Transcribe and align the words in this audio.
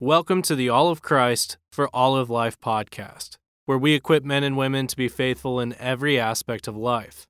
Welcome 0.00 0.42
to 0.42 0.54
the 0.54 0.68
All 0.68 0.90
of 0.90 1.00
Christ 1.00 1.56
for 1.72 1.88
All 1.88 2.18
of 2.18 2.28
Life 2.28 2.60
podcast, 2.60 3.38
where 3.64 3.78
we 3.78 3.94
equip 3.94 4.24
men 4.24 4.44
and 4.44 4.54
women 4.54 4.86
to 4.88 4.94
be 4.94 5.08
faithful 5.08 5.58
in 5.58 5.74
every 5.78 6.20
aspect 6.20 6.68
of 6.68 6.76
life. 6.76 7.26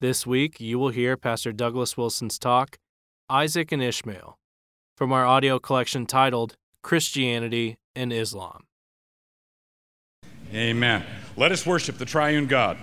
This 0.00 0.26
week, 0.26 0.60
you 0.60 0.76
will 0.76 0.88
hear 0.88 1.16
Pastor 1.16 1.52
Douglas 1.52 1.96
Wilson's 1.96 2.36
talk, 2.36 2.78
Isaac 3.28 3.70
and 3.70 3.80
Ishmael, 3.80 4.36
from 4.96 5.12
our 5.12 5.24
audio 5.24 5.60
collection 5.60 6.04
titled 6.04 6.56
Christianity 6.82 7.76
and 7.94 8.12
Islam. 8.12 8.64
Amen. 10.52 11.04
Let 11.36 11.52
us 11.52 11.64
worship 11.64 11.98
the 11.98 12.06
triune 12.06 12.48
God. 12.48 12.76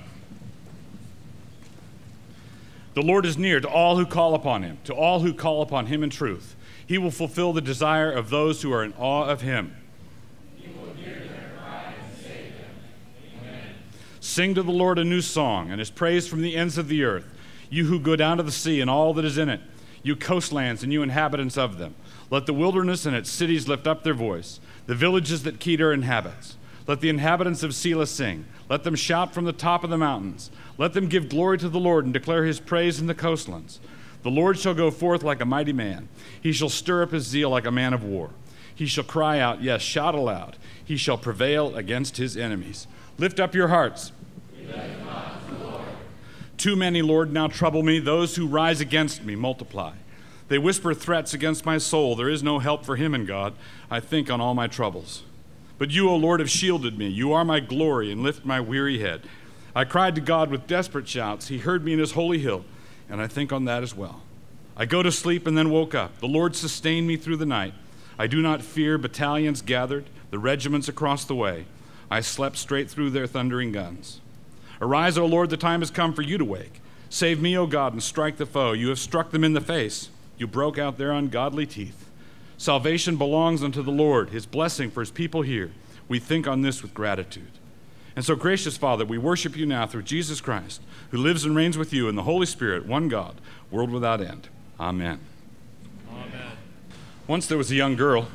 The 2.93 3.01
Lord 3.01 3.25
is 3.25 3.37
near 3.37 3.59
to 3.59 3.67
all 3.67 3.97
who 3.97 4.05
call 4.05 4.35
upon 4.35 4.63
him, 4.63 4.77
to 4.85 4.93
all 4.93 5.19
who 5.19 5.33
call 5.33 5.61
upon 5.61 5.87
him 5.87 6.01
in 6.01 6.09
truth. 6.09 6.55
He 6.87 6.97
will 6.97 7.11
fulfill 7.11 7.53
the 7.53 7.61
desire 7.61 8.11
of 8.11 8.29
those 8.29 8.61
who 8.61 8.71
are 8.73 8.83
in 8.83 8.93
awe 8.93 9.25
of 9.25 9.41
him. 9.41 9.75
Sing 14.19 14.55
to 14.55 14.63
the 14.63 14.71
Lord 14.71 14.97
a 14.99 15.03
new 15.03 15.21
song, 15.21 15.69
and 15.71 15.79
his 15.79 15.89
praise 15.89 16.27
from 16.27 16.41
the 16.41 16.55
ends 16.55 16.77
of 16.77 16.87
the 16.87 17.03
earth. 17.03 17.25
You 17.69 17.85
who 17.85 17.99
go 17.99 18.15
down 18.15 18.37
to 18.37 18.43
the 18.43 18.51
sea 18.51 18.81
and 18.81 18.89
all 18.89 19.13
that 19.15 19.25
is 19.25 19.37
in 19.37 19.49
it, 19.49 19.61
you 20.03 20.15
coastlands 20.15 20.83
and 20.83 20.93
you 20.93 21.01
inhabitants 21.01 21.57
of 21.57 21.77
them. 21.77 21.95
Let 22.29 22.45
the 22.45 22.53
wilderness 22.53 23.05
and 23.05 23.15
its 23.15 23.29
cities 23.29 23.67
lift 23.67 23.87
up 23.87 24.03
their 24.03 24.13
voice, 24.13 24.59
the 24.85 24.95
villages 24.95 25.43
that 25.43 25.59
Kedar 25.59 25.91
inhabits. 25.91 26.55
Let 26.87 27.01
the 27.01 27.09
inhabitants 27.09 27.63
of 27.63 27.71
Sela 27.71 28.07
sing. 28.07 28.45
Let 28.69 28.83
them 28.83 28.95
shout 28.95 29.33
from 29.33 29.45
the 29.45 29.53
top 29.53 29.83
of 29.83 29.89
the 29.89 29.97
mountains. 29.97 30.51
Let 30.77 30.93
them 30.93 31.07
give 31.07 31.29
glory 31.29 31.57
to 31.57 31.69
the 31.69 31.79
Lord 31.79 32.05
and 32.05 32.13
declare 32.13 32.45
his 32.45 32.59
praise 32.59 32.99
in 32.99 33.07
the 33.07 33.15
coastlands. 33.15 33.79
The 34.27 34.31
Lord 34.31 34.59
shall 34.59 34.73
go 34.73 34.91
forth 34.91 35.23
like 35.23 35.39
a 35.39 35.45
mighty 35.45 35.71
man. 35.71 36.09
He 36.41 36.51
shall 36.51 36.67
stir 36.67 37.01
up 37.01 37.11
his 37.11 37.23
zeal 37.23 37.49
like 37.49 37.65
a 37.65 37.71
man 37.71 37.93
of 37.93 38.03
war. 38.03 38.31
He 38.75 38.85
shall 38.85 39.05
cry 39.05 39.39
out, 39.39 39.63
yes, 39.63 39.81
shout 39.81 40.15
aloud. 40.15 40.57
He 40.83 40.97
shall 40.97 41.17
prevail 41.17 41.73
against 41.77 42.17
his 42.17 42.35
enemies. 42.35 42.87
Lift 43.17 43.39
up 43.39 43.55
your 43.55 43.69
hearts. 43.69 44.11
Too 46.57 46.75
many, 46.75 47.01
Lord, 47.01 47.31
now 47.31 47.47
trouble 47.47 47.83
me. 47.83 47.99
Those 47.99 48.35
who 48.35 48.47
rise 48.47 48.81
against 48.81 49.23
me 49.23 49.37
multiply. 49.37 49.93
They 50.49 50.57
whisper 50.57 50.93
threats 50.93 51.33
against 51.33 51.65
my 51.65 51.77
soul. 51.77 52.17
There 52.17 52.27
is 52.27 52.43
no 52.43 52.59
help 52.59 52.83
for 52.83 52.97
him 52.97 53.15
in 53.15 53.25
God. 53.25 53.53
I 53.89 54.01
think 54.01 54.29
on 54.29 54.41
all 54.41 54.53
my 54.53 54.67
troubles. 54.67 55.23
But 55.77 55.91
you, 55.91 56.09
O 56.09 56.17
Lord, 56.17 56.41
have 56.41 56.49
shielded 56.49 56.97
me. 56.97 57.07
You 57.07 57.31
are 57.31 57.45
my 57.45 57.61
glory 57.61 58.11
and 58.11 58.23
lift 58.23 58.43
my 58.43 58.59
weary 58.59 58.99
head. 58.99 59.21
I 59.73 59.85
cried 59.85 60.15
to 60.15 60.21
God 60.21 60.51
with 60.51 60.67
desperate 60.67 61.07
shouts. 61.07 61.47
He 61.47 61.59
heard 61.59 61.85
me 61.85 61.93
in 61.93 61.99
his 61.99 62.11
holy 62.11 62.39
hill, 62.39 62.65
and 63.09 63.21
I 63.21 63.27
think 63.27 63.53
on 63.53 63.63
that 63.63 63.83
as 63.83 63.95
well. 63.95 64.23
I 64.79 64.85
go 64.85 65.01
to 65.01 65.11
sleep 65.11 65.47
and 65.47 65.57
then 65.57 65.71
woke 65.71 65.95
up. 65.95 66.19
The 66.19 66.27
Lord 66.27 66.55
sustained 66.55 67.07
me 67.07 67.17
through 67.17 67.37
the 67.37 67.47
night. 67.47 67.73
I 68.19 68.27
do 68.27 68.43
not 68.43 68.61
fear 68.61 68.99
battalions 68.99 69.63
gathered, 69.63 70.05
the 70.29 70.37
regiments 70.37 70.87
across 70.87 71.25
the 71.25 71.33
way. 71.35 71.65
I 72.11 72.21
slept 72.21 72.57
straight 72.57 72.89
through 72.89 73.09
their 73.09 73.25
thundering 73.25 73.71
guns. 73.71 74.21
Arise, 74.79 75.17
O 75.17 75.25
Lord, 75.25 75.49
the 75.49 75.57
time 75.57 75.81
has 75.81 75.89
come 75.89 76.13
for 76.13 76.21
you 76.21 76.37
to 76.37 76.45
wake. 76.45 76.79
Save 77.09 77.41
me, 77.41 77.57
O 77.57 77.65
God, 77.65 77.93
and 77.93 78.03
strike 78.03 78.37
the 78.37 78.45
foe. 78.45 78.73
You 78.73 78.89
have 78.89 78.99
struck 78.99 79.31
them 79.31 79.43
in 79.43 79.53
the 79.53 79.61
face. 79.61 80.09
You 80.37 80.45
broke 80.45 80.77
out 80.77 80.97
their 80.97 81.11
ungodly 81.11 81.65
teeth. 81.65 82.07
Salvation 82.57 83.17
belongs 83.17 83.63
unto 83.63 83.81
the 83.81 83.91
Lord, 83.91 84.29
his 84.29 84.45
blessing 84.45 84.91
for 84.91 84.99
his 84.99 85.11
people 85.11 85.41
here. 85.41 85.71
We 86.07 86.19
think 86.19 86.47
on 86.47 86.61
this 86.61 86.83
with 86.83 86.93
gratitude. 86.93 87.51
And 88.15 88.23
so, 88.23 88.35
gracious 88.35 88.77
Father, 88.77 89.05
we 89.05 89.17
worship 89.17 89.55
you 89.55 89.65
now 89.65 89.87
through 89.87 90.03
Jesus 90.03 90.41
Christ, 90.41 90.81
who 91.11 91.17
lives 91.17 91.45
and 91.45 91.55
reigns 91.55 91.77
with 91.77 91.93
you 91.93 92.07
in 92.09 92.15
the 92.15 92.23
Holy 92.23 92.45
Spirit, 92.45 92.85
one 92.85 93.09
God, 93.09 93.39
world 93.71 93.91
without 93.91 94.21
end. 94.21 94.49
Amen. 94.79 95.19
Amen. 96.09 96.51
Once 97.27 97.47
there 97.47 97.57
was 97.57 97.71
a 97.71 97.75
young 97.75 97.95
girl 97.95 98.27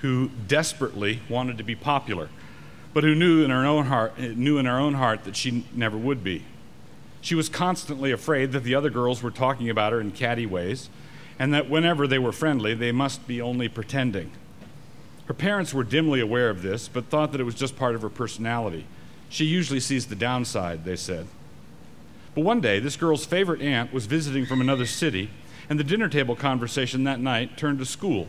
who 0.00 0.30
desperately 0.46 1.20
wanted 1.28 1.58
to 1.58 1.64
be 1.64 1.74
popular 1.74 2.28
but 2.94 3.04
who 3.04 3.14
knew 3.14 3.42
in 3.42 3.50
her 3.50 3.64
own 3.64 3.86
heart 3.86 4.18
knew 4.18 4.58
in 4.58 4.66
her 4.66 4.78
own 4.78 4.94
heart 4.94 5.24
that 5.24 5.36
she 5.36 5.64
never 5.72 5.96
would 5.96 6.22
be. 6.22 6.44
She 7.20 7.34
was 7.34 7.48
constantly 7.48 8.10
afraid 8.10 8.52
that 8.52 8.64
the 8.64 8.74
other 8.74 8.90
girls 8.90 9.22
were 9.22 9.30
talking 9.30 9.70
about 9.70 9.92
her 9.92 10.00
in 10.00 10.10
catty 10.10 10.44
ways, 10.44 10.90
and 11.38 11.54
that 11.54 11.70
whenever 11.70 12.06
they 12.06 12.18
were 12.18 12.32
friendly, 12.32 12.74
they 12.74 12.92
must 12.92 13.26
be 13.26 13.40
only 13.40 13.68
pretending. 13.68 14.32
Her 15.26 15.34
parents 15.34 15.72
were 15.72 15.84
dimly 15.84 16.20
aware 16.20 16.50
of 16.50 16.62
this, 16.62 16.88
but 16.88 17.06
thought 17.06 17.32
that 17.32 17.40
it 17.40 17.44
was 17.44 17.54
just 17.54 17.76
part 17.76 17.94
of 17.94 18.02
her 18.02 18.10
personality. 18.10 18.86
She 19.28 19.44
usually 19.44 19.80
sees 19.80 20.06
the 20.06 20.16
downside, 20.16 20.84
they 20.84 20.96
said. 20.96 21.26
But 22.34 22.44
one 22.44 22.60
day, 22.60 22.80
this 22.80 22.96
girl's 22.96 23.24
favorite 23.24 23.62
aunt 23.62 23.92
was 23.92 24.06
visiting 24.06 24.44
from 24.44 24.60
another 24.60 24.86
city, 24.86 25.30
and 25.72 25.80
the 25.80 25.84
dinner 25.84 26.06
table 26.06 26.36
conversation 26.36 27.04
that 27.04 27.18
night 27.18 27.56
turned 27.56 27.78
to 27.78 27.86
school. 27.86 28.28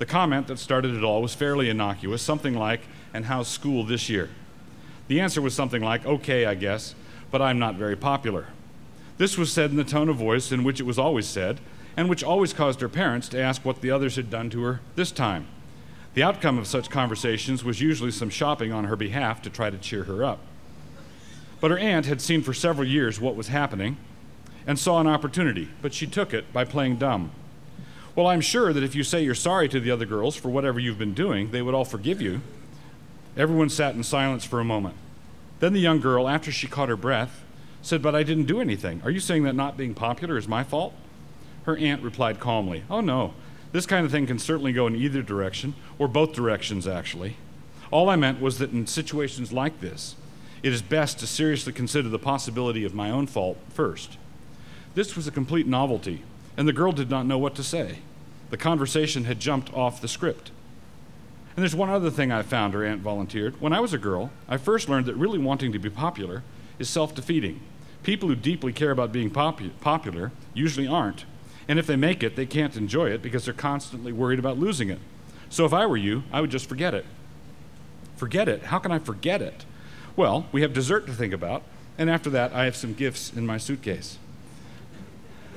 The 0.00 0.06
comment 0.06 0.48
that 0.48 0.58
started 0.58 0.92
it 0.96 1.04
all 1.04 1.22
was 1.22 1.32
fairly 1.32 1.70
innocuous, 1.70 2.20
something 2.20 2.52
like, 2.52 2.80
and 3.14 3.26
how's 3.26 3.46
school 3.46 3.84
this 3.84 4.08
year? 4.08 4.28
The 5.06 5.20
answer 5.20 5.40
was 5.40 5.54
something 5.54 5.82
like, 5.82 6.04
okay, 6.04 6.46
I 6.46 6.56
guess, 6.56 6.96
but 7.30 7.40
I'm 7.40 7.60
not 7.60 7.76
very 7.76 7.94
popular. 7.94 8.48
This 9.18 9.38
was 9.38 9.52
said 9.52 9.70
in 9.70 9.76
the 9.76 9.84
tone 9.84 10.08
of 10.08 10.16
voice 10.16 10.50
in 10.50 10.64
which 10.64 10.80
it 10.80 10.82
was 10.82 10.98
always 10.98 11.28
said, 11.28 11.60
and 11.96 12.08
which 12.08 12.24
always 12.24 12.52
caused 12.52 12.80
her 12.80 12.88
parents 12.88 13.28
to 13.28 13.40
ask 13.40 13.64
what 13.64 13.80
the 13.80 13.92
others 13.92 14.16
had 14.16 14.28
done 14.28 14.50
to 14.50 14.64
her 14.64 14.80
this 14.96 15.12
time. 15.12 15.46
The 16.14 16.24
outcome 16.24 16.58
of 16.58 16.66
such 16.66 16.90
conversations 16.90 17.62
was 17.62 17.80
usually 17.80 18.10
some 18.10 18.30
shopping 18.30 18.72
on 18.72 18.86
her 18.86 18.96
behalf 18.96 19.42
to 19.42 19.48
try 19.48 19.70
to 19.70 19.78
cheer 19.78 20.02
her 20.02 20.24
up. 20.24 20.40
But 21.60 21.70
her 21.70 21.78
aunt 21.78 22.06
had 22.06 22.20
seen 22.20 22.42
for 22.42 22.52
several 22.52 22.88
years 22.88 23.20
what 23.20 23.36
was 23.36 23.46
happening 23.46 23.96
and 24.66 24.78
saw 24.78 25.00
an 25.00 25.06
opportunity, 25.06 25.68
but 25.82 25.94
she 25.94 26.06
took 26.06 26.32
it 26.32 26.52
by 26.52 26.64
playing 26.64 26.96
dumb. 26.96 27.30
Well, 28.16 28.26
I'm 28.26 28.40
sure 28.40 28.72
that 28.72 28.82
if 28.82 28.94
you 28.94 29.02
say 29.02 29.22
you're 29.22 29.34
sorry 29.34 29.68
to 29.68 29.80
the 29.80 29.90
other 29.90 30.06
girls 30.06 30.36
for 30.36 30.48
whatever 30.48 30.78
you've 30.78 30.98
been 30.98 31.14
doing, 31.14 31.50
they 31.50 31.62
would 31.62 31.74
all 31.74 31.84
forgive 31.84 32.22
you. 32.22 32.40
Everyone 33.36 33.68
sat 33.68 33.94
in 33.94 34.04
silence 34.04 34.44
for 34.44 34.60
a 34.60 34.64
moment. 34.64 34.94
Then 35.58 35.72
the 35.72 35.80
young 35.80 36.00
girl, 36.00 36.28
after 36.28 36.52
she 36.52 36.68
caught 36.68 36.88
her 36.88 36.96
breath, 36.96 37.42
said, 37.82 38.02
But 38.02 38.14
I 38.14 38.22
didn't 38.22 38.46
do 38.46 38.60
anything. 38.60 39.02
Are 39.04 39.10
you 39.10 39.20
saying 39.20 39.42
that 39.44 39.54
not 39.54 39.76
being 39.76 39.94
popular 39.94 40.36
is 40.36 40.46
my 40.46 40.62
fault? 40.62 40.94
Her 41.64 41.76
aunt 41.76 42.02
replied 42.02 42.38
calmly, 42.38 42.84
Oh, 42.88 43.00
no. 43.00 43.34
This 43.72 43.86
kind 43.86 44.06
of 44.06 44.12
thing 44.12 44.26
can 44.26 44.38
certainly 44.38 44.72
go 44.72 44.86
in 44.86 44.94
either 44.94 45.22
direction, 45.22 45.74
or 45.98 46.06
both 46.06 46.32
directions, 46.32 46.86
actually. 46.86 47.36
All 47.90 48.08
I 48.08 48.16
meant 48.16 48.40
was 48.40 48.58
that 48.58 48.72
in 48.72 48.86
situations 48.86 49.52
like 49.52 49.80
this, 49.80 50.14
it 50.62 50.72
is 50.72 50.82
best 50.82 51.18
to 51.18 51.26
seriously 51.26 51.72
consider 51.72 52.08
the 52.08 52.18
possibility 52.18 52.84
of 52.84 52.94
my 52.94 53.10
own 53.10 53.26
fault 53.26 53.58
first. 53.70 54.16
This 54.94 55.16
was 55.16 55.26
a 55.26 55.32
complete 55.32 55.66
novelty, 55.66 56.22
and 56.56 56.68
the 56.68 56.72
girl 56.72 56.92
did 56.92 57.10
not 57.10 57.26
know 57.26 57.38
what 57.38 57.54
to 57.56 57.62
say. 57.62 57.98
The 58.50 58.56
conversation 58.56 59.24
had 59.24 59.40
jumped 59.40 59.72
off 59.74 60.00
the 60.00 60.08
script. 60.08 60.50
And 61.56 61.62
there's 61.62 61.74
one 61.74 61.90
other 61.90 62.10
thing 62.10 62.32
I 62.32 62.42
found, 62.42 62.74
her 62.74 62.84
aunt 62.84 63.00
volunteered. 63.00 63.60
When 63.60 63.72
I 63.72 63.80
was 63.80 63.92
a 63.92 63.98
girl, 63.98 64.30
I 64.48 64.56
first 64.56 64.88
learned 64.88 65.06
that 65.06 65.14
really 65.14 65.38
wanting 65.38 65.72
to 65.72 65.78
be 65.78 65.90
popular 65.90 66.42
is 66.78 66.88
self 66.88 67.14
defeating. 67.14 67.60
People 68.02 68.28
who 68.28 68.36
deeply 68.36 68.72
care 68.72 68.90
about 68.90 69.12
being 69.12 69.30
popu- 69.30 69.70
popular 69.80 70.30
usually 70.52 70.86
aren't. 70.86 71.24
And 71.68 71.78
if 71.78 71.86
they 71.86 71.96
make 71.96 72.22
it, 72.22 72.36
they 72.36 72.46
can't 72.46 72.76
enjoy 72.76 73.10
it 73.10 73.22
because 73.22 73.44
they're 73.44 73.54
constantly 73.54 74.12
worried 74.12 74.38
about 74.38 74.58
losing 74.58 74.90
it. 74.90 74.98
So 75.48 75.64
if 75.64 75.72
I 75.72 75.86
were 75.86 75.96
you, 75.96 76.24
I 76.32 76.40
would 76.40 76.50
just 76.50 76.68
forget 76.68 76.94
it. 76.94 77.06
Forget 78.16 78.48
it? 78.48 78.64
How 78.64 78.78
can 78.78 78.92
I 78.92 78.98
forget 78.98 79.40
it? 79.40 79.64
Well, 80.16 80.46
we 80.52 80.62
have 80.62 80.72
dessert 80.72 81.06
to 81.06 81.12
think 81.12 81.32
about, 81.32 81.62
and 81.96 82.10
after 82.10 82.30
that, 82.30 82.52
I 82.52 82.64
have 82.64 82.76
some 82.76 82.92
gifts 82.92 83.32
in 83.32 83.46
my 83.46 83.58
suitcase. 83.58 84.18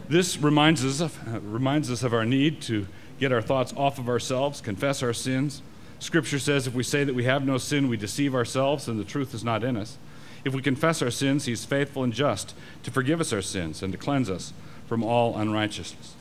This 0.09 0.38
reminds 0.38 0.85
us 0.85 1.01
of, 1.01 1.28
uh, 1.28 1.40
reminds 1.41 1.91
us 1.91 2.03
of 2.03 2.13
our 2.13 2.25
need 2.25 2.62
to 2.63 2.88
get 3.19 3.31
our 3.31 3.41
thoughts 3.41 3.73
off 3.75 4.00
of 4.00 4.07
ourselves, 4.07 4.62
confess 4.62 5.03
our 5.03 5.13
sins, 5.13 5.62
Scripture 6.00 6.40
says 6.40 6.68
if 6.68 6.73
we 6.73 6.84
say 6.84 7.03
that 7.03 7.16
we 7.16 7.23
have 7.23 7.45
no 7.45 7.57
sin, 7.57 7.88
we 7.88 7.97
deceive 7.97 8.35
ourselves 8.35 8.88
and 8.88 9.00
the 9.00 9.03
truth 9.03 9.34
is 9.34 9.44
not 9.44 9.63
in 9.63 9.75
us. 9.75 9.97
If 10.45 10.53
we 10.53 10.62
confess 10.62 11.01
our 11.01 11.12
sins, 11.12 11.45
he 11.45 11.51
is 11.51 11.66
faithful 11.66 12.03
and 12.03 12.13
just 12.13 12.53
to 12.84 12.91
forgive 12.91 13.19
us 13.19 13.34
our 13.34 13.41
sins 13.41 13.81
and 13.81 13.91
to 13.91 13.97
cleanse 13.97 14.29
us 14.29 14.53
from 14.85 15.03
all 15.03 15.35
unrighteousness. 15.35 16.13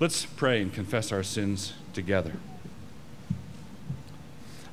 Let's 0.00 0.24
pray 0.24 0.62
and 0.62 0.72
confess 0.72 1.10
our 1.10 1.24
sins 1.24 1.74
together. 1.92 2.34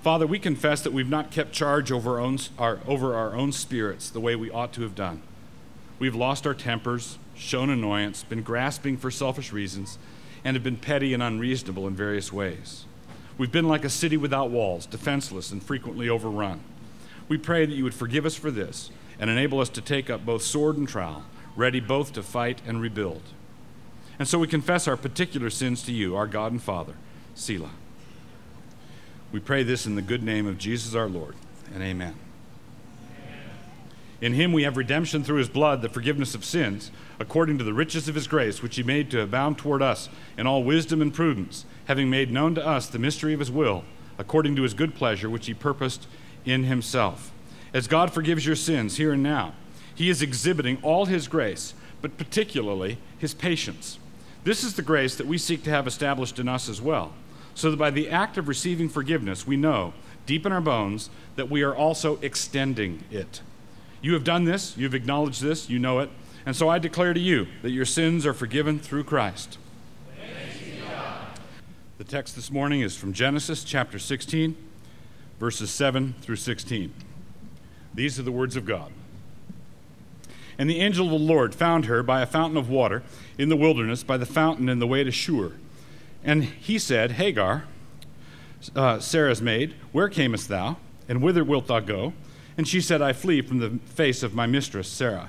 Father, 0.02 0.28
we 0.28 0.38
confess 0.38 0.82
that 0.82 0.94
we've 0.94 1.10
not 1.10 1.32
kept 1.32 1.52
charge 1.52 1.92
over 1.92 2.12
our, 2.12 2.20
own, 2.20 2.38
our, 2.60 2.80
over 2.86 3.16
our 3.16 3.34
own 3.34 3.52
spirits 3.52 4.12
the 4.12 4.20
way 4.20 4.36
we 4.36 4.52
ought 4.52 4.72
to 4.74 4.84
have 4.84 4.94
done. 4.94 5.24
We've 5.98 6.14
lost 6.14 6.46
our 6.46 6.54
tempers, 6.54 7.18
shown 7.36 7.70
annoyance, 7.70 8.24
been 8.24 8.44
grasping 8.44 8.98
for 8.98 9.12
selfish 9.12 9.52
reasons, 9.52 9.98
and 10.44 10.56
have 10.56 10.64
been 10.64 10.78
petty 10.78 11.14
and 11.14 11.22
unreasonable 11.22 11.88
in 11.88 11.96
various 11.96 12.32
ways. 12.32 12.86
We've 13.38 13.52
been 13.52 13.68
like 13.68 13.84
a 13.84 13.90
city 13.90 14.18
without 14.18 14.50
walls, 14.50 14.86
defenseless 14.86 15.52
and 15.52 15.62
frequently 15.62 16.08
overrun. 16.08 16.62
We 17.28 17.38
pray 17.38 17.66
that 17.66 17.76
you 17.76 17.84
would 17.84 17.94
forgive 17.94 18.26
us 18.26 18.36
for 18.36 18.52
this 18.52 18.92
and 19.20 19.30
enable 19.30 19.60
us 19.60 19.70
to 19.70 19.82
take 19.82 20.10
up 20.10 20.26
both 20.26 20.44
sword 20.44 20.78
and 20.78 20.88
trowel, 20.88 21.24
ready 21.56 21.80
both 21.80 22.14
to 22.14 22.24
fight 22.24 22.62
and 22.66 22.82
rebuild. 22.82 23.24
And 24.18 24.28
so 24.28 24.40
we 24.40 24.48
confess 24.48 24.88
our 24.88 24.96
particular 24.96 25.50
sins 25.50 25.84
to 25.84 25.92
you, 25.92 26.16
our 26.16 26.28
God 26.28 26.52
and 26.52 26.62
Father, 26.62 26.94
Selah. 27.34 27.72
We 29.32 29.40
pray 29.40 29.64
this 29.64 29.86
in 29.86 29.96
the 29.96 30.02
good 30.02 30.24
name 30.24 30.48
of 30.48 30.58
Jesus 30.58 30.96
our 30.96 31.10
Lord, 31.10 31.36
and 31.74 31.84
amen. 31.84 32.16
In 34.22 34.34
him 34.34 34.54
we 34.54 34.64
have 34.64 34.78
redemption 34.78 35.24
through 35.24 35.40
his 35.40 35.50
blood, 35.50 35.82
the 35.82 35.90
forgiveness 35.90 36.36
of 36.36 36.46
sins, 36.46 36.92
according 37.20 37.58
to 37.58 37.64
the 37.64 37.74
riches 37.74 38.08
of 38.08 38.16
his 38.16 38.28
grace, 38.28 38.62
which 38.62 38.76
he 38.76 38.84
made 38.84 39.10
to 39.12 39.22
abound 39.22 39.58
toward 39.58 39.82
us 39.82 40.10
in 40.38 40.46
all 40.48 40.64
wisdom 40.64 41.02
and 41.02 41.14
prudence, 41.14 41.66
having 41.86 42.10
made 42.10 42.32
known 42.32 42.56
to 42.56 42.66
us 42.66 42.88
the 42.88 43.00
mystery 43.00 43.34
of 43.34 43.40
his 43.40 43.52
will, 43.52 43.84
according 44.18 44.56
to 44.56 44.64
his 44.64 44.74
good 44.74 44.96
pleasure, 44.96 45.30
which 45.30 45.46
he 45.46 45.54
purposed 45.54 46.08
in 46.46 46.64
himself. 46.64 47.32
As 47.74 47.88
God 47.88 48.14
forgives 48.14 48.46
your 48.46 48.56
sins 48.56 48.98
here 48.98 49.14
and 49.14 49.24
now, 49.24 49.54
he 49.94 50.10
is 50.10 50.22
exhibiting 50.22 50.78
all 50.82 51.06
his 51.06 51.28
grace, 51.28 51.74
but 52.02 52.18
particularly 52.18 52.98
his 53.18 53.34
patience. 53.34 53.98
This 54.44 54.64
is 54.64 54.76
the 54.76 54.82
grace 54.82 55.16
that 55.16 55.28
we 55.28 55.38
seek 55.38 55.64
to 55.64 55.70
have 55.70 55.88
established 55.88 56.38
in 56.38 56.48
us 56.48 56.70
as 56.70 56.82
well, 56.82 57.14
so 57.54 57.72
that 57.72 57.78
by 57.78 57.92
the 57.92 58.10
act 58.10 58.38
of 58.38 58.48
receiving 58.48 58.90
forgiveness, 58.90 59.48
we 59.48 59.58
know, 59.58 59.94
deep 60.26 60.46
in 60.46 60.52
our 60.52 60.62
bones, 60.62 61.10
that 61.36 61.50
we 61.50 61.64
are 61.64 61.76
also 61.76 62.20
extending 62.22 63.04
it. 63.10 63.42
You 64.02 64.14
have 64.14 64.24
done 64.24 64.44
this, 64.44 64.78
you've 64.78 64.94
acknowledged 64.94 65.42
this, 65.42 65.70
you 65.70 65.80
know 65.80 66.00
it, 66.00 66.10
and 66.46 66.56
so 66.56 66.70
I 66.70 66.80
declare 66.80 67.14
to 67.14 67.20
you 67.20 67.48
that 67.62 67.72
your 67.72 67.86
sins 67.86 68.26
are 68.26 68.34
forgiven 68.34 68.80
through 68.80 69.06
Christ. 69.06 69.58
The 71.98 72.04
text 72.04 72.36
this 72.36 72.52
morning 72.52 72.82
is 72.82 72.96
from 72.96 73.14
Genesis 73.14 73.64
chapter 73.64 73.98
16, 73.98 74.56
verses 75.40 75.72
7 75.72 76.14
through 76.22 76.36
16. 76.36 76.94
These 77.94 78.20
are 78.20 78.24
the 78.24 78.32
words 78.32 78.56
of 78.56 78.66
God. 78.66 78.92
And 80.58 80.70
the 80.70 80.82
angel 80.82 81.06
of 81.06 81.12
the 81.12 81.18
Lord 81.18 81.56
found 81.56 81.86
her 81.86 82.04
by 82.04 82.22
a 82.22 82.26
fountain 82.26 82.58
of 82.58 82.70
water 82.70 83.02
in 83.38 83.50
the 83.50 83.56
wilderness, 83.56 84.04
by 84.04 84.18
the 84.18 84.26
fountain 84.26 84.70
in 84.70 84.80
the 84.80 84.88
way 84.88 85.04
to 85.04 85.12
Shur. 85.12 85.54
And 86.24 86.44
he 86.44 86.78
said, 86.78 87.14
Hagar, 87.14 87.64
uh, 88.76 89.00
Sarah's 89.00 89.42
maid, 89.42 89.76
where 89.92 90.10
camest 90.10 90.50
thou, 90.50 90.78
and 91.08 91.22
whither 91.22 91.44
wilt 91.44 91.68
thou 91.68 91.80
go? 91.80 92.14
And 92.58 92.68
she 92.68 92.82
said, 92.82 93.02
I 93.02 93.14
flee 93.14 93.42
from 93.42 93.60
the 93.60 93.80
face 93.86 94.24
of 94.24 94.34
my 94.34 94.48
mistress, 94.48 94.88
Sarai. 94.88 95.28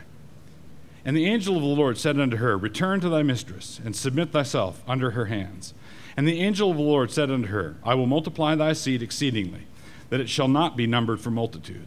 And 1.07 1.17
the 1.17 1.27
angel 1.27 1.55
of 1.55 1.63
the 1.63 1.69
Lord 1.69 1.99
said 1.99 2.19
unto 2.19 2.39
her, 2.39 2.59
Return 2.59 3.01
to 3.01 3.09
thy 3.09 3.23
mistress, 3.23 3.81
and 3.85 3.95
submit 3.95 4.33
thyself 4.33 4.83
under 4.89 5.13
her 5.13 5.27
hands. 5.27 5.73
And 6.17 6.27
the 6.27 6.41
angel 6.41 6.73
of 6.73 6.77
the 6.77 6.83
Lord 6.83 7.13
said 7.13 7.31
unto 7.31 7.47
her, 7.47 7.77
I 7.85 7.95
will 7.95 8.07
multiply 8.07 8.57
thy 8.57 8.73
seed 8.73 9.03
exceedingly, 9.03 9.69
that 10.11 10.19
it 10.19 10.29
shall 10.29 10.49
not 10.49 10.77
be 10.77 10.89
numbered 10.89 11.21
for 11.21 11.31
multitude. 11.31 11.87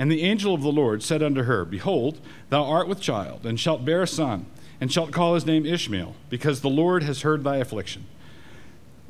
And 0.00 0.10
the 0.10 0.22
angel 0.22 0.52
of 0.52 0.62
the 0.62 0.72
Lord 0.72 1.04
said 1.04 1.22
unto 1.22 1.44
her, 1.44 1.64
Behold, 1.64 2.18
thou 2.50 2.64
art 2.64 2.88
with 2.88 3.00
child, 3.00 3.46
and 3.46 3.60
shalt 3.60 3.84
bear 3.84 4.02
a 4.02 4.06
son, 4.06 4.46
and 4.80 4.92
shalt 4.92 5.12
call 5.12 5.34
his 5.34 5.46
name 5.46 5.64
Ishmael, 5.64 6.16
because 6.28 6.60
the 6.60 6.68
Lord 6.68 7.04
has 7.04 7.22
heard 7.22 7.44
thy 7.44 7.58
affliction. 7.58 8.04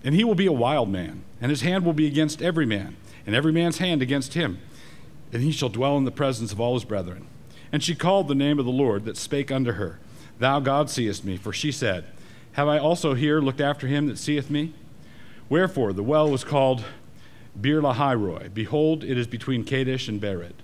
And 0.04 0.14
he 0.14 0.22
will 0.22 0.34
be 0.34 0.46
a 0.46 0.52
wild 0.52 0.90
man, 0.90 1.24
and 1.40 1.48
his 1.48 1.62
hand 1.62 1.86
will 1.86 1.94
be 1.94 2.06
against 2.06 2.42
every 2.42 2.66
man, 2.66 2.98
and 3.24 3.34
every 3.34 3.52
man's 3.52 3.78
hand 3.78 4.02
against 4.02 4.34
him. 4.34 4.58
And 5.32 5.42
he 5.42 5.50
shall 5.50 5.70
dwell 5.70 5.96
in 5.96 6.04
the 6.04 6.10
presence 6.10 6.52
of 6.52 6.60
all 6.60 6.74
his 6.74 6.84
brethren. 6.84 7.26
And 7.72 7.82
she 7.82 7.94
called 7.94 8.28
the 8.28 8.34
name 8.34 8.58
of 8.58 8.64
the 8.64 8.72
Lord 8.72 9.04
that 9.04 9.16
spake 9.16 9.50
unto 9.50 9.72
her, 9.72 9.98
Thou 10.38 10.60
God 10.60 10.90
seest 10.90 11.24
me, 11.24 11.36
for 11.36 11.52
she 11.52 11.72
said, 11.72 12.04
have 12.56 12.68
I 12.68 12.78
also 12.78 13.12
here 13.12 13.42
looked 13.42 13.60
after 13.60 13.86
him 13.86 14.06
that 14.06 14.16
seeth 14.16 14.48
me? 14.48 14.72
Wherefore 15.50 15.92
the 15.92 16.02
well 16.02 16.30
was 16.30 16.42
called 16.42 16.84
Beer 17.60 17.82
Lahairoi. 17.82 18.54
Behold, 18.54 19.04
it 19.04 19.18
is 19.18 19.26
between 19.26 19.62
Kadesh 19.62 20.08
and 20.08 20.18
Bered. 20.18 20.54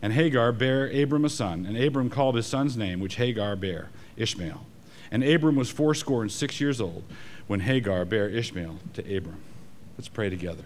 And 0.00 0.12
Hagar 0.12 0.52
bare 0.52 0.86
Abram 0.86 1.24
a 1.24 1.28
son, 1.28 1.66
and 1.66 1.76
Abram 1.76 2.08
called 2.08 2.36
his 2.36 2.46
son's 2.46 2.76
name, 2.76 3.00
which 3.00 3.16
Hagar 3.16 3.56
bare, 3.56 3.90
Ishmael. 4.16 4.64
And 5.10 5.24
Abram 5.24 5.56
was 5.56 5.70
fourscore 5.70 6.22
and 6.22 6.30
six 6.30 6.60
years 6.60 6.80
old 6.80 7.02
when 7.48 7.60
Hagar 7.60 8.04
bare 8.04 8.28
Ishmael 8.28 8.78
to 8.94 9.02
Abram. 9.02 9.40
Let's 9.98 10.06
pray 10.06 10.30
together. 10.30 10.62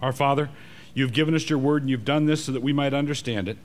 Our 0.00 0.14
Father, 0.14 0.48
you've 0.94 1.12
given 1.12 1.34
us 1.34 1.50
your 1.50 1.58
word, 1.58 1.82
and 1.82 1.90
you've 1.90 2.06
done 2.06 2.24
this 2.24 2.46
so 2.46 2.52
that 2.52 2.62
we 2.62 2.72
might 2.72 2.94
understand 2.94 3.50
it. 3.50 3.58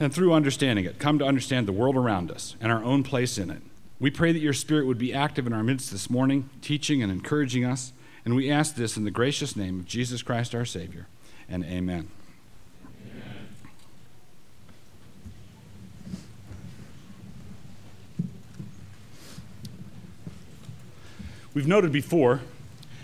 And 0.00 0.14
through 0.14 0.32
understanding 0.32 0.84
it, 0.84 0.98
come 0.98 1.18
to 1.18 1.24
understand 1.24 1.66
the 1.66 1.72
world 1.72 1.96
around 1.96 2.30
us 2.30 2.56
and 2.60 2.70
our 2.70 2.84
own 2.84 3.02
place 3.02 3.36
in 3.36 3.50
it. 3.50 3.62
We 4.00 4.10
pray 4.10 4.30
that 4.30 4.38
your 4.38 4.52
Spirit 4.52 4.86
would 4.86 4.98
be 4.98 5.12
active 5.12 5.46
in 5.46 5.52
our 5.52 5.64
midst 5.64 5.90
this 5.90 6.08
morning, 6.08 6.50
teaching 6.62 7.02
and 7.02 7.10
encouraging 7.10 7.64
us. 7.64 7.92
And 8.24 8.36
we 8.36 8.50
ask 8.50 8.76
this 8.76 8.96
in 8.96 9.04
the 9.04 9.10
gracious 9.10 9.56
name 9.56 9.80
of 9.80 9.86
Jesus 9.86 10.22
Christ 10.22 10.54
our 10.54 10.64
Savior. 10.64 11.08
And 11.48 11.64
amen. 11.64 12.08
We've 21.54 21.66
noted 21.66 21.90
before 21.90 22.42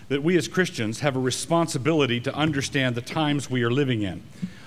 that 0.06 0.22
we 0.22 0.36
as 0.36 0.46
Christians 0.46 1.00
have 1.00 1.16
a 1.16 1.18
responsibility 1.18 2.20
to 2.20 2.32
understand 2.32 2.94
the 2.94 3.00
times 3.00 3.50
we 3.50 3.64
are 3.64 3.70
living 3.70 4.02
in. 4.02 4.22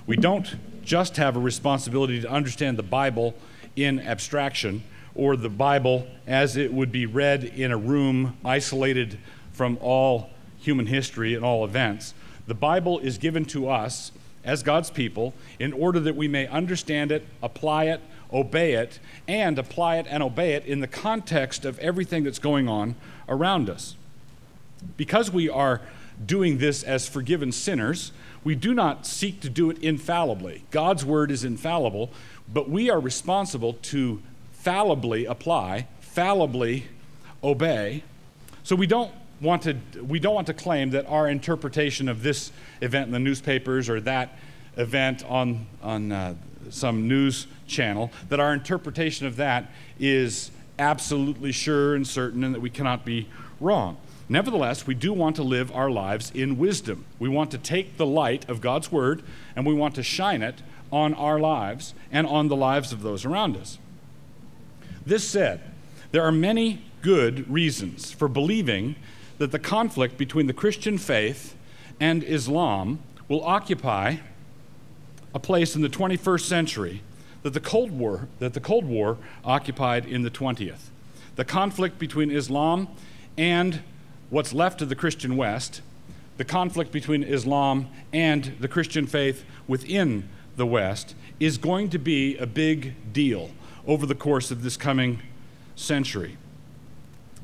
We 0.05 0.17
don't 0.17 0.55
just 0.87 1.17
have 1.17 1.35
a 1.35 1.39
responsibility 1.39 2.21
to 2.21 2.31
understand 2.31 2.77
the 2.77 2.83
Bible 2.83 3.35
in 3.75 3.99
abstraction 3.99 4.81
or 5.15 5.35
the 5.35 5.49
Bible 5.49 6.07
as 6.25 6.55
it 6.55 6.71
would 6.71 6.93
be 6.93 7.05
read 7.05 7.43
in 7.43 7.71
a 7.71 7.77
room 7.77 8.37
isolated 8.45 9.19
from 9.51 9.77
all 9.81 10.29
human 10.59 10.85
history 10.85 11.35
and 11.35 11.43
all 11.43 11.65
events. 11.65 12.13
The 12.47 12.53
Bible 12.53 12.99
is 12.99 13.17
given 13.17 13.43
to 13.45 13.67
us 13.67 14.13
as 14.45 14.63
God's 14.63 14.89
people 14.89 15.33
in 15.59 15.73
order 15.73 15.99
that 15.99 16.15
we 16.15 16.29
may 16.29 16.47
understand 16.47 17.11
it, 17.11 17.27
apply 17.43 17.85
it, 17.85 17.99
obey 18.31 18.73
it, 18.73 18.99
and 19.27 19.59
apply 19.59 19.97
it 19.97 20.05
and 20.09 20.23
obey 20.23 20.53
it 20.53 20.63
in 20.65 20.79
the 20.79 20.87
context 20.87 21.65
of 21.65 21.77
everything 21.79 22.23
that's 22.23 22.39
going 22.39 22.69
on 22.69 22.95
around 23.27 23.69
us. 23.69 23.97
Because 24.95 25.29
we 25.29 25.49
are 25.49 25.81
doing 26.25 26.59
this 26.59 26.81
as 26.81 27.09
forgiven 27.09 27.51
sinners, 27.51 28.13
we 28.47 28.55
do 28.55 28.73
not 28.73 29.05
seek 29.05 29.41
to 29.41 29.49
do 29.49 29.69
it 29.69 29.77
infallibly. 29.79 30.63
God's 30.71 31.03
word 31.03 31.31
is 31.31 31.43
infallible, 31.43 32.11
but 32.47 32.69
we 32.69 32.89
are 32.89 32.97
responsible 32.97 33.73
to 33.73 34.21
fallibly 34.53 35.25
apply, 35.25 35.87
fallibly 35.99 36.85
obey. 37.43 38.05
So 38.63 38.73
we 38.73 38.87
don't 38.87 39.11
want 39.41 39.63
to 39.63 39.75
we 40.01 40.21
don't 40.21 40.33
want 40.33 40.47
to 40.47 40.53
claim 40.53 40.91
that 40.91 41.05
our 41.07 41.27
interpretation 41.27 42.07
of 42.07 42.23
this 42.23 42.53
event 42.79 43.07
in 43.07 43.11
the 43.11 43.19
newspapers 43.19 43.89
or 43.89 43.99
that 43.99 44.39
event 44.77 45.25
on 45.25 45.65
on 45.83 46.13
uh, 46.13 46.35
some 46.69 47.05
news 47.05 47.47
channel 47.67 48.13
that 48.29 48.39
our 48.39 48.53
interpretation 48.53 49.27
of 49.27 49.35
that 49.35 49.71
is 49.99 50.51
absolutely 50.79 51.51
sure 51.51 51.95
and 51.95 52.07
certain 52.07 52.45
and 52.45 52.55
that 52.55 52.61
we 52.61 52.69
cannot 52.69 53.03
be 53.03 53.27
wrong. 53.59 53.97
Nevertheless, 54.29 54.85
we 54.85 54.93
do 54.93 55.13
want 55.13 55.35
to 55.37 55.43
live 55.43 55.71
our 55.73 55.89
lives 55.89 56.31
in 56.33 56.57
wisdom. 56.57 57.05
We 57.17 57.29
want 57.29 57.51
to 57.51 57.57
take 57.57 57.97
the 57.97 58.05
light 58.05 58.49
of 58.49 58.59
God's 58.59 58.91
word 58.91 59.23
and 59.55 59.65
we 59.65 59.73
want 59.73 59.95
to 59.95 60.03
shine 60.03 60.41
it 60.41 60.61
on 60.91 61.13
our 61.13 61.39
lives 61.39 61.93
and 62.11 62.27
on 62.27 62.47
the 62.47 62.55
lives 62.55 62.91
of 62.91 63.01
those 63.01 63.25
around 63.25 63.55
us. 63.55 63.77
This 65.05 65.27
said, 65.27 65.61
there 66.11 66.23
are 66.23 66.31
many 66.31 66.81
good 67.01 67.49
reasons 67.49 68.11
for 68.11 68.27
believing 68.27 68.95
that 69.37 69.51
the 69.51 69.59
conflict 69.59 70.17
between 70.17 70.47
the 70.47 70.53
Christian 70.53 70.97
faith 70.97 71.55
and 71.99 72.23
Islam 72.23 72.99
will 73.27 73.43
occupy 73.43 74.17
a 75.33 75.39
place 75.39 75.75
in 75.75 75.81
the 75.81 75.89
21st 75.89 76.41
century 76.41 77.01
that 77.43 77.53
the 77.53 77.59
Cold 77.59 77.91
War, 77.91 78.27
that 78.39 78.53
the 78.53 78.59
Cold 78.59 78.85
War 78.85 79.17
occupied 79.45 80.05
in 80.05 80.23
the 80.23 80.31
20th. 80.31 80.89
The 81.35 81.45
conflict 81.45 81.99
between 81.99 82.31
Islam 82.31 82.87
and 83.37 83.81
what's 84.29 84.53
left 84.53 84.81
of 84.81 84.89
the 84.89 84.95
Christian 84.95 85.37
West, 85.37 85.81
the 86.37 86.45
conflict 86.45 86.91
between 86.91 87.23
Islam 87.23 87.87
and 88.13 88.55
the 88.59 88.67
Christian 88.67 89.07
faith 89.07 89.43
within 89.67 90.29
the 90.55 90.65
West, 90.65 91.15
is 91.39 91.57
going 91.57 91.89
to 91.89 91.97
be 91.97 92.37
a 92.37 92.45
big 92.45 93.13
deal 93.13 93.51
over 93.85 94.05
the 94.05 94.15
course 94.15 94.51
of 94.51 94.63
this 94.63 94.77
coming 94.77 95.21
century. 95.75 96.37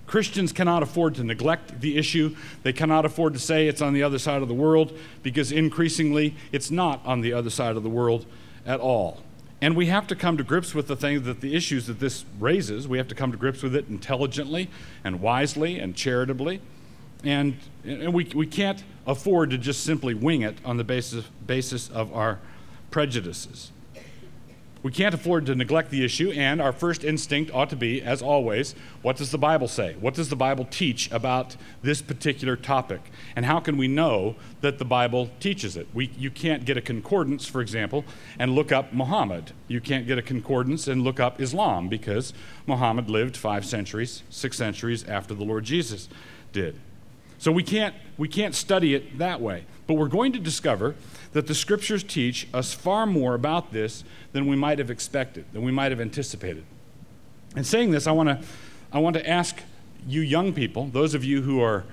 Christians 0.06 0.52
cannot 0.52 0.84
afford 0.84 1.16
to 1.16 1.24
neglect 1.24 1.80
the 1.82 1.98
issue. 1.98 2.36
They 2.62 2.74
cannot 2.74 3.06
afford 3.06 3.34
to 3.34 3.40
say 3.40 3.68
it's 3.68 3.82
on 3.82 3.94
the 3.94 4.04
other 4.04 4.20
side 4.20 4.42
of 4.42 4.48
the 4.48 4.54
world 4.54 4.98
because 5.24 5.52
increasingly 5.52 6.36
it's 6.52 6.70
not 6.70 7.04
on 7.06 7.22
the 7.22 7.34
other 7.34 7.50
side 7.50 7.78
of 7.78 7.84
the 7.84 7.90
world 7.90 8.26
at 8.66 8.80
all. 8.80 9.24
And 9.62 9.78
we 9.78 9.86
have 9.86 10.08
to 10.08 10.16
come 10.16 10.36
to 10.38 10.44
grips 10.44 10.76
with 10.76 10.88
the 10.88 10.96
things 10.98 11.24
that 11.24 11.40
the 11.40 11.56
issues 11.56 11.88
that 11.88 12.00
this 12.00 12.26
raises. 12.38 12.86
We 12.86 12.98
have 12.98 13.08
to 13.08 13.16
come 13.16 13.32
to 13.32 13.38
grips 13.38 13.64
with 13.64 13.76
it 13.76 13.88
intelligently 13.88 14.70
and 15.06 15.22
wisely 15.22 15.80
and 15.80 15.96
charitably. 15.96 16.60
And, 17.24 17.58
and 17.86 18.14
we, 18.14 18.26
we 18.36 18.48
can't 18.48 18.84
afford 19.08 19.52
to 19.52 19.58
just 19.58 19.84
simply 19.84 20.14
wing 20.14 20.42
it 20.42 20.58
on 20.66 20.78
the 20.78 20.84
basis, 20.84 21.26
basis 21.46 21.90
of 21.90 22.14
our 22.14 22.40
prejudices. 22.92 23.72
We 24.84 24.92
can't 24.92 25.16
afford 25.16 25.46
to 25.46 25.56
neglect 25.56 25.92
the 25.92 26.04
issue, 26.04 26.32
and 26.32 26.62
our 26.62 26.74
first 26.74 27.06
instinct 27.06 27.54
ought 27.54 27.70
to 27.70 27.78
be, 27.78 28.02
as 28.02 28.22
always, 28.22 28.76
what 29.02 29.16
does 29.16 29.32
the 29.32 29.38
Bible 29.38 29.70
say? 29.70 29.96
What 29.98 30.14
does 30.14 30.28
the 30.28 30.36
Bible 30.36 30.68
teach 30.70 31.10
about 31.10 31.56
this 31.82 32.02
particular 32.02 32.58
topic? 32.58 33.00
And 33.34 33.46
how 33.46 33.62
can 33.62 33.78
we 33.78 33.88
know 33.88 34.36
that 34.60 34.80
the 34.80 34.86
Bible 34.86 35.30
teaches 35.40 35.78
it? 35.78 35.88
We, 35.94 36.12
you 36.18 36.30
can't 36.30 36.66
get 36.66 36.76
a 36.76 36.82
concordance, 36.82 37.48
for 37.48 37.62
example, 37.62 38.04
and 38.38 38.56
look 38.56 38.74
up 38.74 38.92
Muhammad. 38.92 39.54
You 39.70 39.80
can't 39.80 40.06
get 40.06 40.18
a 40.18 40.22
concordance 40.22 40.86
and 40.90 41.02
look 41.02 41.18
up 41.18 41.40
Islam 41.40 41.88
because 41.88 42.34
Muhammad 42.68 43.10
lived 43.10 43.38
five 43.38 43.64
centuries, 43.64 44.24
six 44.30 44.58
centuries 44.58 45.06
after 45.06 45.34
the 45.34 45.46
Lord 45.46 45.64
Jesus 45.64 46.10
did. 46.52 46.78
So 47.44 47.52
we 47.52 47.62
can't, 47.62 47.94
we 48.18 48.30
can't 48.30 48.56
study 48.56 48.96
it 48.96 49.18
that 49.18 49.42
way. 49.42 49.66
But 49.86 49.96
we're 49.96 50.08
going 50.08 50.32
to 50.32 50.40
discover 50.40 50.96
that 51.34 51.46
the 51.46 51.54
scriptures 51.54 52.02
teach 52.02 52.48
us 52.54 52.74
far 52.74 53.06
more 53.06 53.34
about 53.34 53.74
this 53.74 54.06
than 54.32 54.48
we 54.48 54.56
might 54.56 54.80
have 54.80 54.90
expected, 54.90 55.44
than 55.52 55.62
we 55.62 55.70
might 55.74 55.92
have 55.92 56.00
anticipated. 56.00 56.64
And 57.54 57.68
saying 57.68 57.92
this, 57.92 58.08
I 58.08 58.14
want 58.14 58.30
to 58.30 58.48
I 58.94 59.00
want 59.00 59.18
to 59.18 59.30
ask 59.30 59.62
you 60.08 60.22
young 60.22 60.54
people, 60.54 60.86
those 60.86 61.14
of 61.14 61.26
you 61.26 61.42
who 61.42 61.62
are 61.62 61.84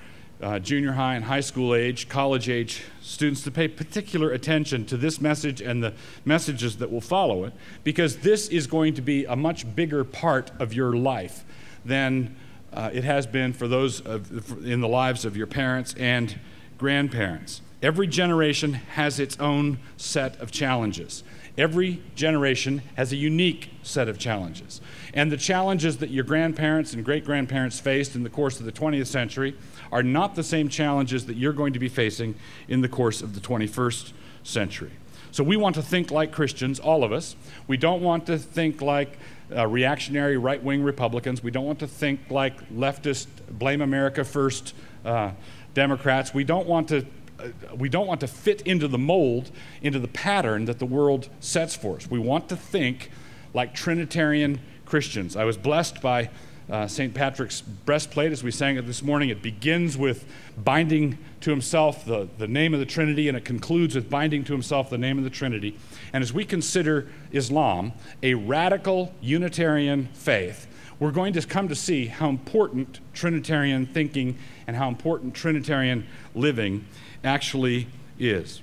uh, 0.40 0.60
junior 0.60 0.92
high 0.92 1.16
and 1.16 1.24
high 1.24 1.40
school 1.40 1.74
age, 1.74 2.08
college 2.08 2.48
age 2.48 2.84
students 3.02 3.42
to 3.42 3.50
pay 3.50 3.66
particular 3.66 4.30
attention 4.30 4.84
to 4.84 4.96
this 4.96 5.20
message 5.20 5.60
and 5.60 5.82
the 5.82 5.94
messages 6.24 6.76
that 6.76 6.92
will 6.92 7.00
follow 7.00 7.42
it, 7.42 7.52
because 7.82 8.18
this 8.18 8.46
is 8.46 8.68
going 8.68 8.94
to 8.94 9.02
be 9.02 9.24
a 9.24 9.34
much 9.34 9.74
bigger 9.74 10.04
part 10.04 10.52
of 10.60 10.72
your 10.72 10.94
life 10.94 11.44
than 11.84 12.36
uh, 12.72 12.90
it 12.92 13.04
has 13.04 13.26
been 13.26 13.52
for 13.52 13.68
those 13.68 14.00
of, 14.00 14.64
in 14.64 14.80
the 14.80 14.88
lives 14.88 15.24
of 15.24 15.36
your 15.36 15.46
parents 15.46 15.94
and 15.98 16.38
grandparents. 16.78 17.60
Every 17.82 18.06
generation 18.06 18.74
has 18.74 19.18
its 19.18 19.38
own 19.40 19.78
set 19.96 20.38
of 20.40 20.50
challenges. 20.50 21.24
Every 21.56 22.02
generation 22.14 22.82
has 22.94 23.12
a 23.12 23.16
unique 23.16 23.70
set 23.82 24.08
of 24.08 24.18
challenges. 24.18 24.80
And 25.12 25.32
the 25.32 25.36
challenges 25.36 25.98
that 25.98 26.10
your 26.10 26.24
grandparents 26.24 26.92
and 26.92 27.04
great 27.04 27.24
grandparents 27.24 27.80
faced 27.80 28.14
in 28.14 28.22
the 28.22 28.30
course 28.30 28.60
of 28.60 28.66
the 28.66 28.72
20th 28.72 29.06
century 29.06 29.56
are 29.90 30.02
not 30.02 30.34
the 30.34 30.42
same 30.42 30.68
challenges 30.68 31.26
that 31.26 31.36
you're 31.36 31.52
going 31.52 31.72
to 31.72 31.78
be 31.78 31.88
facing 31.88 32.34
in 32.68 32.80
the 32.80 32.88
course 32.88 33.22
of 33.22 33.34
the 33.34 33.40
21st 33.40 34.12
century. 34.42 34.92
So 35.32 35.44
we 35.44 35.56
want 35.56 35.74
to 35.76 35.82
think 35.82 36.10
like 36.10 36.32
Christians, 36.32 36.80
all 36.80 37.04
of 37.04 37.12
us. 37.12 37.36
We 37.66 37.76
don't 37.76 38.02
want 38.02 38.26
to 38.26 38.38
think 38.38 38.80
like 38.80 39.18
uh, 39.56 39.66
reactionary 39.66 40.36
right 40.36 40.62
wing 40.62 40.82
Republicans. 40.82 41.42
We 41.42 41.50
don't 41.50 41.64
want 41.64 41.78
to 41.80 41.86
think 41.86 42.20
like 42.30 42.68
leftist, 42.70 43.26
blame 43.50 43.80
America 43.80 44.24
first 44.24 44.74
uh, 45.04 45.32
Democrats. 45.74 46.32
We 46.34 46.44
don't 46.44 46.66
want 46.66 46.88
to. 46.88 47.06
Uh, 47.38 47.48
we 47.76 47.88
don't 47.88 48.06
want 48.06 48.20
to 48.20 48.26
fit 48.26 48.62
into 48.62 48.86
the 48.86 48.98
mold, 48.98 49.50
into 49.82 49.98
the 49.98 50.08
pattern 50.08 50.66
that 50.66 50.78
the 50.78 50.86
world 50.86 51.28
sets 51.40 51.74
for 51.74 51.96
us. 51.96 52.10
We 52.10 52.18
want 52.18 52.48
to 52.50 52.56
think 52.56 53.10
like 53.54 53.74
Trinitarian 53.74 54.60
Christians. 54.84 55.36
I 55.36 55.44
was 55.44 55.56
blessed 55.56 56.00
by 56.00 56.30
uh, 56.70 56.86
St. 56.86 57.12
Patrick's 57.12 57.60
breastplate 57.60 58.32
as 58.32 58.44
we 58.44 58.50
sang 58.50 58.76
it 58.76 58.86
this 58.86 59.02
morning. 59.02 59.28
It 59.28 59.42
begins 59.42 59.98
with 59.98 60.24
binding 60.56 61.18
to 61.40 61.50
himself 61.50 62.04
the, 62.04 62.28
the 62.38 62.46
name 62.46 62.74
of 62.74 62.80
the 62.80 62.86
Trinity, 62.86 63.28
and 63.28 63.36
it 63.36 63.44
concludes 63.44 63.94
with 63.94 64.08
binding 64.08 64.44
to 64.44 64.52
himself 64.52 64.88
the 64.88 64.98
name 64.98 65.18
of 65.18 65.24
the 65.24 65.30
Trinity. 65.30 65.76
And 66.12 66.22
as 66.22 66.32
we 66.32 66.44
consider 66.44 67.08
Islam 67.32 67.92
a 68.22 68.34
radical 68.34 69.12
Unitarian 69.20 70.06
faith, 70.12 70.68
we're 71.00 71.10
going 71.10 71.32
to 71.32 71.42
come 71.42 71.66
to 71.68 71.74
see 71.74 72.06
how 72.06 72.28
important 72.28 73.00
Trinitarian 73.14 73.86
thinking 73.86 74.38
and 74.66 74.76
how 74.76 74.88
important 74.88 75.34
Trinitarian 75.34 76.06
living 76.34 76.84
actually 77.24 77.88
is. 78.18 78.60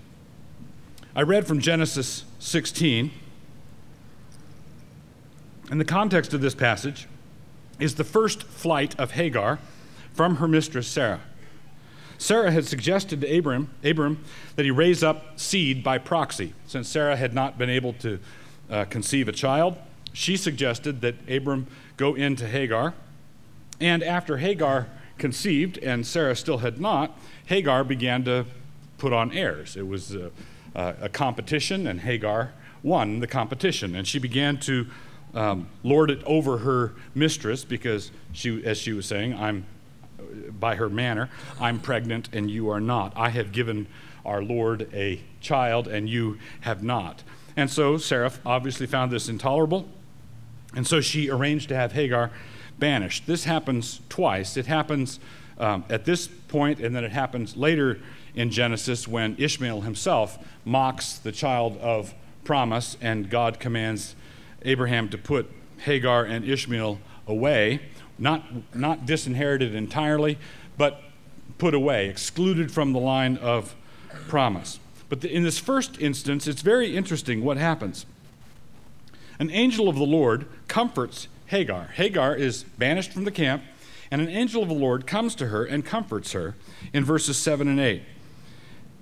I 1.15 1.23
read 1.23 1.47
from 1.47 1.59
Genesis 1.59 2.23
16. 2.39 3.11
In 5.71 5.77
the 5.79 5.85
context 5.85 6.33
of 6.33 6.39
this 6.39 6.55
passage, 6.55 7.07
is 7.79 7.95
the 7.95 8.03
first 8.03 8.43
flight 8.43 8.99
of 8.99 9.11
Hagar 9.11 9.59
from 10.13 10.37
her 10.37 10.47
mistress 10.47 10.87
Sarah. 10.87 11.21
Sarah 12.17 12.51
had 12.51 12.65
suggested 12.65 13.21
to 13.21 13.37
Abram, 13.37 13.69
Abram 13.83 14.23
that 14.55 14.65
he 14.65 14.71
raise 14.71 15.03
up 15.03 15.39
seed 15.39 15.83
by 15.83 15.99
proxy. 15.99 16.53
Since 16.65 16.87
Sarah 16.87 17.15
had 17.15 17.33
not 17.33 17.57
been 17.57 17.69
able 17.69 17.93
to 17.93 18.19
uh, 18.69 18.85
conceive 18.85 19.27
a 19.27 19.31
child, 19.31 19.77
she 20.13 20.35
suggested 20.35 21.01
that 21.01 21.15
Abram 21.29 21.67
go 21.95 22.15
into 22.15 22.47
Hagar. 22.47 22.95
And 23.79 24.01
after 24.01 24.37
Hagar 24.37 24.87
conceived 25.19 25.77
and 25.77 26.07
Sarah 26.07 26.35
still 26.35 26.57
had 26.59 26.81
not, 26.81 27.17
Hagar 27.45 27.83
began 27.83 28.23
to 28.25 28.45
put 28.97 29.13
on 29.13 29.31
airs. 29.31 29.77
It 29.77 29.87
was 29.87 30.15
a, 30.15 30.31
a 30.75 31.09
competition, 31.09 31.85
and 31.85 32.01
Hagar 32.01 32.53
won 32.81 33.19
the 33.19 33.27
competition. 33.27 33.95
And 33.95 34.07
she 34.07 34.17
began 34.17 34.57
to 34.61 34.87
um, 35.37 35.69
lord 35.83 36.09
it 36.09 36.23
over 36.25 36.59
her 36.59 36.93
mistress 37.13 37.63
because 37.63 38.11
she, 38.33 38.63
as 38.65 38.77
she 38.77 38.93
was 38.93 39.05
saying, 39.05 39.33
I'm 39.35 39.65
by 40.59 40.75
her 40.75 40.89
manner, 40.89 41.29
I'm 41.59 41.79
pregnant 41.79 42.29
and 42.33 42.49
you 42.49 42.69
are 42.69 42.79
not. 42.79 43.13
I 43.15 43.29
have 43.29 43.51
given 43.51 43.87
our 44.25 44.41
Lord 44.41 44.89
a 44.93 45.21
child 45.39 45.87
and 45.87 46.09
you 46.09 46.37
have 46.61 46.83
not. 46.83 47.23
And 47.55 47.69
so 47.69 47.97
Sarah 47.97 48.31
obviously 48.45 48.85
found 48.85 49.11
this 49.11 49.29
intolerable, 49.29 49.87
and 50.75 50.85
so 50.85 51.01
she 51.01 51.29
arranged 51.29 51.69
to 51.69 51.75
have 51.75 51.93
Hagar 51.93 52.31
banished. 52.77 53.25
This 53.25 53.45
happens 53.45 54.01
twice. 54.09 54.57
It 54.57 54.67
happens 54.67 55.19
um, 55.57 55.83
at 55.89 56.05
this 56.05 56.27
point, 56.27 56.79
and 56.79 56.95
then 56.95 57.03
it 57.03 57.11
happens 57.11 57.57
later 57.57 57.99
in 58.35 58.51
Genesis 58.51 59.07
when 59.07 59.35
Ishmael 59.39 59.81
himself 59.81 60.37
mocks 60.65 61.17
the 61.17 61.31
child 61.31 61.77
of 61.77 62.13
promise, 62.43 62.95
and 63.01 63.29
God 63.29 63.59
commands 63.59 64.15
Abraham 64.63 65.09
to 65.09 65.17
put 65.17 65.49
Hagar 65.79 66.23
and 66.25 66.43
Ishmael 66.43 66.99
away, 67.27 67.81
not, 68.17 68.75
not 68.75 69.05
disinherited 69.05 69.75
entirely, 69.75 70.37
but 70.77 71.01
put 71.57 71.73
away, 71.73 72.07
excluded 72.07 72.71
from 72.71 72.93
the 72.93 72.99
line 72.99 73.37
of 73.37 73.75
promise. 74.27 74.79
But 75.09 75.21
the, 75.21 75.33
in 75.33 75.43
this 75.43 75.59
first 75.59 75.99
instance, 75.99 76.47
it's 76.47 76.61
very 76.61 76.95
interesting 76.95 77.43
what 77.43 77.57
happens. 77.57 78.05
An 79.39 79.51
angel 79.51 79.87
of 79.87 79.95
the 79.95 80.03
Lord 80.03 80.47
comforts 80.67 81.27
Hagar. 81.47 81.89
Hagar 81.93 82.35
is 82.35 82.63
banished 82.63 83.13
from 83.13 83.23
the 83.23 83.31
camp, 83.31 83.63
and 84.11 84.21
an 84.21 84.29
angel 84.29 84.63
of 84.63 84.69
the 84.69 84.75
Lord 84.75 85.07
comes 85.07 85.35
to 85.35 85.47
her 85.47 85.63
and 85.63 85.85
comforts 85.85 86.31
her 86.31 86.55
in 86.93 87.03
verses 87.03 87.37
7 87.37 87.67
and 87.67 87.79
8. 87.79 88.03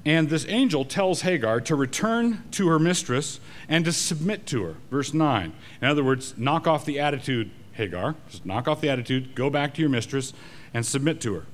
And 0.06 0.30
this 0.30 0.46
angel 0.48 0.86
tells 0.86 1.22
Hagar 1.22 1.60
to 1.62 1.76
return 1.76 2.44
to 2.52 2.68
her 2.68 2.78
mistress 2.78 3.40
and 3.68 3.84
to 3.86 3.92
submit 3.92 4.46
to 4.48 4.64
her. 4.64 4.76
Verse 4.92 5.14
9. 5.14 5.52
In 5.82 5.88
other 5.88 6.04
words, 6.04 6.36
knock 6.38 6.68
off 6.68 6.86
the 6.86 7.00
attitude, 7.00 7.50
Hagar. 7.74 8.16
Just 8.30 8.46
knock 8.46 8.68
off 8.68 8.82
the 8.82 8.90
attitude, 8.90 9.34
go 9.34 9.50
back 9.50 9.74
to 9.74 9.82
your 9.82 9.90
mistress, 9.90 10.34
and 10.74 10.86
submit 10.86 11.20
to 11.22 11.34
her. 11.34 11.46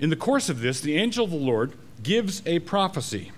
In 0.00 0.08
the 0.08 0.16
course 0.16 0.48
of 0.48 0.60
this, 0.60 0.80
the 0.80 0.96
angel 0.96 1.26
of 1.26 1.30
the 1.30 1.36
Lord 1.36 1.74
gives 2.02 2.42
a 2.46 2.60
prophecy. 2.60 3.32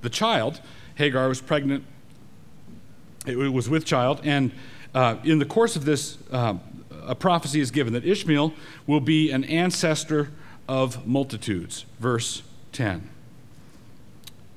The 0.00 0.10
child, 0.10 0.60
Hagar 0.94 1.28
was 1.28 1.42
pregnant, 1.42 1.84
it 3.26 3.36
was 3.36 3.68
with 3.68 3.84
child, 3.84 4.22
and 4.24 4.50
uh, 4.94 5.16
in 5.24 5.38
the 5.38 5.44
course 5.44 5.76
of 5.76 5.84
this, 5.84 6.16
uh, 6.32 6.54
a 7.06 7.14
prophecy 7.14 7.60
is 7.60 7.70
given 7.70 7.92
that 7.92 8.04
Ishmael 8.04 8.54
will 8.86 9.00
be 9.00 9.30
an 9.30 9.44
ancestor 9.44 10.30
of 10.66 11.06
multitudes. 11.06 11.84
Verse 11.98 12.42
10 12.72 13.10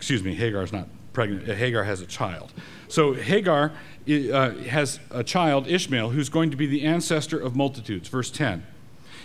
excuse 0.03 0.21
me, 0.21 0.35
Hagar 0.35 0.63
is 0.63 0.73
not 0.73 0.89
pregnant. 1.13 1.49
Uh, 1.49 1.53
Hagar 1.53 1.85
has 1.85 2.01
a 2.01 2.05
child. 2.05 2.51
So 2.89 3.13
Hagar 3.13 3.71
uh, 4.05 4.49
has 4.65 4.99
a 5.11 5.23
child, 5.23 5.65
Ishmael, 5.65 6.09
who's 6.09 6.27
going 6.27 6.51
to 6.51 6.57
be 6.57 6.65
the 6.65 6.83
ancestor 6.83 7.39
of 7.39 7.55
multitudes. 7.55 8.09
Verse 8.09 8.29
10. 8.29 8.67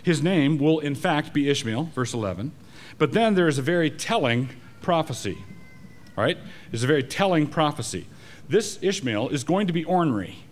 His 0.05 0.23
name 0.23 0.57
will, 0.57 0.79
in 0.79 0.95
fact, 0.95 1.35
be 1.35 1.51
Ishmael, 1.51 1.91
verse 1.97 2.15
11. 2.15 2.53
But 2.97 3.11
then 3.11 3.35
there 3.35 3.49
is 3.49 3.59
a 3.59 3.63
very 3.63 3.91
telling 3.91 4.51
prophecy. 4.81 5.39
Right? 6.17 6.39
There's 6.71 6.85
a 6.85 6.87
very 6.87 7.03
telling 7.03 7.49
prophecy. 7.49 8.07
This 8.49 8.79
Ishmael 8.81 9.31
is 9.31 9.43
going 9.43 9.67
to 9.67 9.73
be 9.73 9.85
ornery. 9.85 10.45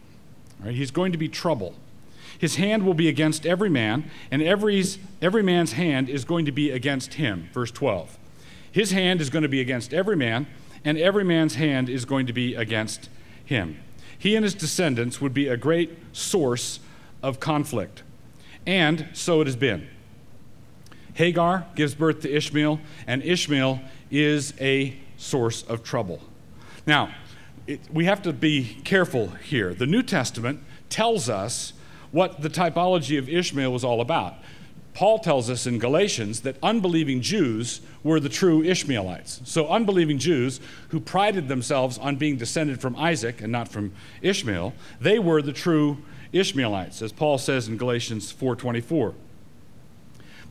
Right? 0.58 0.74
He's 0.74 0.90
going 0.90 1.12
to 1.12 1.18
be 1.18 1.28
trouble. 1.28 1.76
His 2.36 2.56
hand 2.56 2.84
will 2.84 2.94
be 2.94 3.08
against 3.08 3.46
every 3.46 3.70
man, 3.70 4.10
and 4.32 4.42
every's, 4.42 4.98
every 5.22 5.44
man's 5.44 5.74
hand 5.74 6.08
is 6.08 6.24
going 6.24 6.46
to 6.46 6.52
be 6.52 6.72
against 6.72 7.14
him. 7.14 7.48
Verse 7.52 7.70
12. 7.70 8.18
His 8.76 8.90
hand 8.90 9.22
is 9.22 9.30
going 9.30 9.42
to 9.42 9.48
be 9.48 9.62
against 9.62 9.94
every 9.94 10.16
man, 10.16 10.46
and 10.84 10.98
every 10.98 11.24
man's 11.24 11.54
hand 11.54 11.88
is 11.88 12.04
going 12.04 12.26
to 12.26 12.34
be 12.34 12.54
against 12.54 13.08
him. 13.42 13.80
He 14.18 14.36
and 14.36 14.44
his 14.44 14.52
descendants 14.52 15.18
would 15.18 15.32
be 15.32 15.48
a 15.48 15.56
great 15.56 15.96
source 16.12 16.80
of 17.22 17.40
conflict. 17.40 18.02
And 18.66 19.08
so 19.14 19.40
it 19.40 19.46
has 19.46 19.56
been. 19.56 19.88
Hagar 21.14 21.66
gives 21.74 21.94
birth 21.94 22.20
to 22.20 22.30
Ishmael, 22.30 22.78
and 23.06 23.22
Ishmael 23.22 23.80
is 24.10 24.52
a 24.60 24.94
source 25.16 25.62
of 25.62 25.82
trouble. 25.82 26.20
Now, 26.86 27.14
it, 27.66 27.80
we 27.90 28.04
have 28.04 28.20
to 28.24 28.32
be 28.34 28.76
careful 28.84 29.28
here. 29.28 29.72
The 29.72 29.86
New 29.86 30.02
Testament 30.02 30.60
tells 30.90 31.30
us 31.30 31.72
what 32.10 32.42
the 32.42 32.50
typology 32.50 33.18
of 33.18 33.26
Ishmael 33.26 33.72
was 33.72 33.84
all 33.84 34.02
about. 34.02 34.34
Paul 34.96 35.18
tells 35.18 35.50
us 35.50 35.66
in 35.66 35.78
Galatians 35.78 36.40
that 36.40 36.56
unbelieving 36.62 37.20
Jews 37.20 37.82
were 38.02 38.18
the 38.18 38.30
true 38.30 38.62
Ishmaelites. 38.62 39.42
So 39.44 39.68
unbelieving 39.68 40.16
Jews 40.16 40.58
who 40.88 41.00
prided 41.00 41.48
themselves 41.48 41.98
on 41.98 42.16
being 42.16 42.38
descended 42.38 42.80
from 42.80 42.96
Isaac 42.96 43.42
and 43.42 43.52
not 43.52 43.68
from 43.68 43.92
Ishmael, 44.22 44.72
they 44.98 45.18
were 45.18 45.42
the 45.42 45.52
true 45.52 45.98
Ishmaelites, 46.32 47.02
as 47.02 47.12
Paul 47.12 47.36
says 47.36 47.68
in 47.68 47.76
Galatians 47.76 48.32
4:24. 48.32 49.12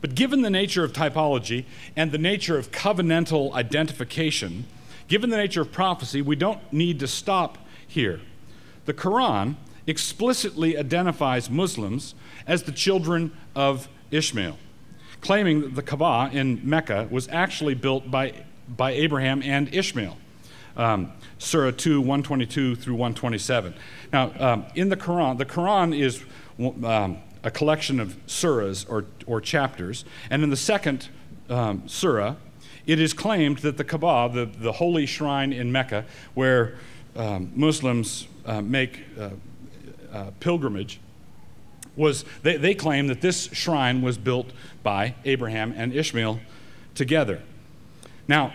But 0.00 0.14
given 0.14 0.42
the 0.42 0.50
nature 0.50 0.84
of 0.84 0.92
typology 0.92 1.64
and 1.96 2.12
the 2.12 2.16
nature 2.16 2.56
of 2.56 2.70
covenantal 2.70 3.52
identification, 3.52 4.66
given 5.08 5.30
the 5.30 5.38
nature 5.38 5.62
of 5.62 5.72
prophecy, 5.72 6.22
we 6.22 6.36
don't 6.36 6.72
need 6.72 7.00
to 7.00 7.08
stop 7.08 7.58
here. 7.84 8.20
The 8.84 8.94
Quran 8.94 9.56
explicitly 9.88 10.78
identifies 10.78 11.50
Muslims 11.50 12.14
as 12.46 12.62
the 12.62 12.70
children 12.70 13.32
of 13.56 13.88
Ishmael, 14.10 14.58
claiming 15.20 15.60
that 15.62 15.74
the 15.74 15.82
Kaaba 15.82 16.30
in 16.32 16.60
Mecca 16.62 17.08
was 17.10 17.28
actually 17.28 17.74
built 17.74 18.10
by, 18.10 18.44
by 18.68 18.92
Abraham 18.92 19.42
and 19.42 19.72
Ishmael. 19.74 20.16
Um, 20.76 21.12
Surah 21.38 21.72
2, 21.72 22.00
122 22.00 22.76
through 22.76 22.94
127. 22.94 23.74
Now, 24.12 24.32
um, 24.38 24.66
in 24.74 24.88
the 24.88 24.96
Quran, 24.96 25.38
the 25.38 25.46
Quran 25.46 25.98
is 25.98 26.22
um, 26.58 27.18
a 27.42 27.50
collection 27.50 28.00
of 28.00 28.16
surahs 28.26 28.84
or, 28.88 29.06
or 29.26 29.40
chapters, 29.40 30.04
and 30.30 30.42
in 30.42 30.50
the 30.50 30.56
second 30.56 31.08
um, 31.48 31.82
surah, 31.86 32.36
it 32.86 33.00
is 33.00 33.12
claimed 33.12 33.58
that 33.58 33.76
the 33.76 33.84
Kaaba, 33.84 34.32
the, 34.32 34.46
the 34.46 34.72
holy 34.72 35.06
shrine 35.06 35.52
in 35.52 35.72
Mecca, 35.72 36.04
where 36.34 36.76
um, 37.16 37.50
Muslims 37.54 38.28
uh, 38.44 38.60
make 38.60 39.02
uh, 39.18 39.30
uh, 40.12 40.30
pilgrimage, 40.40 41.00
was 41.96 42.24
they, 42.42 42.56
they 42.56 42.74
claim 42.74 43.06
that 43.08 43.20
this 43.20 43.48
shrine 43.52 44.02
was 44.02 44.18
built 44.18 44.52
by 44.82 45.14
Abraham 45.24 45.72
and 45.76 45.94
Ishmael 45.94 46.40
together. 46.94 47.42
Now, 48.28 48.52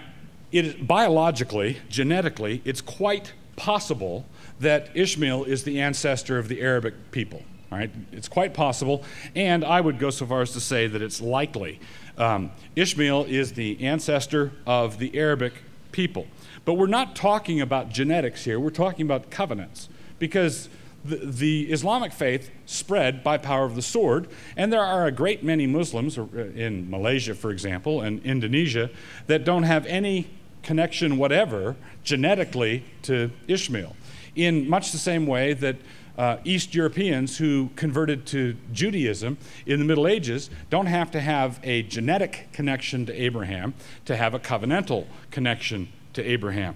it, 0.51 0.85
biologically, 0.85 1.77
genetically, 1.89 2.61
it's 2.65 2.81
quite 2.81 3.33
possible 3.55 4.25
that 4.59 4.89
Ishmael 4.95 5.45
is 5.45 5.63
the 5.63 5.81
ancestor 5.81 6.37
of 6.37 6.47
the 6.47 6.61
Arabic 6.61 7.11
people. 7.11 7.43
All 7.71 7.77
right, 7.77 7.91
it's 8.11 8.27
quite 8.27 8.53
possible, 8.53 9.03
and 9.33 9.63
I 9.63 9.79
would 9.79 9.97
go 9.97 10.09
so 10.09 10.25
far 10.25 10.41
as 10.41 10.51
to 10.53 10.59
say 10.59 10.87
that 10.87 11.01
it's 11.01 11.21
likely. 11.21 11.79
Um, 12.17 12.51
Ishmael 12.75 13.25
is 13.25 13.53
the 13.53 13.81
ancestor 13.81 14.51
of 14.67 14.99
the 14.99 15.17
Arabic 15.17 15.53
people. 15.93 16.27
But 16.65 16.73
we're 16.73 16.87
not 16.87 17.15
talking 17.15 17.61
about 17.61 17.89
genetics 17.89 18.43
here, 18.43 18.59
we're 18.59 18.71
talking 18.71 19.05
about 19.05 19.31
covenants. 19.31 19.87
Because 20.19 20.69
the, 21.03 21.17
the, 21.17 21.71
Islamic 21.71 22.11
faith 22.13 22.51
spread 22.65 23.23
by 23.23 23.37
power 23.37 23.65
of 23.65 23.75
the 23.75 23.81
sword, 23.81 24.27
and 24.55 24.71
there 24.71 24.83
are 24.83 25.07
a 25.07 25.11
great 25.11 25.43
many 25.43 25.67
Muslims 25.67 26.17
uh, 26.17 26.23
in 26.55 26.89
Malaysia, 26.89 27.33
for 27.33 27.51
example, 27.51 28.01
and 28.01 28.23
Indonesia, 28.23 28.89
that 29.27 29.43
don't 29.43 29.63
have 29.63 29.85
any 29.87 30.29
connection 30.63 31.17
whatever 31.17 31.75
genetically 32.03 32.83
to 33.03 33.31
Ishmael. 33.47 33.95
In 34.35 34.69
much 34.69 34.91
the 34.91 34.97
same 34.97 35.25
way 35.25 35.53
that 35.53 35.77
uh, 36.17 36.37
East 36.43 36.75
Europeans 36.75 37.37
who 37.37 37.69
converted 37.75 38.25
to 38.27 38.55
Judaism 38.71 39.37
in 39.65 39.79
the 39.79 39.85
Middle 39.85 40.07
Ages 40.07 40.49
don't 40.69 40.85
have 40.85 41.09
to 41.11 41.19
have 41.19 41.59
a 41.63 41.83
genetic 41.83 42.49
connection 42.53 43.05
to 43.05 43.13
Abraham 43.21 43.73
to 44.05 44.15
have 44.15 44.33
a 44.33 44.39
covenantal 44.39 45.07
connection 45.31 45.91
to 46.13 46.23
Abraham. 46.23 46.75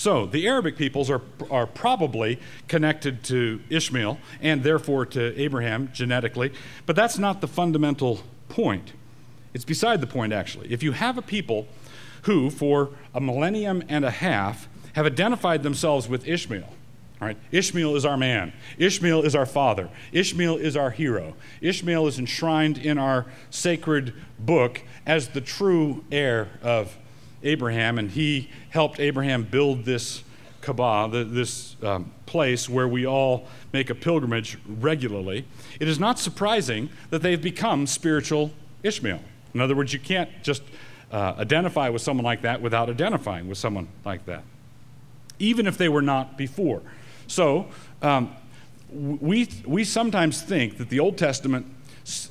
So 0.00 0.24
the 0.24 0.48
Arabic 0.48 0.78
peoples 0.78 1.10
are, 1.10 1.20
are 1.50 1.66
probably 1.66 2.38
connected 2.68 3.22
to 3.24 3.60
Ishmael 3.68 4.18
and 4.40 4.62
therefore 4.62 5.04
to 5.04 5.38
Abraham 5.38 5.90
genetically, 5.92 6.54
but 6.86 6.96
that's 6.96 7.18
not 7.18 7.42
the 7.42 7.46
fundamental 7.46 8.22
point. 8.48 8.94
It's 9.52 9.66
beside 9.66 10.00
the 10.00 10.06
point, 10.06 10.32
actually. 10.32 10.72
If 10.72 10.82
you 10.82 10.92
have 10.92 11.18
a 11.18 11.22
people 11.22 11.68
who, 12.22 12.48
for 12.48 12.92
a 13.14 13.20
millennium 13.20 13.82
and 13.90 14.06
a 14.06 14.10
half, 14.10 14.70
have 14.94 15.04
identified 15.04 15.62
themselves 15.62 16.08
with 16.08 16.26
Ishmael, 16.26 16.72
right, 17.20 17.36
Ishmael 17.52 17.94
is 17.94 18.06
our 18.06 18.16
man. 18.16 18.54
Ishmael 18.78 19.20
is 19.24 19.34
our 19.34 19.44
father. 19.44 19.90
Ishmael 20.12 20.56
is 20.56 20.78
our 20.78 20.92
hero. 20.92 21.36
Ishmael 21.60 22.06
is 22.06 22.18
enshrined 22.18 22.78
in 22.78 22.96
our 22.96 23.26
sacred 23.50 24.14
book 24.38 24.80
as 25.04 25.28
the 25.28 25.42
true 25.42 26.06
heir 26.10 26.48
of 26.62 26.96
Abraham, 27.42 27.98
and 27.98 28.10
he 28.10 28.50
helped 28.70 29.00
Abraham 29.00 29.44
build 29.44 29.84
this 29.84 30.22
Kaaba, 30.60 31.24
this 31.24 31.76
um, 31.82 32.12
place 32.26 32.68
where 32.68 32.86
we 32.86 33.06
all 33.06 33.46
make 33.72 33.88
a 33.90 33.94
pilgrimage 33.94 34.58
regularly. 34.66 35.46
It 35.78 35.88
is 35.88 35.98
not 35.98 36.18
surprising 36.18 36.90
that 37.10 37.22
they've 37.22 37.40
become 37.40 37.86
spiritual 37.86 38.50
Ishmael. 38.82 39.20
In 39.54 39.60
other 39.60 39.74
words, 39.74 39.92
you 39.92 39.98
can't 39.98 40.30
just 40.42 40.62
uh, 41.10 41.34
identify 41.38 41.88
with 41.88 42.02
someone 42.02 42.24
like 42.24 42.42
that 42.42 42.60
without 42.60 42.88
identifying 42.88 43.48
with 43.48 43.58
someone 43.58 43.88
like 44.04 44.26
that, 44.26 44.44
even 45.38 45.66
if 45.66 45.78
they 45.78 45.88
were 45.88 46.02
not 46.02 46.36
before. 46.36 46.82
So, 47.26 47.66
um, 48.02 48.36
we, 48.92 49.48
we 49.64 49.84
sometimes 49.84 50.42
think 50.42 50.78
that 50.78 50.88
the 50.88 51.00
Old 51.00 51.16
Testament 51.16 51.66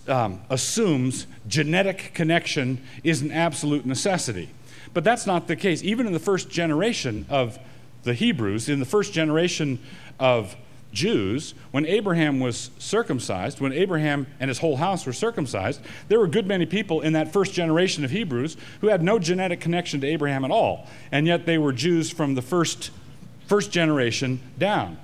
um, 0.08 0.42
assumes 0.50 1.26
genetic 1.48 2.12
connection 2.14 2.82
is 3.04 3.22
an 3.22 3.32
absolute 3.32 3.86
necessity. 3.86 4.50
But 4.94 5.04
that's 5.04 5.26
not 5.26 5.48
the 5.48 5.56
case. 5.56 5.84
Even 5.84 6.08
in 6.08 6.14
the 6.14 6.20
first 6.20 6.50
generation 6.50 7.26
of 7.30 7.60
the 8.04 8.14
Hebrews, 8.14 8.70
in 8.70 8.80
the 8.80 8.86
first 8.86 9.14
generation 9.14 9.80
of 10.20 10.56
Jews, 10.92 11.54
when 11.72 11.86
Abraham 11.86 12.40
was 12.40 12.72
circumcised, 12.80 13.62
when 13.62 13.72
Abraham 13.72 14.26
and 14.40 14.48
his 14.50 14.60
whole 14.60 14.78
house 14.78 15.06
were 15.06 15.14
circumcised, 15.14 15.82
there 16.08 16.18
were 16.18 16.26
a 16.26 16.30
good 16.30 16.48
many 16.48 16.66
people 16.66 17.02
in 17.02 17.14
that 17.14 17.32
first 17.32 17.54
generation 17.54 18.04
of 18.04 18.12
Hebrews 18.12 18.58
who 18.82 18.88
had 18.88 19.04
no 19.04 19.20
genetic 19.20 19.60
connection 19.60 20.02
to 20.02 20.08
Abraham 20.08 20.44
at 20.44 20.52
all, 20.52 20.88
and 21.12 21.28
yet 21.28 21.46
they 21.46 21.58
were 21.58 21.74
Jews 21.74 22.10
from 22.10 22.34
the 22.34 22.42
first, 22.42 22.90
first 23.46 23.72
generation 23.72 24.40
down. 24.58 24.98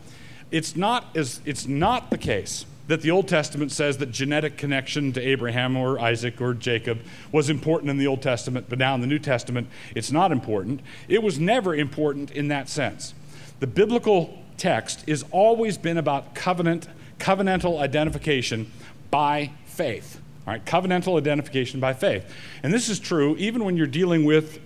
It's 0.49 0.75
not, 0.75 1.15
as, 1.15 1.41
it's 1.45 1.67
not 1.67 2.09
the 2.09 2.17
case 2.17 2.65
that 2.87 3.01
the 3.01 3.11
Old 3.11 3.27
Testament 3.27 3.71
says 3.71 3.97
that 3.97 4.11
genetic 4.11 4.57
connection 4.57 5.11
to 5.13 5.21
Abraham 5.21 5.75
or 5.75 5.99
Isaac 5.99 6.39
or 6.39 6.53
Jacob 6.53 6.99
was 7.31 7.49
important 7.49 7.89
in 7.89 7.97
the 7.97 8.07
Old 8.07 8.21
Testament, 8.21 8.67
but 8.69 8.77
now 8.77 8.93
in 8.95 9.01
the 9.01 9.07
New 9.07 9.19
Testament 9.19 9.67
it's 9.95 10.11
not 10.11 10.31
important. 10.31 10.81
It 11.07 11.23
was 11.23 11.39
never 11.39 11.73
important 11.75 12.31
in 12.31 12.47
that 12.49 12.69
sense. 12.69 13.13
The 13.59 13.67
biblical 13.67 14.37
text 14.57 15.07
has 15.07 15.23
always 15.31 15.77
been 15.77 15.97
about 15.97 16.35
covenant, 16.35 16.87
covenantal 17.19 17.79
identification 17.79 18.71
by 19.09 19.51
faith. 19.65 20.21
All 20.45 20.53
right, 20.53 20.63
covenantal 20.63 21.17
identification 21.17 21.79
by 21.79 21.93
faith. 21.93 22.31
And 22.61 22.71
this 22.71 22.87
is 22.87 22.99
true 22.99 23.35
even 23.37 23.65
when 23.65 23.77
you're 23.77 23.87
dealing 23.87 24.25
with 24.25 24.59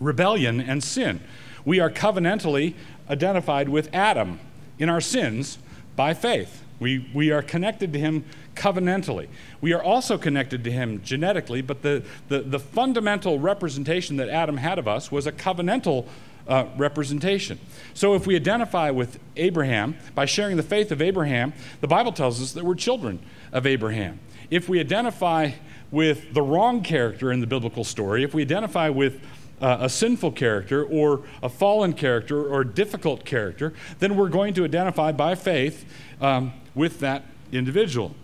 rebellion 0.00 0.60
and 0.60 0.82
sin. 0.82 1.20
We 1.64 1.80
are 1.80 1.90
covenantally 1.90 2.74
identified 3.08 3.68
with 3.68 3.92
Adam 3.92 4.40
in 4.78 4.88
our 4.88 5.00
sins 5.00 5.58
by 5.94 6.14
faith. 6.14 6.63
We, 6.84 7.08
we 7.14 7.30
are 7.30 7.40
connected 7.40 7.94
to 7.94 7.98
him 7.98 8.26
covenantally. 8.54 9.28
We 9.62 9.72
are 9.72 9.82
also 9.82 10.18
connected 10.18 10.64
to 10.64 10.70
him 10.70 11.00
genetically, 11.02 11.62
but 11.62 11.80
the, 11.80 12.04
the, 12.28 12.40
the 12.40 12.58
fundamental 12.58 13.38
representation 13.38 14.18
that 14.18 14.28
Adam 14.28 14.58
had 14.58 14.78
of 14.78 14.86
us 14.86 15.10
was 15.10 15.26
a 15.26 15.32
covenantal 15.32 16.06
uh, 16.46 16.66
representation. 16.76 17.58
So 17.94 18.14
if 18.14 18.26
we 18.26 18.36
identify 18.36 18.90
with 18.90 19.18
Abraham 19.36 19.96
by 20.14 20.26
sharing 20.26 20.58
the 20.58 20.62
faith 20.62 20.92
of 20.92 21.00
Abraham, 21.00 21.54
the 21.80 21.88
Bible 21.88 22.12
tells 22.12 22.42
us 22.42 22.52
that 22.52 22.66
we're 22.66 22.74
children 22.74 23.18
of 23.50 23.66
Abraham. 23.66 24.20
If 24.50 24.68
we 24.68 24.78
identify 24.78 25.52
with 25.90 26.34
the 26.34 26.42
wrong 26.42 26.82
character 26.82 27.32
in 27.32 27.40
the 27.40 27.46
biblical 27.46 27.84
story, 27.84 28.24
if 28.24 28.34
we 28.34 28.42
identify 28.42 28.90
with 28.90 29.22
uh, 29.62 29.78
a 29.80 29.88
sinful 29.88 30.32
character 30.32 30.84
or 30.84 31.22
a 31.42 31.48
fallen 31.48 31.94
character 31.94 32.44
or 32.44 32.60
a 32.60 32.66
difficult 32.66 33.24
character, 33.24 33.72
then 34.00 34.16
we're 34.16 34.28
going 34.28 34.52
to 34.52 34.64
identify 34.64 35.12
by 35.12 35.34
faith 35.34 35.86
um, 36.20 36.52
with 36.74 37.00
that 37.00 37.24
individual. 37.52 38.14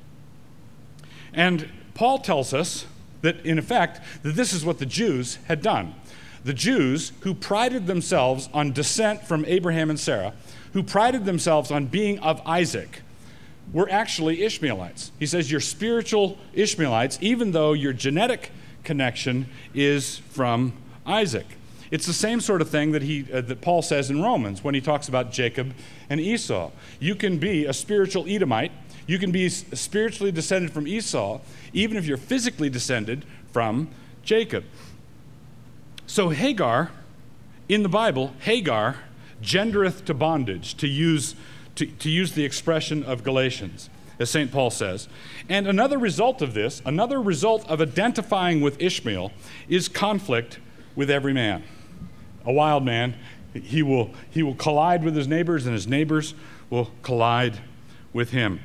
And 1.33 1.69
Paul 1.95 2.19
tells 2.19 2.53
us 2.53 2.87
that, 3.23 3.45
in 3.45 3.59
effect, 3.59 4.01
that 4.23 4.35
this 4.35 4.53
is 4.53 4.65
what 4.65 4.79
the 4.79 4.87
Jews 4.87 5.39
had 5.47 5.63
done. 5.63 5.95
The 6.45 6.55
Jews 6.55 7.13
who 7.21 7.35
prided 7.35 7.87
themselves 7.87 8.49
on 8.53 8.73
descent 8.73 9.23
from 9.25 9.45
Abraham 9.47 9.91
and 9.91 10.01
Sarah, 10.01 10.33
who 10.73 10.83
prided 10.83 11.25
themselves 11.25 11.71
on 11.71 11.87
being 11.87 12.19
of 12.21 12.41
Isaac, 12.47 13.03
were 13.73 13.89
actually 13.91 14.43
Ishmaelites. 14.43 15.13
He 15.19 15.27
says, 15.27 15.51
You're 15.51 15.61
spiritual 15.61 16.39
Ishmaelites, 16.55 17.19
even 17.21 17.53
though 17.53 17.73
your 17.73 17.93
genetic 17.93 18.51
connection 18.85 19.47
is 19.75 20.19
from 20.31 20.73
Isaac. 21.07 21.47
It's 21.91 22.07
the 22.07 22.13
same 22.13 22.41
sort 22.41 22.63
of 22.63 22.71
thing 22.71 22.93
that, 22.93 23.03
he, 23.03 23.27
uh, 23.33 23.41
that 23.41 23.61
Paul 23.61 23.83
says 23.83 24.11
in 24.11 24.23
Romans 24.23 24.63
when 24.63 24.75
he 24.75 24.81
talks 24.81 25.09
about 25.09 25.33
Jacob 25.33 25.75
and 26.09 26.21
Esau. 26.21 26.71
You 27.01 27.15
can 27.17 27.39
be 27.39 27.67
a 27.67 27.73
spiritual 27.73 28.27
Edomite, 28.29 28.71
you 29.07 29.19
can 29.19 29.33
be 29.33 29.49
spiritually 29.49 30.31
descended 30.31 30.73
from 30.73 30.87
Esau, 30.87 31.41
even 31.73 31.97
if 31.97 32.07
you're 32.07 32.17
physically 32.17 32.71
descended 32.71 33.25
from 33.53 33.89
Jacob. 34.23 34.65
So, 36.07 36.29
Hagar, 36.29 36.93
in 37.69 37.83
the 37.83 37.89
Bible, 37.89 38.35
Hagar 38.41 38.97
gendereth 39.43 40.05
to 40.05 40.15
bondage, 40.15 40.77
to 40.77 40.87
use, 40.87 41.35
to, 41.75 41.87
to 41.87 42.09
use 42.09 42.33
the 42.33 42.45
expression 42.45 43.03
of 43.03 43.25
Galatians, 43.25 43.91
as 44.21 44.31
St. 44.31 44.53
Paul 44.53 44.71
says. 44.71 45.09
And 45.49 45.67
another 45.67 45.99
result 45.99 46.41
of 46.41 46.55
this, 46.55 46.81
another 46.85 47.21
result 47.21 47.69
of 47.69 47.81
identifying 47.81 48.61
with 48.61 48.81
Ishmael, 48.81 49.33
is 49.69 49.89
conflict 49.89 50.61
with 50.95 51.11
every 51.11 51.33
man 51.33 51.65
a 52.45 52.53
wild 52.53 52.85
man, 52.85 53.15
he 53.53 53.83
will, 53.83 54.11
he 54.31 54.43
will 54.43 54.55
collide 54.55 55.05
with 55.05 55.17
his 55.17 55.27
neighbors, 55.27 55.67
and 55.67 55.75
his 55.75 55.87
neighbors 55.87 56.35
will 56.69 56.91
collide 57.03 57.59
with 58.13 58.31
him. 58.31 58.61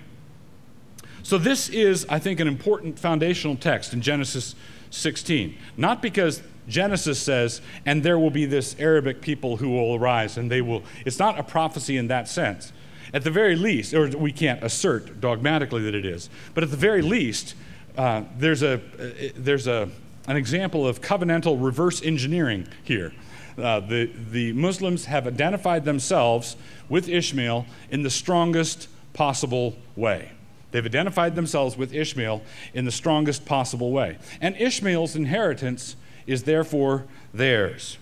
So, 1.24 1.38
this 1.40 1.70
is, 1.70 2.06
I 2.08 2.20
think, 2.20 2.40
an 2.40 2.48
important 2.48 3.00
foundational 3.00 3.56
text 3.56 3.94
in 3.94 4.02
Genesis 4.02 4.54
16. 4.92 5.58
Not 5.76 6.02
because 6.02 6.44
Genesis 6.68 7.20
says, 7.20 7.62
and 7.86 8.04
there 8.04 8.20
will 8.20 8.30
be 8.30 8.46
this 8.46 8.76
Arabic 8.80 9.22
people 9.22 9.58
who 9.58 9.70
will 9.70 9.96
arise, 9.96 10.38
and 10.38 10.52
they 10.52 10.62
will. 10.62 10.84
It's 11.06 11.20
not 11.20 11.40
a 11.40 11.44
prophecy 11.44 11.98
in 11.98 12.08
that 12.08 12.28
sense. 12.28 12.72
At 13.14 13.24
the 13.24 13.32
very 13.32 13.56
least, 13.56 13.94
or 13.94 14.08
we 14.10 14.32
can't 14.32 14.64
assert 14.64 15.22
dogmatically 15.22 15.84
that 15.84 15.96
it 15.96 16.06
is, 16.06 16.30
but 16.54 16.64
at 16.64 16.72
the 16.72 16.78
very 16.78 17.02
least, 17.02 17.56
uh, 17.98 18.24
there's, 18.38 18.62
a, 18.62 18.74
uh, 18.74 19.30
there's 19.36 19.68
a, 19.68 19.90
an 20.28 20.36
example 20.36 20.88
of 20.88 21.02
covenantal 21.02 21.64
reverse 21.64 22.04
engineering 22.04 22.68
here. 22.84 23.14
Uh, 23.58 23.80
the, 23.80 24.10
the 24.32 24.54
Muslims 24.54 25.06
have 25.06 25.28
identified 25.28 25.86
themselves 25.86 26.58
with 26.90 27.08
Ishmael 27.08 27.66
in 27.90 28.04
the 28.04 28.10
strongest 28.10 28.88
possible 29.14 29.76
way. 29.96 30.32
They've 30.72 30.86
identified 30.86 31.36
themselves 31.36 31.78
with 31.78 31.94
Ishmael 31.94 32.42
in 32.74 32.84
the 32.84 32.92
strongest 32.92 33.46
possible 33.46 33.92
way. 33.92 34.18
And 34.42 34.58
Ishmael's 34.58 35.16
inheritance 35.16 35.96
is 36.28 36.44
therefore 36.44 37.06
theirs. 37.34 37.98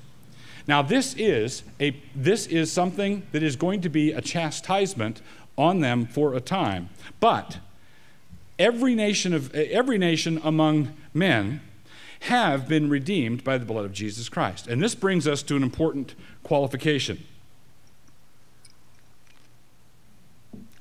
Now, 0.67 0.81
this 0.81 1.13
is, 1.15 1.63
a, 1.79 1.95
this 2.15 2.47
is 2.47 2.71
something 2.71 3.23
that 3.31 3.43
is 3.43 3.55
going 3.55 3.81
to 3.81 3.89
be 3.89 4.11
a 4.11 4.21
chastisement 4.21 5.21
on 5.57 5.81
them 5.81 6.07
for 6.07 6.33
a 6.33 6.41
time. 6.41 6.89
But 7.19 7.59
every 8.57 8.95
nation, 8.95 9.33
of, 9.33 9.53
every 9.53 9.97
nation 9.97 10.39
among 10.43 10.93
men 11.13 11.61
have 12.23 12.69
been 12.69 12.89
redeemed 12.89 13.43
by 13.43 13.57
the 13.57 13.65
blood 13.65 13.83
of 13.83 13.91
Jesus 13.91 14.29
Christ. 14.29 14.67
And 14.67 14.81
this 14.81 14.95
brings 14.95 15.27
us 15.27 15.43
to 15.43 15.57
an 15.57 15.63
important 15.63 16.15
qualification. 16.41 17.25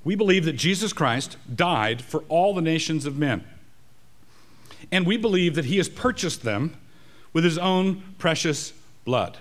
We 0.05 0.15
believe 0.15 0.45
that 0.45 0.53
Jesus 0.53 0.93
Christ 0.93 1.37
died 1.53 2.01
for 2.01 2.23
all 2.29 2.55
the 2.55 2.63
nations 2.63 3.07
of 3.07 3.19
men. 3.19 3.45
And 4.93 5.05
we 5.05 5.17
believe 5.17 5.57
that 5.57 5.65
he 5.65 5.79
has 5.79 5.89
purchased 5.89 6.43
them 6.43 6.77
with 7.33 7.43
his 7.43 7.59
own 7.59 8.03
precious 8.19 8.73
blood. 9.05 9.39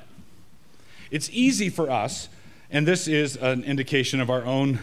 It's 1.12 1.30
easy 1.32 1.70
for 1.70 1.92
us, 1.92 2.30
and 2.72 2.88
this 2.88 3.08
is 3.08 3.36
an 3.36 3.64
indication 3.64 4.20
of 4.20 4.32
our 4.32 4.44
own, 4.44 4.80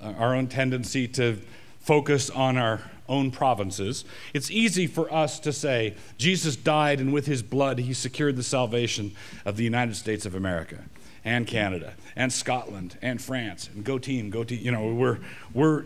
uh, 0.00 0.14
our 0.18 0.34
own 0.34 0.48
tendency 0.48 1.06
to 1.08 1.38
focus 1.82 2.30
on 2.30 2.56
our 2.56 2.80
own 3.08 3.30
provinces. 3.30 4.04
It's 4.32 4.50
easy 4.50 4.86
for 4.86 5.12
us 5.12 5.38
to 5.40 5.52
say, 5.52 5.94
Jesus 6.16 6.56
died, 6.56 7.00
and 7.00 7.12
with 7.12 7.26
his 7.26 7.42
blood, 7.42 7.78
he 7.78 7.92
secured 7.92 8.36
the 8.36 8.42
salvation 8.42 9.12
of 9.44 9.56
the 9.56 9.64
United 9.64 9.96
States 9.96 10.24
of 10.24 10.34
America 10.34 10.78
and 11.24 11.46
Canada 11.46 11.94
and 12.16 12.32
Scotland 12.32 12.98
and 13.02 13.20
France 13.20 13.68
and 13.74 13.84
go 13.84 13.98
team, 13.98 14.30
go 14.30 14.44
team. 14.44 14.60
You 14.62 14.72
know, 14.72 14.94
we're, 14.94 15.18
we're, 15.52 15.84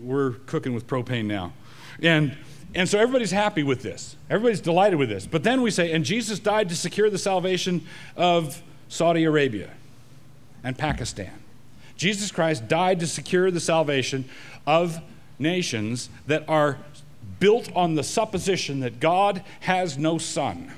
we're 0.00 0.32
cooking 0.46 0.74
with 0.74 0.86
propane 0.86 1.26
now. 1.26 1.52
And, 2.02 2.36
and 2.74 2.88
so 2.88 2.98
everybody's 2.98 3.32
happy 3.32 3.62
with 3.62 3.82
this. 3.82 4.16
Everybody's 4.28 4.60
delighted 4.60 4.98
with 4.98 5.08
this. 5.08 5.26
But 5.26 5.42
then 5.42 5.62
we 5.62 5.70
say, 5.70 5.92
and 5.92 6.04
Jesus 6.04 6.38
died 6.38 6.68
to 6.68 6.76
secure 6.76 7.10
the 7.10 7.18
salvation 7.18 7.86
of 8.16 8.62
Saudi 8.88 9.24
Arabia 9.24 9.70
and 10.62 10.76
Pakistan. 10.76 11.32
Jesus 11.96 12.30
Christ 12.30 12.68
died 12.68 13.00
to 13.00 13.06
secure 13.06 13.50
the 13.50 13.60
salvation 13.60 14.24
of 14.66 15.00
nations 15.38 16.08
that 16.26 16.48
are 16.48 16.78
built 17.40 17.70
on 17.74 17.94
the 17.94 18.02
supposition 18.02 18.80
that 18.80 19.00
God 19.00 19.44
has 19.60 19.96
no 19.96 20.18
son. 20.18 20.72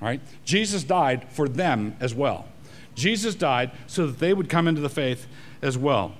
Right? 0.00 0.20
Jesus 0.44 0.82
died 0.82 1.26
for 1.30 1.48
them 1.48 1.96
as 2.00 2.14
well. 2.14 2.46
Jesus 2.94 3.34
died 3.34 3.70
so 3.86 4.06
that 4.06 4.18
they 4.18 4.34
would 4.34 4.48
come 4.48 4.68
into 4.68 4.80
the 4.80 4.88
faith 4.88 5.26
as 5.62 5.78
well. 5.78 6.12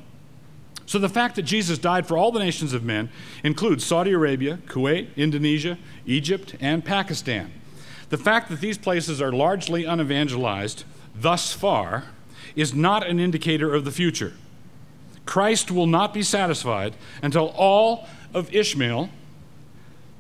So 0.87 0.99
the 0.99 1.09
fact 1.09 1.37
that 1.37 1.43
Jesus 1.43 1.79
died 1.79 2.07
for 2.07 2.17
all 2.17 2.33
the 2.33 2.39
nations 2.39 2.73
of 2.73 2.85
men 2.85 3.11
includes 3.43 3.85
Saudi 3.85 4.13
Arabia, 4.13 4.59
Kuwait, 4.67 5.15
Indonesia, 5.17 5.79
Egypt, 6.07 6.55
and 6.61 6.85
Pakistan. 6.85 7.53
The 8.11 8.19
fact 8.19 8.51
that 8.51 8.61
these 8.61 8.79
places 8.79 9.21
are 9.23 9.33
largely 9.33 9.85
unevangelized 9.85 10.85
thus 11.15 11.53
far 11.53 12.05
is 12.55 12.75
not 12.75 13.07
an 13.07 13.19
indicator 13.19 13.75
of 13.75 13.85
the 13.85 13.91
future. 13.91 14.35
Christ 15.27 15.71
will 15.71 15.87
not 15.87 16.13
be 16.13 16.23
satisfied 16.23 16.95
until 17.23 17.49
all 17.57 18.09
of 18.35 18.55
Ishmael, 18.55 19.11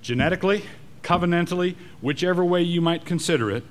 genetically, 0.01 0.65
covenantally, 1.03 1.75
whichever 2.01 2.45
way 2.45 2.63
you 2.63 2.81
might 2.81 3.05
consider 3.05 3.51
it, 3.51 3.65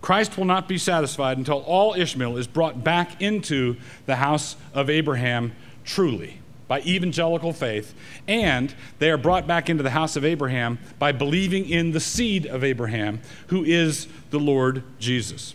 Christ 0.00 0.36
will 0.36 0.44
not 0.44 0.68
be 0.68 0.78
satisfied 0.78 1.38
until 1.38 1.58
all 1.58 1.94
Ishmael 1.94 2.36
is 2.36 2.46
brought 2.46 2.84
back 2.84 3.20
into 3.20 3.76
the 4.06 4.16
house 4.16 4.56
of 4.74 4.88
Abraham 4.88 5.52
truly 5.84 6.40
by 6.68 6.80
evangelical 6.82 7.52
faith, 7.52 7.94
and 8.26 8.74
they 8.98 9.10
are 9.10 9.16
brought 9.16 9.46
back 9.46 9.70
into 9.70 9.82
the 9.82 9.90
house 9.90 10.16
of 10.16 10.24
Abraham 10.24 10.78
by 10.98 11.12
believing 11.12 11.68
in 11.68 11.92
the 11.92 12.00
seed 12.00 12.46
of 12.46 12.64
Abraham, 12.64 13.20
who 13.48 13.64
is 13.64 14.08
the 14.30 14.40
Lord 14.40 14.82
Jesus. 14.98 15.54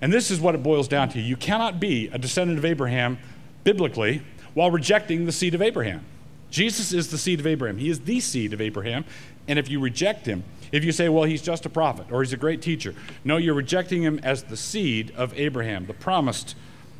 And 0.00 0.12
this 0.12 0.30
is 0.30 0.40
what 0.40 0.54
it 0.54 0.62
boils 0.62 0.86
down 0.86 1.08
to. 1.10 1.20
You 1.20 1.36
cannot 1.36 1.80
be 1.80 2.08
a 2.12 2.18
descendant 2.18 2.58
of 2.58 2.64
Abraham 2.64 3.18
biblically 3.64 4.22
while 4.54 4.70
rejecting 4.70 5.26
the 5.26 5.32
seed 5.32 5.54
of 5.54 5.62
Abraham. 5.62 6.04
Jesus 6.50 6.92
is 6.92 7.10
the 7.10 7.18
seed 7.18 7.40
of 7.40 7.46
Abraham. 7.46 7.78
He 7.78 7.90
is 7.90 8.00
the 8.00 8.20
seed 8.20 8.52
of 8.52 8.60
Abraham. 8.60 9.04
And 9.48 9.58
if 9.58 9.68
you 9.68 9.80
reject 9.80 10.26
him, 10.26 10.44
if 10.72 10.84
you 10.84 10.92
say, 10.92 11.08
well, 11.08 11.24
he's 11.24 11.42
just 11.42 11.66
a 11.66 11.68
prophet 11.68 12.06
or 12.10 12.22
he's 12.22 12.32
a 12.32 12.36
great 12.36 12.62
teacher, 12.62 12.94
no, 13.24 13.36
you're 13.36 13.54
rejecting 13.54 14.02
him 14.02 14.20
as 14.22 14.44
the 14.44 14.56
seed 14.56 15.12
of 15.16 15.36
Abraham, 15.38 15.86
the 15.86 15.94
promised 15.94 16.54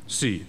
seed. 0.07 0.45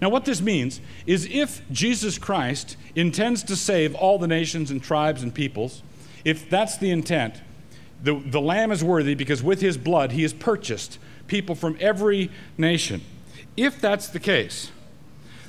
Now, 0.00 0.08
what 0.08 0.24
this 0.24 0.40
means 0.40 0.80
is 1.06 1.28
if 1.30 1.62
Jesus 1.70 2.18
Christ 2.18 2.76
intends 2.94 3.42
to 3.44 3.56
save 3.56 3.94
all 3.94 4.18
the 4.18 4.26
nations 4.26 4.70
and 4.70 4.82
tribes 4.82 5.22
and 5.22 5.34
peoples, 5.34 5.82
if 6.24 6.50
that's 6.50 6.78
the 6.78 6.90
intent, 6.90 7.40
the, 8.02 8.18
the 8.18 8.40
Lamb 8.40 8.72
is 8.72 8.82
worthy 8.82 9.14
because 9.14 9.42
with 9.42 9.60
his 9.60 9.78
blood 9.78 10.12
he 10.12 10.22
has 10.22 10.32
purchased 10.32 10.98
people 11.26 11.54
from 11.54 11.76
every 11.80 12.30
nation. 12.58 13.02
If 13.56 13.80
that's 13.80 14.08
the 14.08 14.20
case, 14.20 14.70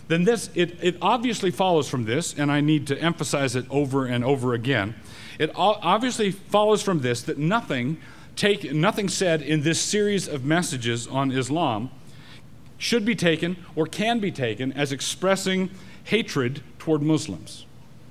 then 0.08 0.24
this 0.24 0.50
it, 0.56 0.78
it 0.82 0.98
obviously 1.02 1.52
follows 1.52 1.90
from 1.90 2.06
this, 2.06 2.34
and 2.38 2.52
I 2.52 2.62
need 2.62 2.88
to 2.88 3.00
emphasize 3.00 3.56
it 3.56 3.66
over 3.70 4.06
and 4.06 4.24
over 4.24 4.54
again. 4.54 4.96
It 5.40 5.52
obviously 5.56 6.32
follows 6.32 6.82
from 6.82 7.02
this 7.02 7.22
that 7.24 7.38
nothing 7.38 7.98
take 8.36 8.74
nothing 8.74 9.10
said 9.10 9.42
in 9.42 9.64
this 9.64 9.80
series 9.80 10.28
of 10.28 10.46
messages 10.46 11.08
on 11.08 11.32
Islam 11.32 11.90
should 12.78 13.06
be 13.06 13.16
taken 13.16 13.58
or 13.76 13.86
can 13.86 14.20
be 14.20 14.32
taken 14.32 14.74
as 14.74 14.92
expressing 14.92 15.70
hatred 16.06 16.62
toward 16.80 17.02
Muslims. 17.02 17.66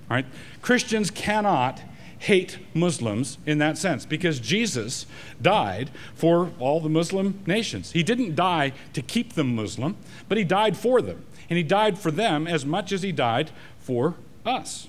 Right? 0.09 0.27
Christians 0.63 1.11
cannot 1.11 1.81
hate 2.19 2.59
Muslims 2.73 3.37
in 3.45 3.59
that 3.59 3.77
sense 3.77 4.07
because 4.07 4.41
Jesus 4.41 5.05
died 5.43 5.91
for 6.15 6.51
all 6.59 6.81
the 6.81 6.89
Muslim 6.89 7.43
nations. 7.47 7.93
He 7.93 8.03
didn't 8.03 8.35
die 8.35 8.73
to 8.95 9.03
keep 9.03 9.35
them 9.35 9.55
Muslim, 9.55 9.97
but 10.29 10.39
he 10.39 10.45
died 10.45 10.77
for 10.77 11.03
them. 11.03 11.25
And 11.49 11.57
he 11.57 11.63
died 11.63 11.99
for 11.99 12.11
them 12.11 12.47
as 12.47 12.65
much 12.65 12.93
as 12.93 13.03
he 13.03 13.13
died 13.13 13.51
for 13.79 14.15
us. 14.45 14.89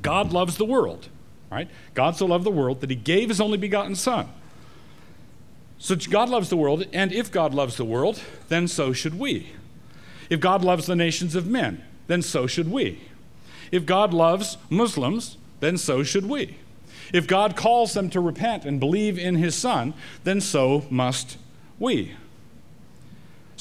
God 0.00 0.32
loves 0.32 0.56
the 0.56 0.64
world, 0.64 1.08
right? 1.50 1.68
God 1.94 2.16
so 2.16 2.26
loved 2.26 2.44
the 2.44 2.50
world 2.50 2.80
that 2.80 2.90
he 2.90 2.96
gave 2.96 3.28
his 3.28 3.40
only 3.40 3.58
begotten 3.58 3.94
Son. 3.94 4.28
So 5.78 5.96
God 5.96 6.28
loves 6.28 6.48
the 6.48 6.56
world, 6.56 6.86
and 6.92 7.12
if 7.12 7.30
God 7.32 7.52
loves 7.52 7.76
the 7.76 7.84
world, 7.84 8.22
then 8.48 8.68
so 8.68 8.92
should 8.92 9.18
we. 9.18 9.48
If 10.30 10.40
God 10.40 10.62
loves 10.64 10.86
the 10.86 10.96
nations 10.96 11.34
of 11.34 11.46
men, 11.46 11.84
then 12.06 12.22
so 12.22 12.46
should 12.46 12.70
we. 12.70 13.00
If 13.72 13.84
God 13.84 14.14
loves 14.14 14.58
Muslims, 14.70 15.36
then 15.60 15.76
so 15.76 16.02
should 16.02 16.26
we. 16.26 16.56
If 17.12 17.26
God 17.26 17.56
calls 17.56 17.94
them 17.94 18.10
to 18.10 18.20
repent 18.20 18.64
and 18.64 18.80
believe 18.80 19.18
in 19.18 19.34
his 19.34 19.54
Son, 19.54 19.92
then 20.24 20.40
so 20.40 20.86
must 20.88 21.36
we. 21.78 22.14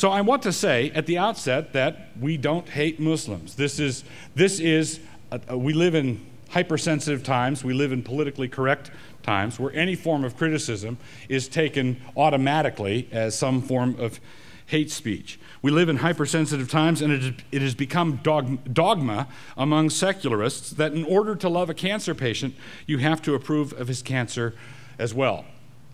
So 0.01 0.09
I 0.09 0.21
want 0.21 0.41
to 0.41 0.51
say 0.51 0.89
at 0.95 1.05
the 1.05 1.19
outset 1.19 1.73
that 1.73 2.09
we 2.19 2.35
don't 2.35 2.67
hate 2.67 2.99
Muslims. 2.99 3.53
This 3.53 3.79
is, 3.79 4.03
this 4.33 4.59
is 4.59 4.99
a, 5.31 5.39
a, 5.49 5.55
we 5.55 5.73
live 5.73 5.93
in 5.93 6.25
hypersensitive 6.49 7.21
times, 7.21 7.63
we 7.63 7.75
live 7.75 7.91
in 7.91 8.01
politically 8.01 8.47
correct 8.47 8.89
times 9.21 9.59
where 9.59 9.71
any 9.73 9.93
form 9.93 10.23
of 10.23 10.35
criticism 10.35 10.97
is 11.29 11.47
taken 11.47 12.01
automatically 12.17 13.09
as 13.11 13.37
some 13.37 13.61
form 13.61 13.95
of 13.99 14.19
hate 14.65 14.89
speech. 14.89 15.39
We 15.61 15.69
live 15.69 15.87
in 15.87 15.97
hypersensitive 15.97 16.67
times, 16.67 17.03
and 17.03 17.13
it, 17.13 17.35
it 17.51 17.61
has 17.61 17.75
become 17.75 18.21
dogma 18.23 19.27
among 19.55 19.91
secularists 19.91 20.71
that 20.71 20.93
in 20.93 21.05
order 21.05 21.35
to 21.35 21.47
love 21.47 21.69
a 21.69 21.75
cancer 21.75 22.15
patient, 22.15 22.55
you 22.87 22.97
have 22.97 23.21
to 23.21 23.35
approve 23.35 23.71
of 23.73 23.87
his 23.87 24.01
cancer 24.01 24.55
as 24.97 25.13
well. 25.13 25.45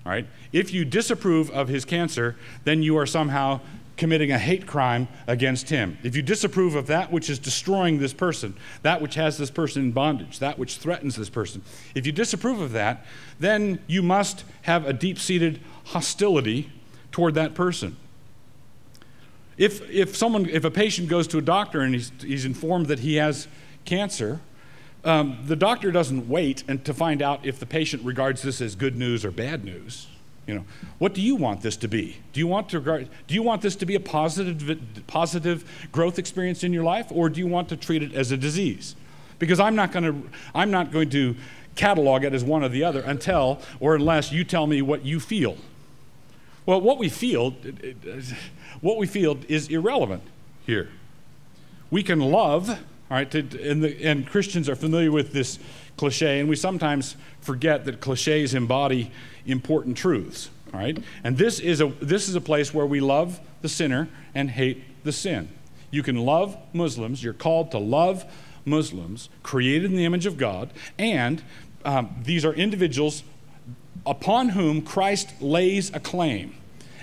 All 0.06 0.14
right? 0.14 0.28
If 0.54 0.74
you 0.74 0.86
disapprove 0.86 1.52
of 1.52 1.68
his 1.68 1.84
cancer, 1.84 2.38
then 2.64 2.82
you 2.82 2.98
are 2.98 3.06
somehow 3.06 3.60
committing 3.98 4.32
a 4.32 4.38
hate 4.38 4.66
crime 4.68 5.08
against 5.26 5.70
him. 5.70 5.98
If 6.04 6.16
you 6.16 6.22
disapprove 6.22 6.76
of 6.76 6.88
that 6.88 7.12
which 7.12 7.30
is 7.30 7.40
destroying 7.40 7.98
this 7.98 8.14
person, 8.14 8.56
that 8.84 9.02
which 9.02 9.16
has 9.16 9.38
this 9.38 9.52
person 9.52 9.84
in 9.84 9.92
bondage, 9.92 10.40
that 10.40 10.58
which 10.58 10.78
threatens 10.78 11.16
this 11.16 11.30
person, 11.30 11.64
if 11.96 12.06
you 12.06 12.12
disapprove 12.12 12.62
of 12.62 12.72
that, 12.74 13.06
then 13.40 13.80
you 13.88 14.04
must 14.04 14.46
have 14.62 14.86
a 14.86 14.94
deep 14.94 15.20
seated 15.20 15.60
hostility 15.86 16.72
toward 17.12 17.34
that 17.34 17.56
person. 17.56 17.98
If, 19.58 19.90
if, 19.90 20.16
someone, 20.16 20.48
if 20.48 20.64
a 20.64 20.72
patient 20.72 21.10
goes 21.10 21.28
to 21.30 21.40
a 21.40 21.42
doctor 21.42 21.82
and 21.82 21.96
he's, 21.96 22.12
he's 22.22 22.46
informed 22.46 22.86
that 22.88 23.00
he 23.00 23.16
has 23.16 23.48
cancer, 23.86 24.40
um, 25.04 25.40
the 25.46 25.56
doctor 25.56 25.92
doesn't 25.92 26.30
wait 26.30 26.64
and 26.68 26.84
to 26.86 26.94
find 26.94 27.22
out 27.22 27.46
if 27.46 27.60
the 27.60 27.66
patient 27.66 28.04
regards 28.04 28.44
this 28.44 28.62
as 28.62 28.76
good 28.76 28.96
news 28.96 29.26
or 29.26 29.32
bad 29.32 29.66
news. 29.66 30.08
You 30.48 30.56
know, 30.56 30.66
what 30.98 31.14
do 31.14 31.22
you 31.22 31.36
want 31.36 31.62
this 31.62 31.76
to 31.78 31.90
be? 31.90 32.16
Do 32.32 32.40
you 32.40 32.48
want 32.48 32.70
to 32.70 32.80
do 32.80 33.36
you 33.36 33.44
want 33.44 33.62
this 33.62 33.76
to 33.76 33.86
be 33.86 33.96
a 33.96 34.00
positive 34.00 35.04
positive 35.06 35.88
growth 35.92 36.18
experience 36.18 36.64
in 36.64 36.72
your 36.72 36.86
life, 36.86 37.08
or 37.12 37.30
do 37.30 37.40
you 37.40 37.48
want 37.48 37.68
to 37.70 37.78
treat 37.78 38.02
it 38.02 38.14
as 38.14 38.32
a 38.32 38.38
disease? 38.38 38.96
Because 39.40 39.60
I'm 39.60 39.76
not 39.76 39.92
going 39.92 40.06
to 40.06 40.30
I'm 40.56 40.72
not 40.72 40.92
going 40.92 41.10
to 41.10 41.36
catalog 41.76 42.24
it 42.24 42.34
as 42.34 42.46
one 42.46 42.64
or 42.64 42.70
the 42.70 42.86
other 42.86 43.02
until 43.02 43.62
or 43.82 43.94
unless 43.94 44.32
you 44.32 44.46
tell 44.46 44.68
me 44.68 44.82
what 44.82 45.06
you 45.06 45.20
feel. 45.20 45.58
Well, 46.66 46.80
what 46.80 46.98
we 46.98 47.10
feel 47.10 47.52
what 48.80 48.98
we 48.98 49.06
feel 49.06 49.38
is 49.50 49.68
irrelevant 49.68 50.24
here. 50.66 50.90
We 51.92 52.04
can 52.04 52.20
love 52.20 52.70
All 53.10 53.16
right, 53.16 53.32
to, 53.32 53.40
and, 53.40 53.82
the, 53.82 54.04
and 54.06 54.28
Christians 54.28 54.68
are 54.68 54.76
familiar 54.76 55.12
with 55.12 55.32
this 55.32 55.60
cliche, 55.96 56.42
and 56.42 56.50
we 56.50 56.58
sometimes 56.58 57.16
forget 57.40 57.86
that 57.86 58.02
cliches 58.02 58.54
embody 58.54 59.12
important 59.48 59.98
truths. 59.98 60.50
All 60.74 60.80
right, 60.80 60.98
and 61.24 61.38
this 61.38 61.60
is 61.60 61.80
a 61.82 61.88
this 62.02 62.28
is 62.28 62.36
a 62.36 62.42
place 62.42 62.74
where 62.74 62.86
we 62.86 63.00
love 63.00 63.40
the 63.62 63.70
sinner 63.70 64.10
and 64.36 64.50
hate 64.50 64.84
the 65.04 65.14
sin. 65.14 65.50
You 65.92 66.04
can 66.04 66.18
love 66.18 66.58
Muslims. 66.74 67.24
You're 67.24 67.34
called 67.34 67.72
to 67.72 67.78
love 67.78 68.26
Muslims, 68.66 69.30
created 69.44 69.90
in 69.92 69.98
the 69.98 70.04
image 70.04 70.26
of 70.26 70.38
God, 70.38 70.72
and 71.00 71.42
um, 71.86 72.14
these 72.24 72.44
are 72.44 72.54
individuals 72.54 73.24
upon 74.06 74.50
whom 74.50 74.82
Christ 74.82 75.42
lays 75.42 75.94
a 75.94 76.00
claim. 76.00 76.56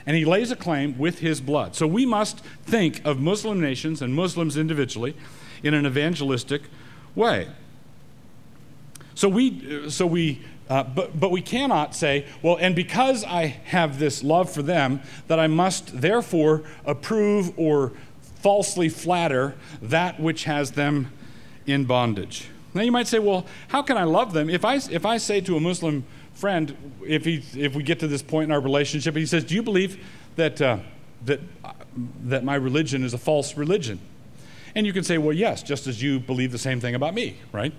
And 0.07 0.16
he 0.16 0.26
lays 0.26 0.50
a 0.50 0.57
claim 0.57 0.98
with 0.98 1.20
his 1.20 1.40
blood. 1.40 1.74
So 1.74 1.87
we 1.87 2.04
must 2.04 2.40
think 2.64 3.04
of 3.07 3.18
Muslim 3.20 3.61
nations 3.61 4.02
and 4.02 4.14
Muslims 4.14 4.59
individually 4.59 5.16
in 5.62 5.72
an 5.72 5.87
evangelistic 5.87 6.62
way. 7.14 7.48
So 9.14 9.28
we, 9.28 9.88
so 9.88 10.07
we 10.07 10.42
uh, 10.68 10.83
but, 10.83 11.18
but 11.18 11.31
we 11.31 11.42
cannot 11.42 11.94
say, 11.94 12.27
well, 12.42 12.57
and 12.57 12.74
because 12.74 13.22
I 13.24 13.46
have 13.46 13.98
this 13.98 14.22
love 14.22 14.50
for 14.50 14.62
them, 14.62 15.00
that 15.29 15.38
I 15.38 15.46
must 15.46 16.00
therefore 16.00 16.62
approve 16.87 17.59
or 17.59 17.92
falsely 18.37 18.88
flatter 18.88 19.55
that 19.83 20.20
which 20.20 20.44
has 20.44 20.72
them 20.72 21.12
in 21.66 21.85
bondage. 21.85 22.48
Now 22.72 22.83
you 22.83 22.92
might 22.92 23.07
say, 23.07 23.18
well, 23.18 23.46
how 23.68 23.83
can 23.83 23.96
I 23.96 24.05
love 24.05 24.33
them? 24.33 24.50
If 24.50 24.64
I, 24.64 24.77
if 24.90 25.07
I 25.07 25.18
say 25.18 25.40
to 25.42 25.57
a 25.57 25.61
Muslim 25.61 26.05
friend, 26.35 26.77
if, 27.07 27.24
he, 27.24 27.42
if 27.55 27.74
we 27.74 27.83
get 27.83 28.00
to 28.00 28.09
this 28.09 28.22
point 28.22 28.44
in 28.44 28.53
our 28.53 28.61
relationship, 28.61 29.14
he 29.16 29.27
says, 29.27 29.44
do 29.44 29.55
you 29.55 29.62
believe 29.62 30.05
that, 30.37 30.61
uh, 30.61 30.79
that, 31.24 31.40
uh, 31.62 31.72
that 32.24 32.44
my 32.44 32.57
religion 32.57 33.05
is 33.05 33.14
a 33.14 33.18
false 33.18 33.57
religion? 33.57 34.00
And 34.74 34.87
you 34.87 34.92
can 34.92 35.05
say, 35.05 35.18
well, 35.18 35.33
yes, 35.33 35.62
just 35.62 35.87
as 35.87 36.03
you 36.03 36.18
believe 36.18 36.50
the 36.50 36.59
same 36.59 36.81
thing 36.81 36.94
about 36.94 37.14
me, 37.14 37.37
right? 37.53 37.72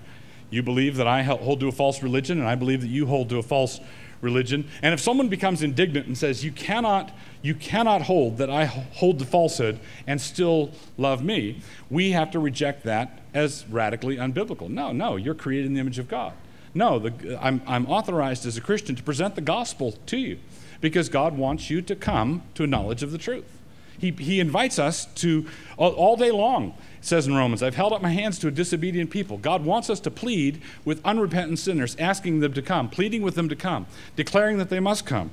You 0.50 0.62
believe 0.62 0.96
that 0.96 1.06
I 1.06 1.22
hold 1.22 1.60
to 1.60 1.68
a 1.68 1.72
false 1.72 2.02
religion, 2.02 2.38
and 2.38 2.48
I 2.48 2.54
believe 2.54 2.80
that 2.80 2.88
you 2.88 3.06
hold 3.06 3.28
to 3.30 3.38
a 3.38 3.42
false 3.42 3.80
religion. 4.20 4.68
And 4.82 4.94
if 4.94 5.00
someone 5.00 5.28
becomes 5.28 5.62
indignant 5.62 6.06
and 6.06 6.16
says, 6.16 6.44
You 6.44 6.52
cannot, 6.52 7.12
you 7.42 7.54
cannot 7.54 8.02
hold 8.02 8.38
that 8.38 8.50
I 8.50 8.64
hold 8.64 9.18
to 9.18 9.24
falsehood 9.24 9.78
and 10.06 10.20
still 10.20 10.70
love 10.96 11.24
me, 11.24 11.60
we 11.90 12.12
have 12.12 12.30
to 12.32 12.38
reject 12.38 12.84
that 12.84 13.20
as 13.34 13.66
radically 13.68 14.16
unbiblical. 14.16 14.68
No, 14.68 14.92
no, 14.92 15.16
you're 15.16 15.34
created 15.34 15.66
in 15.66 15.74
the 15.74 15.80
image 15.80 15.98
of 15.98 16.08
God. 16.08 16.32
No, 16.74 16.98
the, 16.98 17.38
I'm, 17.42 17.62
I'm 17.66 17.86
authorized 17.86 18.44
as 18.46 18.56
a 18.56 18.60
Christian 18.60 18.94
to 18.96 19.02
present 19.02 19.34
the 19.34 19.40
gospel 19.40 19.92
to 20.06 20.18
you 20.18 20.38
because 20.80 21.08
God 21.08 21.36
wants 21.36 21.70
you 21.70 21.80
to 21.82 21.96
come 21.96 22.42
to 22.54 22.64
a 22.64 22.66
knowledge 22.66 23.02
of 23.02 23.12
the 23.12 23.18
truth. 23.18 23.56
He, 23.98 24.10
he 24.10 24.40
invites 24.40 24.78
us 24.78 25.06
to, 25.16 25.46
all 25.78 26.16
day 26.16 26.30
long, 26.30 26.74
says 27.06 27.26
in 27.26 27.34
Romans, 27.34 27.62
I've 27.62 27.76
held 27.76 27.92
up 27.92 28.02
my 28.02 28.10
hands 28.10 28.38
to 28.40 28.48
a 28.48 28.50
disobedient 28.50 29.10
people. 29.10 29.38
God 29.38 29.64
wants 29.64 29.88
us 29.88 30.00
to 30.00 30.10
plead 30.10 30.60
with 30.84 31.04
unrepentant 31.04 31.58
sinners, 31.58 31.96
asking 31.98 32.40
them 32.40 32.52
to 32.54 32.62
come, 32.62 32.88
pleading 32.88 33.22
with 33.22 33.36
them 33.36 33.48
to 33.48 33.56
come, 33.56 33.86
declaring 34.16 34.58
that 34.58 34.70
they 34.70 34.80
must 34.80 35.06
come. 35.06 35.30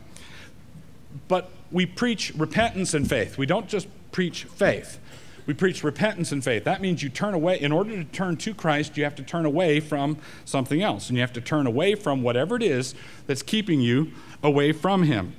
But 1.27 1.49
we 1.71 1.85
preach 1.85 2.31
repentance 2.35 2.93
and 2.93 3.09
faith. 3.09 3.37
We 3.37 3.45
don't 3.45 3.67
just 3.67 3.87
preach 4.11 4.43
faith. 4.43 4.99
We 5.45 5.53
preach 5.53 5.83
repentance 5.83 6.31
and 6.31 6.43
faith. 6.43 6.63
That 6.63 6.81
means 6.81 7.03
you 7.03 7.09
turn 7.09 7.33
away. 7.33 7.59
In 7.59 7.71
order 7.71 7.91
to 7.97 8.03
turn 8.05 8.37
to 8.37 8.53
Christ, 8.53 8.95
you 8.95 9.03
have 9.03 9.15
to 9.15 9.23
turn 9.23 9.45
away 9.45 9.79
from 9.79 10.17
something 10.45 10.81
else. 10.81 11.09
And 11.09 11.17
you 11.17 11.21
have 11.21 11.33
to 11.33 11.41
turn 11.41 11.67
away 11.67 11.95
from 11.95 12.21
whatever 12.21 12.55
it 12.55 12.63
is 12.63 12.95
that's 13.27 13.41
keeping 13.41 13.81
you 13.81 14.11
away 14.41 14.71
from 14.71 15.03
Him. 15.03 15.35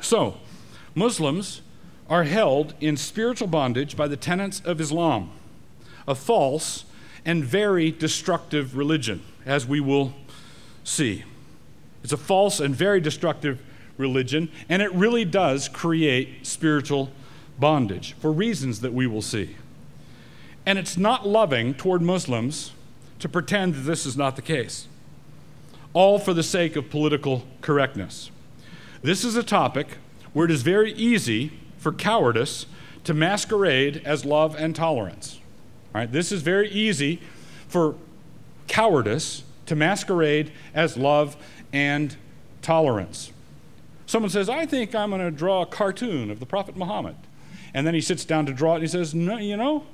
So, 0.00 0.38
Muslims 0.94 1.60
are 2.08 2.24
held 2.24 2.74
in 2.80 2.96
spiritual 2.96 3.48
bondage 3.48 3.96
by 3.96 4.06
the 4.08 4.16
tenets 4.16 4.60
of 4.60 4.80
Islam, 4.80 5.30
a 6.06 6.14
false 6.14 6.84
and 7.24 7.44
very 7.44 7.90
destructive 7.90 8.76
religion, 8.76 9.22
as 9.46 9.66
we 9.66 9.80
will 9.80 10.12
see. 10.82 11.24
It's 12.02 12.12
a 12.12 12.18
false 12.18 12.60
and 12.60 12.74
very 12.74 13.00
destructive 13.00 13.60
religion, 13.96 14.50
and 14.68 14.82
it 14.82 14.92
really 14.92 15.24
does 15.24 15.68
create 15.68 16.46
spiritual 16.46 17.10
bondage 17.58 18.14
for 18.14 18.30
reasons 18.30 18.80
that 18.80 18.92
we 18.92 19.06
will 19.06 19.22
see. 19.22 19.56
And 20.66 20.78
it's 20.78 20.96
not 20.96 21.26
loving 21.26 21.74
toward 21.74 22.02
Muslims 22.02 22.72
to 23.20 23.28
pretend 23.28 23.74
that 23.74 23.80
this 23.80 24.04
is 24.04 24.16
not 24.16 24.36
the 24.36 24.42
case, 24.42 24.86
all 25.94 26.18
for 26.18 26.34
the 26.34 26.42
sake 26.42 26.76
of 26.76 26.90
political 26.90 27.44
correctness. 27.62 28.30
This 29.02 29.24
is 29.24 29.36
a 29.36 29.42
topic 29.42 29.98
where 30.32 30.44
it 30.44 30.50
is 30.50 30.62
very 30.62 30.92
easy 30.92 31.52
for 31.84 31.92
cowardice 31.92 32.64
to 33.04 33.12
masquerade 33.12 34.00
as 34.06 34.24
love 34.24 34.56
and 34.56 34.74
tolerance. 34.74 35.38
Right? 35.94 36.10
This 36.10 36.32
is 36.32 36.40
very 36.40 36.70
easy 36.70 37.20
for 37.68 37.94
cowardice 38.68 39.44
to 39.66 39.76
masquerade 39.76 40.50
as 40.72 40.96
love 40.96 41.36
and 41.74 42.16
tolerance. 42.62 43.32
Someone 44.06 44.30
says, 44.30 44.48
I 44.48 44.64
think 44.64 44.94
I'm 44.94 45.10
going 45.10 45.20
to 45.20 45.30
draw 45.30 45.60
a 45.60 45.66
cartoon 45.66 46.30
of 46.30 46.40
the 46.40 46.46
Prophet 46.46 46.74
Muhammad. 46.74 47.16
And 47.74 47.86
then 47.86 47.92
he 47.92 48.00
sits 48.00 48.24
down 48.24 48.46
to 48.46 48.54
draw 48.54 48.72
it 48.72 48.76
and 48.76 48.84
he 48.84 48.88
says, 48.88 49.14
No, 49.14 49.36
you 49.36 49.58
know, 49.58 49.84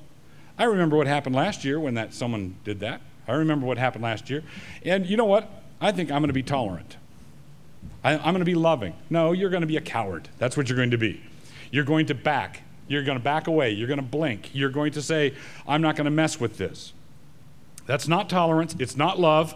I 0.57 0.64
remember 0.64 0.96
what 0.96 1.09
happened 1.09 1.35
last 1.35 1.64
year 1.64 1.81
when 1.81 1.94
that 1.94 2.14
someone 2.14 2.55
did 2.62 2.79
that. 2.81 3.00
I 3.26 3.33
remember 3.33 3.66
what 3.66 3.79
happened 3.79 4.05
last 4.05 4.31
year. 4.31 4.44
And 4.85 5.07
you 5.07 5.16
know 5.16 5.24
what? 5.24 5.50
I 5.81 5.90
think 5.90 6.12
I'm 6.12 6.20
going 6.20 6.29
to 6.29 6.35
be 6.35 6.44
tolerant. 6.44 6.98
I, 8.05 8.12
am 8.12 8.22
going 8.22 8.38
to 8.38 8.44
be 8.44 8.55
loving. 8.55 8.94
No, 9.09 9.33
you're 9.33 9.50
going 9.50 9.62
to 9.62 9.66
be 9.66 9.76
a 9.76 9.81
coward. 9.81 10.29
That's 10.38 10.57
what 10.57 10.68
you're 10.68 10.76
going 10.76 10.92
to 10.92 10.98
be. 10.98 11.20
You're 11.70 11.85
going 11.85 12.06
to 12.06 12.14
back. 12.14 12.62
You're 12.88 13.04
going 13.04 13.18
to 13.18 13.22
back 13.22 13.46
away. 13.46 13.70
You're 13.70 13.88
going 13.88 14.00
to 14.00 14.04
blink. 14.04 14.50
You're 14.52 14.70
going 14.70 14.92
to 14.92 15.02
say, 15.02 15.35
I'm 15.66 15.80
not 15.80 15.96
going 15.96 16.06
to 16.06 16.11
mess 16.11 16.40
with 16.40 16.59
this. 16.59 16.92
That's 17.87 18.09
not 18.09 18.28
tolerance. 18.28 18.74
It's 18.78 18.96
not 18.96 19.18
love. 19.18 19.54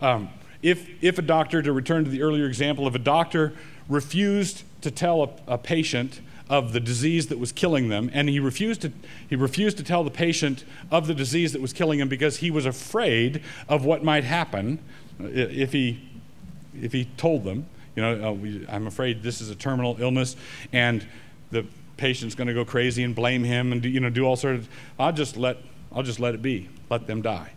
Um, 0.00 0.28
if, 0.62 0.88
if 1.02 1.18
a 1.18 1.22
doctor, 1.22 1.62
to 1.62 1.72
return 1.72 2.04
to 2.04 2.10
the 2.10 2.22
earlier 2.22 2.46
example, 2.46 2.86
if 2.86 2.94
a 2.94 3.00
doctor 3.00 3.52
refused 3.88 4.62
to 4.82 4.90
tell 4.90 5.22
a, 5.22 5.54
a 5.54 5.58
patient 5.58 6.20
of 6.48 6.72
the 6.72 6.80
disease 6.80 7.26
that 7.26 7.38
was 7.38 7.50
killing 7.50 7.88
them, 7.88 8.10
and 8.12 8.28
he 8.28 8.38
refused 8.38 8.82
to, 8.82 8.92
he 9.28 9.34
refused 9.34 9.76
to 9.78 9.82
tell 9.82 10.04
the 10.04 10.10
patient 10.10 10.64
of 10.90 11.06
the 11.06 11.14
disease 11.14 11.52
that 11.52 11.60
was 11.60 11.72
killing 11.72 11.98
him 11.98 12.08
because 12.08 12.36
he 12.36 12.50
was 12.50 12.66
afraid 12.66 13.42
of 13.68 13.84
what 13.84 14.04
might 14.04 14.24
happen 14.24 14.78
if 15.18 15.72
he, 15.72 16.00
if 16.80 16.92
he 16.92 17.06
told 17.16 17.44
them, 17.44 17.66
you 17.96 18.02
know, 18.02 18.28
uh, 18.28 18.32
we, 18.32 18.64
I'm 18.68 18.86
afraid 18.86 19.22
this 19.22 19.40
is 19.40 19.50
a 19.50 19.54
terminal 19.56 19.96
illness, 19.98 20.36
and 20.72 21.06
the 21.50 21.66
patient's 21.96 22.34
going 22.34 22.48
to 22.48 22.54
go 22.54 22.64
crazy 22.64 23.02
and 23.02 23.14
blame 23.14 23.44
him 23.44 23.72
and 23.72 23.82
do, 23.82 23.88
you 23.88 24.00
know 24.00 24.10
do 24.10 24.24
all 24.24 24.36
sorts 24.36 24.60
of 24.60 24.68
I'll 24.98 25.12
just 25.12 25.36
let 25.36 25.58
I'll 25.92 26.02
just 26.02 26.20
let 26.20 26.34
it 26.34 26.42
be. 26.42 26.68
Let 26.90 27.06
them 27.06 27.22
die. 27.22 27.52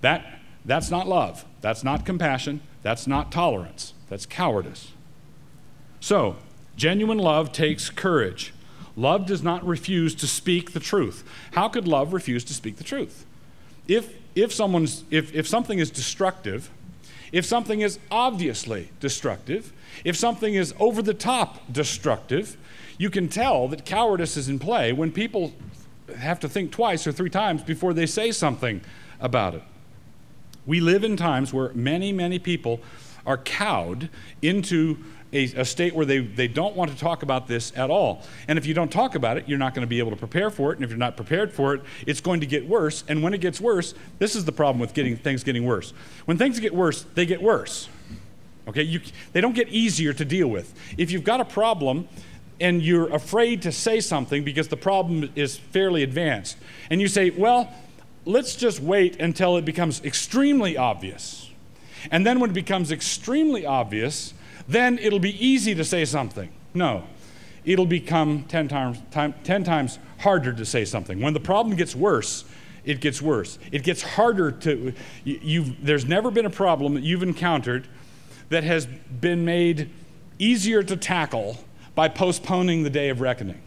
That 0.00 0.24
that's 0.64 0.90
not 0.90 1.06
love. 1.06 1.44
That's 1.60 1.84
not 1.84 2.06
compassion. 2.06 2.60
That's 2.82 3.06
not 3.06 3.30
tolerance. 3.30 3.92
That's 4.08 4.26
cowardice. 4.26 4.92
So, 6.00 6.36
genuine 6.76 7.18
love 7.18 7.52
takes 7.52 7.90
courage. 7.90 8.52
Love 8.96 9.26
does 9.26 9.42
not 9.42 9.66
refuse 9.66 10.14
to 10.14 10.26
speak 10.26 10.72
the 10.72 10.80
truth. 10.80 11.24
How 11.52 11.68
could 11.68 11.88
love 11.88 12.12
refuse 12.12 12.44
to 12.44 12.54
speak 12.54 12.76
the 12.76 12.84
truth? 12.84 13.26
If 13.88 14.14
if 14.34 14.52
someone's 14.52 15.04
if, 15.10 15.34
if 15.34 15.46
something 15.46 15.78
is 15.78 15.90
destructive, 15.90 16.70
if 17.32 17.44
something 17.44 17.80
is 17.80 17.98
obviously 18.10 18.90
destructive, 19.00 19.72
if 20.04 20.16
something 20.16 20.54
is 20.54 20.74
over 20.78 21.02
the 21.02 21.14
top 21.14 21.60
destructive, 21.72 22.56
you 22.98 23.10
can 23.10 23.28
tell 23.28 23.68
that 23.68 23.84
cowardice 23.84 24.36
is 24.36 24.48
in 24.48 24.58
play 24.58 24.92
when 24.92 25.12
people 25.12 25.52
have 26.18 26.40
to 26.40 26.48
think 26.48 26.70
twice 26.70 27.06
or 27.06 27.12
three 27.12 27.30
times 27.30 27.62
before 27.62 27.94
they 27.94 28.06
say 28.06 28.30
something 28.30 28.80
about 29.20 29.54
it. 29.54 29.62
We 30.66 30.80
live 30.80 31.04
in 31.04 31.16
times 31.16 31.52
where 31.52 31.72
many, 31.74 32.12
many 32.12 32.38
people 32.38 32.80
are 33.26 33.38
cowed 33.38 34.10
into 34.42 34.98
a, 35.32 35.44
a, 35.56 35.64
state 35.64 35.94
where 35.94 36.06
they, 36.06 36.18
they 36.20 36.46
don't 36.46 36.76
want 36.76 36.90
to 36.90 36.96
talk 36.96 37.22
about 37.22 37.48
this 37.48 37.72
at 37.74 37.90
all. 37.90 38.22
And 38.46 38.56
if 38.56 38.66
you 38.66 38.72
don't 38.72 38.92
talk 38.92 39.14
about 39.14 39.36
it, 39.36 39.48
you're 39.48 39.58
not 39.58 39.74
going 39.74 39.82
to 39.82 39.88
be 39.88 39.98
able 39.98 40.10
to 40.10 40.16
prepare 40.16 40.48
for 40.48 40.72
it. 40.72 40.76
And 40.76 40.84
if 40.84 40.90
you're 40.90 40.98
not 40.98 41.16
prepared 41.16 41.52
for 41.52 41.74
it, 41.74 41.82
it's 42.06 42.20
going 42.20 42.40
to 42.40 42.46
get 42.46 42.68
worse. 42.68 43.02
And 43.08 43.22
when 43.22 43.34
it 43.34 43.40
gets 43.40 43.60
worse, 43.60 43.94
this 44.18 44.36
is 44.36 44.44
the 44.44 44.52
problem 44.52 44.78
with 44.78 44.94
getting 44.94 45.16
things 45.16 45.42
getting 45.42 45.64
worse. 45.64 45.92
When 46.26 46.38
things 46.38 46.60
get 46.60 46.74
worse, 46.74 47.04
they 47.14 47.26
get 47.26 47.42
worse. 47.42 47.88
Okay, 48.68 48.82
you, 48.82 49.00
they 49.32 49.40
don't 49.40 49.54
get 49.54 49.68
easier 49.68 50.12
to 50.12 50.24
deal 50.24 50.48
with. 50.48 50.72
If 50.96 51.10
you've 51.10 51.24
got 51.24 51.40
a 51.40 51.44
problem 51.44 52.08
and 52.60 52.82
you're 52.82 53.12
afraid 53.12 53.62
to 53.62 53.72
say 53.72 54.00
something 54.00 54.44
because 54.44 54.68
the 54.68 54.76
problem 54.76 55.30
is 55.34 55.56
fairly 55.56 56.02
advanced, 56.02 56.56
and 56.90 57.00
you 57.00 57.08
say, 57.08 57.30
well, 57.30 57.72
let's 58.24 58.56
just 58.56 58.80
wait 58.80 59.20
until 59.20 59.56
it 59.56 59.64
becomes 59.64 60.02
extremely 60.04 60.76
obvious. 60.76 61.50
And 62.10 62.26
then 62.26 62.40
when 62.40 62.50
it 62.50 62.54
becomes 62.54 62.92
extremely 62.92 63.66
obvious, 63.66 64.34
then 64.68 64.98
it'll 64.98 65.18
be 65.18 65.44
easy 65.44 65.74
to 65.74 65.84
say 65.84 66.04
something. 66.04 66.50
No, 66.72 67.04
it'll 67.64 67.86
become 67.86 68.44
10 68.44 68.68
times, 68.68 68.98
time, 69.10 69.34
10 69.44 69.64
times 69.64 69.98
harder 70.18 70.52
to 70.52 70.64
say 70.64 70.84
something. 70.84 71.20
When 71.20 71.34
the 71.34 71.40
problem 71.40 71.76
gets 71.76 71.94
worse, 71.94 72.44
it 72.84 73.00
gets 73.00 73.22
worse. 73.22 73.58
It 73.72 73.82
gets 73.82 74.02
harder 74.02 74.52
to, 74.52 74.92
you, 75.24 75.74
there's 75.82 76.04
never 76.04 76.30
been 76.30 76.46
a 76.46 76.50
problem 76.50 76.94
that 76.94 77.02
you've 77.02 77.22
encountered 77.22 77.88
that 78.50 78.64
has 78.64 78.86
been 78.86 79.44
made 79.44 79.90
easier 80.38 80.82
to 80.82 80.96
tackle 80.96 81.58
by 81.94 82.08
postponing 82.08 82.82
the 82.82 82.90
day 82.90 83.08
of 83.08 83.20
reckoning. 83.20 83.60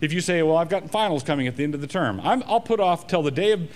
If 0.00 0.12
you 0.12 0.20
say, 0.20 0.42
Well, 0.42 0.56
I've 0.56 0.68
got 0.68 0.90
finals 0.90 1.22
coming 1.22 1.46
at 1.46 1.56
the 1.56 1.64
end 1.64 1.74
of 1.74 1.80
the 1.80 1.86
term, 1.86 2.20
i 2.20 2.36
will 2.36 2.60
put 2.60 2.80
off 2.80 3.06
till 3.06 3.22
the 3.22 3.30
day 3.30 3.52
of 3.52 3.68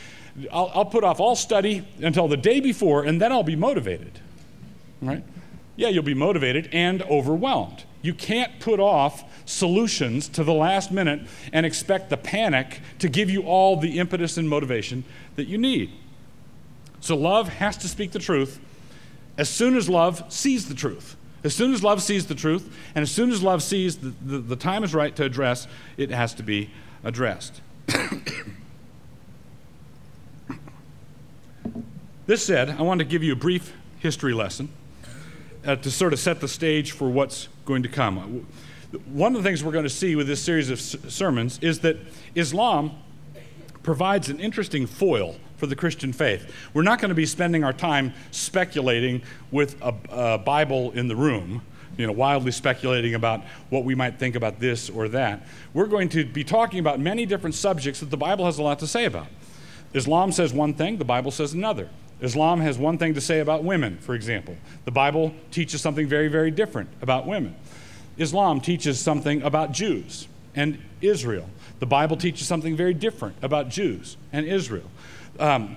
I'll, 0.52 0.70
I'll 0.74 0.84
put 0.84 1.04
off 1.04 1.20
all 1.20 1.36
study 1.36 1.86
until 2.00 2.28
the 2.28 2.36
day 2.36 2.60
before, 2.60 3.04
and 3.04 3.20
then 3.20 3.32
I'll 3.32 3.42
be 3.42 3.56
motivated. 3.56 4.20
Right? 5.00 5.24
Yeah, 5.76 5.88
you'll 5.88 6.02
be 6.02 6.14
motivated 6.14 6.68
and 6.72 7.02
overwhelmed. 7.02 7.84
You 8.02 8.14
can't 8.14 8.60
put 8.60 8.80
off 8.80 9.24
solutions 9.44 10.28
to 10.30 10.44
the 10.44 10.52
last 10.52 10.92
minute 10.92 11.20
and 11.52 11.66
expect 11.66 12.10
the 12.10 12.16
panic 12.16 12.80
to 13.00 13.08
give 13.08 13.30
you 13.30 13.42
all 13.42 13.76
the 13.76 13.98
impetus 13.98 14.36
and 14.36 14.48
motivation 14.48 15.04
that 15.36 15.48
you 15.48 15.58
need. 15.58 15.90
So, 17.00 17.16
love 17.16 17.48
has 17.48 17.76
to 17.78 17.88
speak 17.88 18.12
the 18.12 18.18
truth 18.18 18.60
as 19.36 19.48
soon 19.48 19.76
as 19.76 19.88
love 19.88 20.24
sees 20.32 20.68
the 20.68 20.74
truth. 20.74 21.16
As 21.44 21.54
soon 21.54 21.72
as 21.72 21.84
love 21.84 22.02
sees 22.02 22.26
the 22.26 22.34
truth, 22.34 22.74
and 22.94 23.02
as 23.02 23.10
soon 23.10 23.30
as 23.30 23.42
love 23.42 23.62
sees 23.62 23.98
the, 23.98 24.12
the, 24.24 24.38
the 24.38 24.56
time 24.56 24.82
is 24.82 24.94
right 24.94 25.14
to 25.16 25.24
address, 25.24 25.68
it 25.96 26.10
has 26.10 26.34
to 26.34 26.42
be 26.42 26.70
addressed. 27.04 27.60
this 32.26 32.44
said, 32.44 32.70
I 32.70 32.82
want 32.82 32.98
to 32.98 33.04
give 33.04 33.22
you 33.22 33.32
a 33.32 33.36
brief 33.36 33.72
history 34.00 34.34
lesson 34.34 34.68
uh, 35.64 35.76
to 35.76 35.90
sort 35.90 36.12
of 36.12 36.18
set 36.18 36.40
the 36.40 36.48
stage 36.48 36.92
for 36.92 37.08
what's 37.08 37.48
going 37.64 37.82
to 37.84 37.88
come. 37.88 38.46
One 39.06 39.36
of 39.36 39.42
the 39.42 39.48
things 39.48 39.62
we're 39.62 39.72
going 39.72 39.84
to 39.84 39.90
see 39.90 40.16
with 40.16 40.26
this 40.26 40.42
series 40.42 40.70
of 40.70 40.80
sermons 40.80 41.58
is 41.60 41.80
that 41.80 41.98
Islam 42.34 42.92
provides 43.82 44.28
an 44.28 44.40
interesting 44.40 44.86
foil 44.86 45.36
for 45.58 45.66
the 45.66 45.76
Christian 45.76 46.12
faith. 46.12 46.50
We're 46.72 46.82
not 46.82 47.00
going 47.00 47.10
to 47.10 47.14
be 47.14 47.26
spending 47.26 47.64
our 47.64 47.72
time 47.72 48.14
speculating 48.30 49.22
with 49.50 49.76
a, 49.82 49.94
a, 50.08 50.38
Bible 50.38 50.92
in 50.92 51.08
the 51.08 51.16
room, 51.16 51.62
you 51.98 52.06
know, 52.06 52.12
wildly 52.12 52.52
speculating 52.52 53.14
about 53.14 53.42
what 53.68 53.84
we 53.84 53.94
might 53.94 54.18
think 54.18 54.36
about 54.36 54.60
this 54.60 54.88
or 54.88 55.08
that. 55.08 55.46
We're 55.74 55.86
going 55.86 56.08
to 56.10 56.24
be 56.24 56.44
talking 56.44 56.78
about 56.78 57.00
many 57.00 57.26
different 57.26 57.56
subjects 57.56 58.00
that 58.00 58.10
the 58.10 58.16
Bible 58.16 58.46
has 58.46 58.58
a 58.58 58.62
lot 58.62 58.78
to 58.78 58.86
say 58.86 59.04
about. 59.04 59.26
Islam 59.92 60.32
says 60.32 60.52
one 60.52 60.74
thing, 60.74 60.98
the 60.98 61.04
Bible 61.04 61.30
says 61.30 61.52
another. 61.52 61.88
Islam 62.20 62.60
has 62.60 62.78
one 62.78 62.98
thing 62.98 63.14
to 63.14 63.20
say 63.20 63.40
about 63.40 63.64
women, 63.64 63.98
for 63.98 64.14
example. 64.14 64.56
The 64.84 64.90
Bible 64.90 65.34
teaches 65.50 65.80
something 65.80 66.06
very, 66.06 66.28
very 66.28 66.50
different 66.50 66.88
about 67.00 67.26
women. 67.26 67.54
Islam 68.16 68.60
teaches 68.60 69.00
something 69.00 69.42
about 69.42 69.72
Jews 69.72 70.26
and 70.54 70.78
Israel. 71.00 71.48
The 71.78 71.86
Bible 71.86 72.16
teaches 72.16 72.48
something 72.48 72.76
very 72.76 72.94
different 72.94 73.36
about 73.42 73.68
Jews 73.68 74.16
and 74.32 74.46
Israel. 74.46 74.90
Um, 75.38 75.76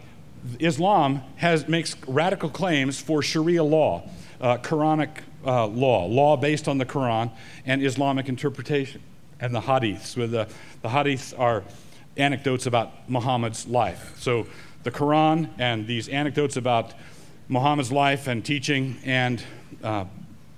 Islam 0.60 1.22
has, 1.36 1.68
makes 1.68 1.96
radical 2.08 2.50
claims 2.50 3.00
for 3.00 3.22
Sharia 3.22 3.64
law, 3.64 4.10
uh, 4.40 4.58
Quranic 4.58 5.10
uh, 5.46 5.68
law, 5.68 6.06
law 6.06 6.36
based 6.36 6.68
on 6.68 6.78
the 6.78 6.86
Quran 6.86 7.32
and 7.66 7.84
Islamic 7.84 8.28
interpretation, 8.28 9.02
and 9.40 9.54
the 9.54 9.62
hadiths. 9.62 10.18
With 10.18 10.32
the, 10.32 10.48
the 10.82 10.90
hadiths 10.90 11.38
are 11.38 11.64
anecdotes 12.18 12.66
about 12.66 13.08
Muhammad's 13.10 13.68
life. 13.68 14.16
So 14.18 14.48
the 14.84 14.92
Quran 14.92 15.50
and 15.60 15.86
these 15.86 16.10
anecdotes 16.10 16.58
about 16.58 16.94
Muhammad's 17.48 17.92
life 17.92 18.28
and 18.28 18.44
teaching 18.44 18.98
and 19.06 19.44
uh, 19.84 20.06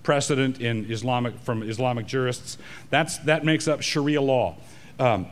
precedent 0.04 0.62
in 0.62 0.90
Islamic 0.92 1.38
from 1.40 1.64
Islamic 1.64 2.06
jurists. 2.06 2.58
That's, 2.90 3.18
that 3.20 3.44
makes 3.44 3.68
up 3.68 3.82
Sharia 3.82 4.22
law, 4.22 4.56
um, 5.00 5.28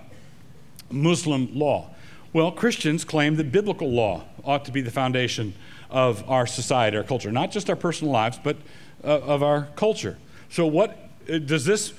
Muslim 0.90 1.58
law. 1.58 1.90
Well, 2.34 2.54
Christians 2.54 3.04
claim 3.04 3.36
that 3.36 3.52
biblical 3.52 3.92
law 3.92 4.24
ought 4.46 4.64
to 4.64 4.72
be 4.72 4.80
the 4.80 4.92
foundation 4.92 5.54
of 5.90 6.28
our 6.30 6.48
society, 6.48 6.96
our 6.96 7.04
culture, 7.04 7.30
not 7.30 7.52
just 7.52 7.70
our 7.70 7.76
personal 7.76 8.14
lives, 8.14 8.40
but 8.42 8.56
uh, 9.04 9.20
of 9.20 9.44
our 9.44 9.68
culture. 9.76 10.18
So, 10.50 10.66
what 10.66 11.10
uh, 11.30 11.40
does 11.40 11.66
this 11.66 11.92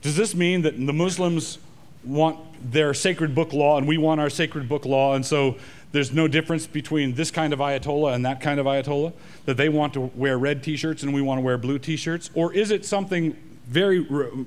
does 0.00 0.16
this 0.16 0.32
mean 0.32 0.62
that 0.62 0.74
the 0.74 0.92
Muslims 0.92 1.58
want 2.04 2.38
their 2.70 2.94
sacred 2.94 3.34
book 3.34 3.52
law 3.52 3.78
and 3.78 3.88
we 3.88 3.98
want 3.98 4.20
our 4.20 4.30
sacred 4.30 4.68
book 4.68 4.84
law, 4.84 5.14
and 5.14 5.26
so 5.26 5.56
there's 5.90 6.12
no 6.12 6.28
difference 6.28 6.68
between 6.68 7.14
this 7.14 7.32
kind 7.32 7.52
of 7.52 7.58
Ayatollah 7.58 8.14
and 8.14 8.24
that 8.24 8.40
kind 8.40 8.60
of 8.60 8.66
Ayatollah? 8.66 9.12
That 9.46 9.56
they 9.56 9.68
want 9.68 9.94
to 9.94 10.02
wear 10.02 10.38
red 10.38 10.62
t 10.62 10.76
shirts 10.76 11.02
and 11.02 11.12
we 11.12 11.20
want 11.20 11.38
to 11.38 11.42
wear 11.42 11.58
blue 11.58 11.80
t 11.80 11.96
shirts? 11.96 12.30
Or 12.34 12.52
is 12.54 12.70
it 12.70 12.84
something 12.84 13.36
very, 13.66 14.06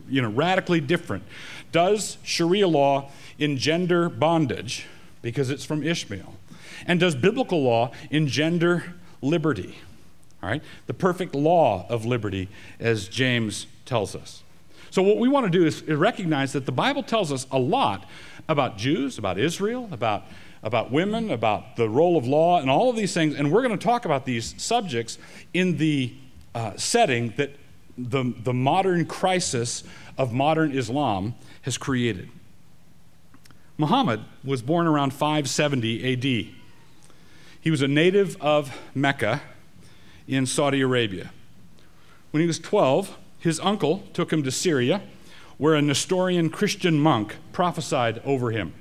you 0.09 0.21
know, 0.21 0.29
radically 0.29 0.79
different? 0.79 1.23
Does 1.73 2.17
Sharia 2.23 2.69
law 2.69 3.11
engender 3.39 4.07
bondage 4.07 4.85
because 5.23 5.49
it's 5.49 5.65
from 5.65 5.81
Ishmael? 5.81 6.35
And 6.85 6.99
does 6.99 7.15
biblical 7.15 7.63
law 7.63 7.91
engender 8.11 8.93
liberty? 9.23 9.79
All 10.43 10.49
right? 10.49 10.61
The 10.85 10.93
perfect 10.93 11.33
law 11.33 11.87
of 11.89 12.05
liberty, 12.05 12.49
as 12.79 13.07
James 13.07 13.65
tells 13.85 14.15
us. 14.15 14.43
So, 14.91 15.01
what 15.01 15.17
we 15.17 15.27
want 15.27 15.45
to 15.45 15.49
do 15.49 15.65
is 15.65 15.81
recognize 15.83 16.53
that 16.53 16.67
the 16.67 16.71
Bible 16.71 17.01
tells 17.01 17.31
us 17.31 17.47
a 17.49 17.57
lot 17.57 18.07
about 18.47 18.77
Jews, 18.77 19.17
about 19.17 19.39
Israel, 19.39 19.89
about 19.91 20.25
about 20.61 20.91
women, 20.91 21.29
about 21.29 21.75
the 21.75 21.89
role 21.89 22.15
of 22.15 22.25
law, 22.25 22.59
and 22.59 22.69
all 22.69 22.89
of 22.89 22.95
these 22.95 23.13
things. 23.13 23.35
And 23.35 23.51
we're 23.51 23.63
going 23.63 23.77
to 23.77 23.83
talk 23.83 24.05
about 24.05 24.25
these 24.25 24.55
subjects 24.61 25.17
in 25.53 25.77
the 25.77 26.13
uh, 26.55 26.77
setting 26.77 27.33
that 27.37 27.51
the, 27.97 28.33
the 28.43 28.53
modern 28.53 29.05
crisis 29.05 29.83
of 30.17 30.31
modern 30.31 30.71
Islam 30.71 31.35
has 31.63 31.77
created. 31.77 32.29
Muhammad 33.83 34.21
was 34.45 34.61
born 34.61 34.87
around 34.87 35.11
570 35.11 36.13
AD. 36.13 36.23
He 37.59 37.69
was 37.69 37.81
a 37.81 37.87
native 37.87 38.41
of 38.41 38.79
Mecca 38.95 39.41
in 40.25 40.45
Saudi 40.45 40.79
Arabia. 40.79 41.31
When 42.31 42.39
he 42.39 42.47
was 42.47 42.59
12, 42.59 43.17
his 43.39 43.59
uncle 43.59 44.07
took 44.13 44.31
him 44.31 44.41
to 44.43 44.51
Syria, 44.51 45.01
where 45.57 45.75
a 45.75 45.81
Nestorian 45.81 46.49
Christian 46.49 46.97
monk 46.97 47.35
prophesied 47.51 48.21
over 48.23 48.51
him 48.51 48.71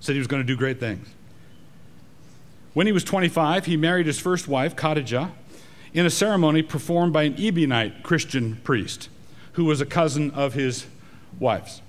said 0.00 0.14
he 0.14 0.18
was 0.18 0.26
going 0.26 0.42
to 0.42 0.46
do 0.46 0.56
great 0.56 0.80
things. 0.80 1.06
When 2.74 2.88
he 2.88 2.92
was 2.92 3.04
25, 3.04 3.66
he 3.66 3.76
married 3.76 4.06
his 4.06 4.18
first 4.18 4.48
wife, 4.48 4.74
Khadijah, 4.74 5.30
in 5.94 6.04
a 6.04 6.10
ceremony 6.10 6.62
performed 6.62 7.12
by 7.12 7.22
an 7.22 7.34
Ebionite 7.34 8.02
Christian 8.02 8.56
priest 8.64 9.08
who 9.52 9.64
was 9.64 9.80
a 9.80 9.86
cousin 9.86 10.32
of 10.32 10.54
his 10.54 10.86
wife's. 11.38 11.80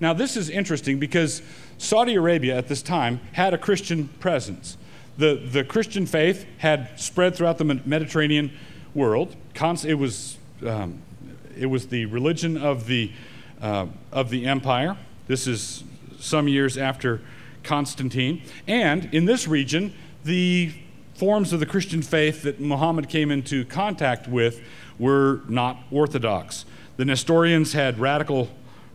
Now, 0.00 0.12
this 0.12 0.36
is 0.36 0.50
interesting 0.50 0.98
because 0.98 1.42
Saudi 1.78 2.14
Arabia 2.14 2.56
at 2.56 2.68
this 2.68 2.82
time 2.82 3.20
had 3.32 3.54
a 3.54 3.58
Christian 3.58 4.08
presence. 4.20 4.76
The, 5.16 5.34
the 5.36 5.62
Christian 5.64 6.06
faith 6.06 6.46
had 6.58 6.98
spread 6.98 7.36
throughout 7.36 7.58
the 7.58 7.64
Mediterranean 7.64 8.52
world. 8.94 9.36
It 9.84 9.94
was, 9.94 10.38
um, 10.66 11.02
it 11.56 11.66
was 11.66 11.88
the 11.88 12.06
religion 12.06 12.56
of 12.56 12.86
the, 12.86 13.12
uh, 13.60 13.86
of 14.12 14.30
the 14.30 14.46
empire. 14.46 14.96
This 15.26 15.46
is 15.46 15.84
some 16.18 16.48
years 16.48 16.76
after 16.76 17.20
Constantine. 17.62 18.42
And 18.66 19.12
in 19.14 19.24
this 19.24 19.46
region, 19.46 19.94
the 20.24 20.72
forms 21.14 21.52
of 21.52 21.60
the 21.60 21.66
Christian 21.66 22.02
faith 22.02 22.42
that 22.42 22.60
Muhammad 22.60 23.08
came 23.08 23.30
into 23.30 23.64
contact 23.64 24.26
with 24.26 24.60
were 24.98 25.40
not 25.48 25.78
orthodox. 25.90 26.64
The 26.96 27.04
Nestorians 27.04 27.72
had 27.72 27.98
radical 27.98 28.48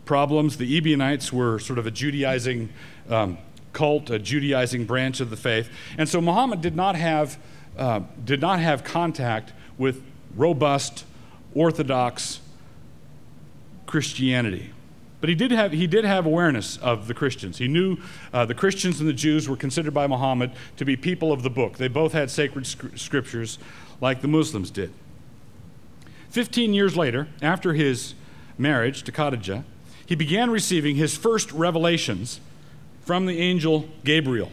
problems. 0.09 0.57
The 0.57 0.75
Ebionites 0.75 1.31
were 1.31 1.59
sort 1.59 1.77
of 1.77 1.85
a 1.85 1.91
Judaizing 1.91 2.69
um, 3.11 3.37
cult, 3.73 4.09
a 4.09 4.17
Judaizing 4.17 4.85
branch 4.85 5.19
of 5.19 5.29
the 5.29 5.37
faith. 5.37 5.69
And 5.99 6.09
so 6.09 6.19
Muhammad 6.19 6.61
did 6.61 6.75
not 6.75 6.95
have, 6.95 7.37
uh, 7.77 7.99
did 8.25 8.41
not 8.41 8.59
have 8.59 8.83
contact 8.83 9.53
with 9.77 10.01
robust, 10.35 11.05
orthodox 11.53 12.39
Christianity. 13.85 14.71
But 15.21 15.29
he 15.29 15.35
did 15.35 15.51
have, 15.51 15.73
he 15.73 15.85
did 15.85 16.05
have 16.05 16.25
awareness 16.25 16.77
of 16.77 17.07
the 17.07 17.13
Christians. 17.13 17.59
He 17.59 17.67
knew 17.67 17.97
uh, 18.33 18.45
the 18.45 18.55
Christians 18.55 18.99
and 18.99 19.07
the 19.07 19.13
Jews 19.13 19.47
were 19.47 19.57
considered 19.57 19.93
by 19.93 20.07
Muhammad 20.07 20.53
to 20.77 20.85
be 20.85 20.95
people 20.95 21.31
of 21.31 21.43
the 21.43 21.51
book. 21.51 21.77
They 21.77 21.87
both 21.87 22.13
had 22.13 22.31
sacred 22.31 22.65
scriptures 22.65 23.59
like 24.01 24.21
the 24.21 24.27
Muslims 24.27 24.71
did. 24.71 24.91
Fifteen 26.29 26.73
years 26.73 26.97
later, 26.97 27.27
after 27.43 27.73
his 27.73 28.15
marriage 28.57 29.03
to 29.03 29.11
Khadijah, 29.11 29.65
he 30.09 30.15
began 30.15 30.49
receiving 30.49 30.95
his 30.95 31.15
first 31.15 31.51
revelations 31.51 32.39
from 33.05 33.27
the 33.27 33.37
angel 33.37 33.87
Gabriel. 34.03 34.51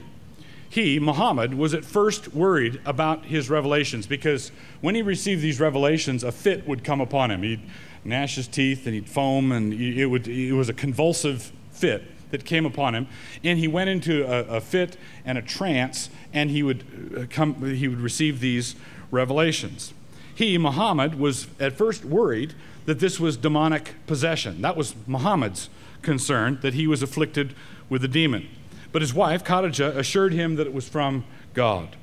He, 0.69 1.01
Muhammad, 1.01 1.55
was 1.55 1.73
at 1.73 1.83
first 1.83 2.35
worried 2.35 2.79
about 2.85 3.25
his 3.25 3.49
revelations 3.49 4.07
because 4.07 4.53
when 4.83 4.95
he 4.95 5.01
received 5.01 5.41
these 5.41 5.59
revelations, 5.59 6.23
a 6.23 6.31
fit 6.31 6.69
would 6.69 6.85
come 6.85 7.01
upon 7.01 7.31
him. 7.31 7.43
He'd 7.43 7.63
gnash 8.05 8.35
his 8.35 8.47
teeth 8.49 8.85
and 8.85 8.95
he'd 8.95 9.09
foam, 9.09 9.51
and 9.51 9.73
it, 9.73 10.05
would, 10.05 10.29
it 10.29 10.53
was 10.53 10.69
a 10.69 10.75
convulsive 10.75 11.51
fit 11.71 12.03
that 12.31 12.45
came 12.45 12.67
upon 12.67 12.95
him. 12.95 13.07
And 13.43 13.59
he 13.59 13.67
went 13.67 13.89
into 13.89 14.31
a, 14.31 14.57
a 14.57 14.61
fit 14.61 14.99
and 15.25 15.39
a 15.39 15.43
trance, 15.43 16.11
and 16.35 16.51
he 16.51 16.63
would, 16.63 16.85
uh, 17.17 17.35
come, 17.35 17.75
he 17.75 17.89
would 17.89 18.03
receive 18.03 18.41
these 18.41 18.77
revelations. 19.11 19.95
He, 20.35 20.59
Muhammad, 20.59 21.19
was 21.19 21.47
at 21.59 21.73
first 21.73 22.05
worried 22.05 22.53
that 22.87 23.01
this 23.01 23.21
was 23.21 23.37
demonic 23.37 23.95
possession. 24.07 24.63
That 24.63 24.77
was 24.77 24.95
Muhammad's 25.07 25.69
concern, 26.03 26.59
that 26.63 26.75
he 26.75 26.87
was 26.87 27.03
afflicted 27.03 27.55
with 27.89 28.03
a 28.05 28.09
demon. 28.09 28.49
But 28.93 29.03
his 29.03 29.13
wife, 29.13 29.45
Khadijah, 29.45 29.99
assured 29.99 30.33
him 30.33 30.57
that 30.57 30.67
it 30.67 30.73
was 30.73 30.89
from 30.89 31.25
God. 31.53 31.97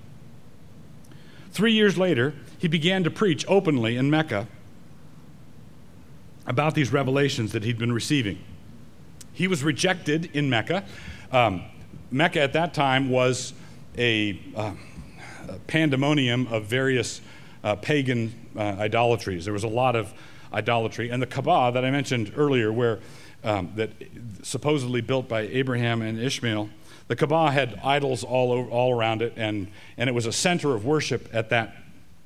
Three 1.51 1.73
years 1.73 1.97
later, 1.97 2.33
he 2.57 2.67
began 2.67 3.03
to 3.03 3.11
preach 3.11 3.45
openly 3.47 3.95
in 3.95 4.09
Mecca 4.09 4.47
about 6.45 6.75
these 6.75 6.91
revelations 6.91 7.53
that 7.53 7.63
he'd 7.63 7.77
been 7.77 7.93
receiving. 7.93 8.39
He 9.33 9.47
was 9.47 9.63
rejected 9.63 10.29
in 10.33 10.49
Mecca. 10.49 10.83
Um, 11.31 11.63
Mecca 12.11 12.41
at 12.41 12.53
that 12.53 12.73
time 12.73 13.09
was 13.09 13.53
a, 13.97 14.39
uh, 14.55 14.73
a 15.47 15.59
pandemonium 15.67 16.47
of 16.47 16.65
various 16.65 17.21
uh, 17.63 17.75
pagan 17.75 18.33
uh, 18.55 18.59
idolatries. 18.59 19.45
There 19.45 19.53
was 19.53 19.63
a 19.63 19.69
lot 19.69 19.95
of 19.95 20.13
idolatry. 20.53 21.09
And 21.09 21.21
the 21.21 21.27
Kaaba 21.27 21.71
that 21.73 21.85
I 21.85 21.91
mentioned 21.91 22.33
earlier, 22.35 22.71
where 22.71 22.99
um, 23.43 23.71
that 23.75 23.91
supposedly 24.43 25.01
built 25.01 25.27
by 25.27 25.41
Abraham 25.41 26.01
and 26.01 26.19
Ishmael, 26.19 26.69
the 27.07 27.15
Kaaba 27.15 27.51
had 27.51 27.79
idols 27.83 28.23
all, 28.23 28.51
over, 28.51 28.69
all 28.69 28.93
around 28.93 29.21
it, 29.21 29.33
and, 29.35 29.67
and 29.97 30.09
it 30.09 30.13
was 30.13 30.25
a 30.25 30.31
center 30.31 30.73
of 30.73 30.85
worship 30.85 31.29
at 31.33 31.49
that 31.49 31.75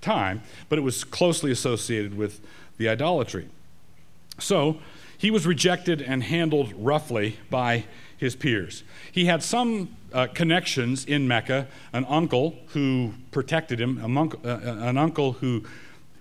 time, 0.01 0.41
but 0.69 0.78
it 0.78 0.82
was 0.82 1.03
closely 1.03 1.51
associated 1.51 2.15
with 2.15 2.39
the 2.78 2.88
idolatry. 2.88 3.47
So 4.39 4.78
he 5.17 5.32
was 5.32 5.47
rejected 5.47 6.01
and 6.01 6.23
handled 6.23 6.73
roughly 6.78 7.39
by 7.49 7.86
his 8.17 8.36
peers. 8.36 8.84
He 9.11 9.25
had 9.25 9.41
some 9.41 9.95
uh, 10.13 10.28
connections 10.28 11.05
in 11.05 11.28
Mecca, 11.28 11.67
an 11.93 12.05
uncle 12.05 12.55
who 12.67 13.13
protected 13.32 13.82
him, 13.82 13.99
monk, 14.11 14.36
uh, 14.45 14.59
an 14.63 14.97
uncle 14.97 15.34
who, 15.34 15.63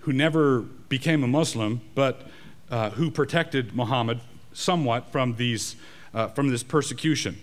who 0.01 0.13
never 0.13 0.65
became 0.89 1.25
a 1.25 1.29
Muslim, 1.29 1.81
but 1.95 2.29
uh, 2.71 2.91
who 2.91 3.11
protected 3.11 3.75
Muhammad 3.75 4.21
somewhat 4.53 5.11
from, 5.13 5.37
these, 5.37 5.77
uh, 6.15 6.29
from 6.29 6.49
this 6.49 6.63
persecution. 6.63 7.39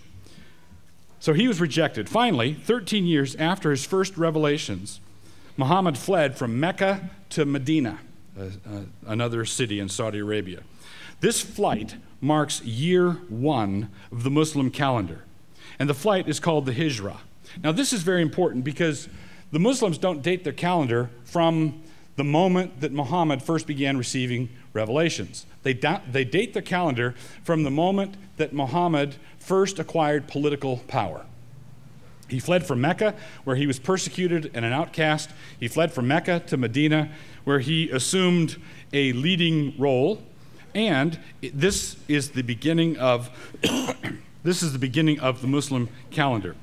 So 1.20 1.32
he 1.32 1.48
was 1.48 1.60
rejected. 1.60 2.08
Finally, 2.08 2.54
13 2.54 3.06
years 3.06 3.34
after 3.36 3.70
his 3.70 3.84
first 3.86 4.16
revelations, 4.16 5.00
Muhammad 5.56 5.96
fled 5.96 6.36
from 6.36 6.58
Mecca 6.58 7.10
to 7.30 7.44
Medina, 7.44 8.00
uh, 8.38 8.50
another 9.06 9.44
city 9.44 9.78
in 9.78 9.88
Saudi 9.88 10.18
Arabia. 10.18 10.62
This 11.20 11.40
flight 11.40 11.96
marks 12.20 12.60
year 12.62 13.12
one 13.28 13.88
of 14.10 14.24
the 14.24 14.30
Muslim 14.30 14.70
calendar, 14.70 15.24
and 15.78 15.88
the 15.88 15.94
flight 15.94 16.28
is 16.28 16.40
called 16.40 16.66
the 16.66 16.74
Hijrah. 16.74 17.20
Now, 17.62 17.72
this 17.72 17.92
is 17.92 18.02
very 18.02 18.20
important 18.20 18.64
because 18.64 19.08
the 19.52 19.58
Muslims 19.60 19.98
don't 19.98 20.22
date 20.22 20.44
their 20.44 20.52
calendar 20.52 21.10
from 21.24 21.82
the 22.16 22.24
moment 22.24 22.80
that 22.80 22.92
Muhammad 22.92 23.42
first 23.42 23.66
began 23.66 23.98
receiving 23.98 24.48
revelations. 24.72 25.46
They, 25.62 25.74
da- 25.74 26.00
they 26.10 26.24
date 26.24 26.52
their 26.52 26.62
calendar 26.62 27.14
from 27.42 27.62
the 27.62 27.70
moment 27.70 28.16
that 28.36 28.52
Muhammad 28.52 29.16
first 29.38 29.78
acquired 29.78 30.28
political 30.28 30.78
power. 30.86 31.26
He 32.28 32.38
fled 32.38 32.66
from 32.66 32.80
Mecca, 32.80 33.14
where 33.44 33.56
he 33.56 33.66
was 33.66 33.78
persecuted 33.78 34.50
and 34.54 34.64
an 34.64 34.72
outcast. 34.72 35.30
He 35.60 35.68
fled 35.68 35.92
from 35.92 36.08
Mecca 36.08 36.40
to 36.46 36.56
Medina, 36.56 37.10
where 37.44 37.58
he 37.58 37.90
assumed 37.90 38.56
a 38.92 39.12
leading 39.12 39.74
role 39.78 40.22
and 40.74 41.18
this 41.40 41.96
is 42.08 42.30
the 42.30 42.42
beginning 42.42 42.96
of 42.98 43.30
this 44.42 44.62
is 44.62 44.72
the 44.72 44.78
beginning 44.78 45.20
of 45.20 45.40
the 45.40 45.46
Muslim 45.46 45.88
calendar. 46.10 46.56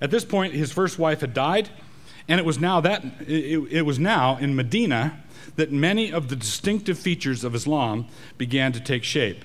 At 0.00 0.10
this 0.10 0.24
point, 0.24 0.52
his 0.52 0.72
first 0.72 0.98
wife 0.98 1.22
had 1.22 1.32
died, 1.32 1.70
and 2.28 2.40
it 2.40 2.46
was 2.46 2.58
now 2.58 2.80
that 2.80 3.04
it, 3.20 3.58
it 3.70 3.82
was 3.82 3.98
now 3.98 4.36
in 4.38 4.56
Medina 4.56 5.22
that 5.56 5.72
many 5.72 6.12
of 6.12 6.28
the 6.28 6.36
distinctive 6.36 6.98
features 6.98 7.44
of 7.44 7.54
Islam 7.54 8.06
began 8.36 8.72
to 8.72 8.80
take 8.80 9.04
shape. 9.04 9.44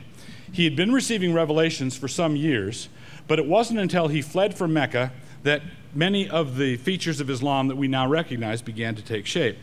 He 0.52 0.66
had 0.66 0.76
been 0.76 0.92
receiving 0.92 1.34
revelations 1.34 1.96
for 1.96 2.08
some 2.08 2.36
years, 2.36 2.90
but 3.28 3.40
it 3.40 3.46
wasn't 3.46 3.80
until 3.80 4.10
he 4.10 4.22
fled 4.22 4.54
from 4.58 4.74
Mecca 4.74 5.12
that 5.44 5.62
many 5.94 6.30
of 6.30 6.58
the 6.58 6.78
features 6.78 7.22
of 7.22 7.30
Islam 7.30 7.68
that 7.68 7.78
we 7.78 7.88
now 7.88 8.08
recognize 8.08 8.62
began 8.62 8.96
to 8.96 9.02
take 9.02 9.26
shape. 9.26 9.58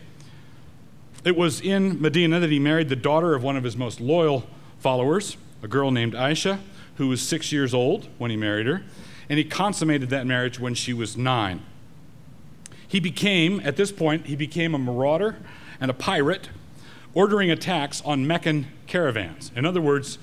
It 1.24 1.36
was 1.36 1.60
in 1.60 2.00
Medina 2.00 2.40
that 2.40 2.50
he 2.50 2.58
married 2.58 2.88
the 2.88 2.96
daughter 2.96 3.34
of 3.34 3.42
one 3.42 3.56
of 3.56 3.64
his 3.64 3.76
most 3.76 4.00
loyal 4.00 4.46
followers, 4.78 5.36
a 5.62 5.68
girl 5.68 5.90
named 5.90 6.14
Aisha, 6.14 6.60
who 6.96 7.08
was 7.08 7.20
six 7.20 7.52
years 7.52 7.74
old 7.74 8.08
when 8.18 8.30
he 8.30 8.36
married 8.36 8.66
her, 8.66 8.82
and 9.28 9.38
he 9.38 9.44
consummated 9.44 10.10
that 10.10 10.26
marriage 10.26 10.58
when 10.58 10.74
she 10.74 10.92
was 10.92 11.16
nine. 11.16 11.62
He 12.89 13.01
became, 13.01 13.61
at 13.64 13.76
this 13.76 13.93
point, 13.93 14.26
he 14.26 14.34
became 14.34 14.74
a 14.74 14.78
marauder 14.78 15.36
and 15.80 15.91
a 15.91 15.95
pirate, 15.95 16.49
ordering 17.14 17.51
attacks 17.51 18.03
on 18.03 18.26
Meccan 18.26 18.66
caravans. 18.86 19.53
In 19.55 19.66
other 19.66 19.80
words, 19.80 20.18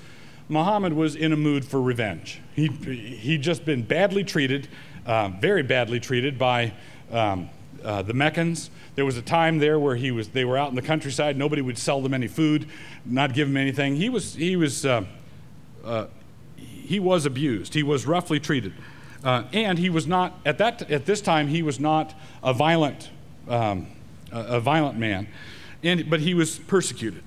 Muhammad 0.48 0.92
was 0.92 1.14
in 1.16 1.32
a 1.32 1.36
mood 1.36 1.64
for 1.64 1.80
revenge. 1.80 2.40
He, 2.54 2.66
he'd 2.66 3.42
just 3.42 3.64
been 3.64 3.82
badly 3.82 4.24
treated, 4.24 4.68
uh, 5.06 5.30
very 5.40 5.62
badly 5.62 6.00
treated 6.00 6.38
by 6.38 6.72
um, 7.10 7.50
uh, 7.84 8.02
the 8.02 8.14
Meccans. 8.14 8.70
There 8.96 9.04
was 9.04 9.16
a 9.16 9.22
time 9.22 9.58
there 9.58 9.78
where 9.78 9.96
he 9.96 10.10
was, 10.10 10.28
they 10.28 10.44
were 10.44 10.56
out 10.56 10.70
in 10.70 10.76
the 10.76 10.82
countryside. 10.82 11.36
Nobody 11.36 11.62
would 11.62 11.78
sell 11.78 12.00
them 12.00 12.14
any 12.14 12.28
food, 12.28 12.68
not 13.04 13.34
give 13.34 13.48
them 13.48 13.56
anything. 13.56 13.96
He 13.96 14.08
was, 14.08 14.34
he 14.34 14.56
was, 14.56 14.84
uh, 14.84 15.04
uh, 15.84 16.06
he 16.56 16.98
was 16.98 17.26
abused. 17.26 17.74
He 17.74 17.82
was 17.82 18.06
roughly 18.06 18.40
treated. 18.40 18.72
Uh, 19.26 19.42
and 19.52 19.76
he 19.76 19.90
was 19.90 20.06
not, 20.06 20.38
at, 20.46 20.56
that, 20.58 20.88
at 20.88 21.04
this 21.04 21.20
time, 21.20 21.48
he 21.48 21.60
was 21.60 21.80
not 21.80 22.14
a 22.44 22.54
violent, 22.54 23.10
um, 23.48 23.88
a, 24.30 24.38
a, 24.38 24.60
violent 24.60 24.96
man. 24.96 25.26
And, 25.82 26.08
but 26.08 26.20
he 26.20 26.32
was 26.32 26.60
persecuted. 26.60 27.24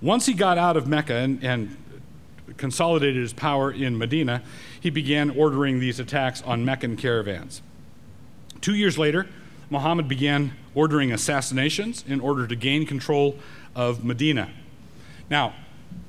Once 0.00 0.24
he 0.24 0.32
got 0.32 0.56
out 0.56 0.78
of 0.78 0.86
Mecca 0.86 1.14
and, 1.14 1.44
and 1.44 1.76
consolidated 2.56 3.20
his 3.20 3.34
power 3.34 3.70
in 3.70 3.98
Medina, 3.98 4.42
he 4.80 4.88
began 4.88 5.28
ordering 5.28 5.78
these 5.78 6.00
attacks 6.00 6.40
on 6.40 6.64
Meccan 6.64 6.96
caravans. 6.96 7.60
Two 8.62 8.74
years 8.74 8.96
later, 8.96 9.26
Muhammad 9.68 10.08
began 10.08 10.54
ordering 10.74 11.12
assassinations 11.12 12.02
in 12.08 12.22
order 12.22 12.46
to 12.46 12.56
gain 12.56 12.86
control 12.86 13.36
of 13.76 14.02
Medina. 14.02 14.48
Now, 15.28 15.52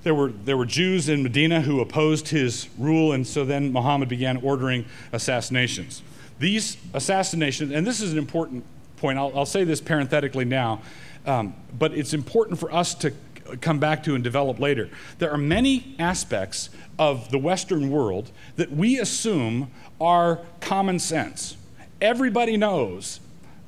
there 0.04 0.16
were, 0.16 0.30
there 0.30 0.58
were 0.58 0.66
Jews 0.66 1.10
in 1.10 1.24
Medina 1.24 1.62
who 1.62 1.80
opposed 1.80 2.30
his 2.30 2.68
rule, 2.78 3.12
and 3.12 3.26
so 3.26 3.46
then 3.46 3.72
Muhammad 3.72 4.10
began 4.10 4.38
ordering 4.38 4.86
assassinations. 5.12 6.02
These 6.40 6.78
assassinations, 6.94 7.72
and 7.72 7.86
this 7.86 8.02
is 8.02 8.12
an 8.12 8.18
important 8.18 8.64
point, 8.98 9.20
I'll, 9.20 9.32
I'll 9.36 9.46
say 9.46 9.64
this 9.64 9.80
parenthetically 9.80 10.46
now, 10.46 10.82
um, 11.26 11.54
but 11.78 11.94
it's 11.94 12.14
important 12.14 12.60
for 12.60 12.72
us 12.74 12.96
to 12.96 13.14
come 13.62 13.80
back 13.80 14.04
to 14.04 14.16
and 14.16 14.24
develop 14.24 14.60
later. 14.60 14.90
There 15.20 15.32
are 15.32 15.38
many 15.38 15.96
aspects 16.00 16.70
of 16.98 17.30
the 17.30 17.38
Western 17.38 17.92
world 17.92 18.32
that 18.56 18.72
we 18.72 19.00
assume 19.00 19.70
are 20.00 20.40
common 20.62 21.00
sense. 21.00 21.58
Everybody 22.00 22.58
knows 22.58 23.20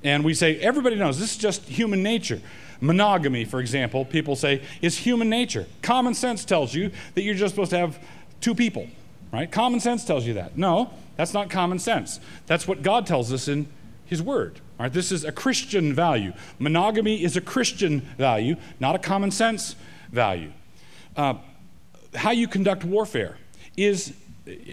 and 0.03 0.23
we 0.23 0.33
say, 0.33 0.57
everybody 0.59 0.95
knows 0.95 1.19
this 1.19 1.31
is 1.31 1.37
just 1.37 1.63
human 1.63 2.03
nature. 2.03 2.41
Monogamy, 2.83 3.45
for 3.45 3.61
example, 3.61 4.03
people 4.03 4.35
say, 4.35 4.61
is 4.81 4.97
human 4.97 5.29
nature. 5.29 5.65
Common 5.81 6.13
sense 6.13 6.43
tells 6.43 6.75
you 6.75 6.91
that 7.15 7.21
you're 7.21 7.33
just 7.33 7.55
supposed 7.55 7.71
to 7.71 7.77
have 7.77 7.97
two 8.41 8.53
people, 8.53 8.89
right? 9.31 9.49
Common 9.49 9.79
sense 9.79 10.03
tells 10.03 10.25
you 10.25 10.33
that. 10.33 10.57
No, 10.57 10.89
that's 11.15 11.33
not 11.33 11.49
common 11.49 11.79
sense. 11.79 12.19
That's 12.45 12.67
what 12.67 12.81
God 12.81 13.07
tells 13.07 13.31
us 13.31 13.47
in 13.47 13.67
His 14.05 14.21
Word. 14.21 14.59
All 14.77 14.83
right, 14.83 14.91
this 14.91 15.13
is 15.13 15.23
a 15.23 15.31
Christian 15.31 15.93
value. 15.93 16.33
Monogamy 16.59 17.23
is 17.23 17.37
a 17.37 17.41
Christian 17.41 18.01
value, 18.17 18.57
not 18.81 18.95
a 18.95 18.99
common 18.99 19.31
sense 19.31 19.77
value. 20.11 20.51
Uh, 21.15 21.35
how 22.15 22.31
you 22.31 22.49
conduct 22.49 22.83
warfare 22.83 23.37
is 23.77 24.13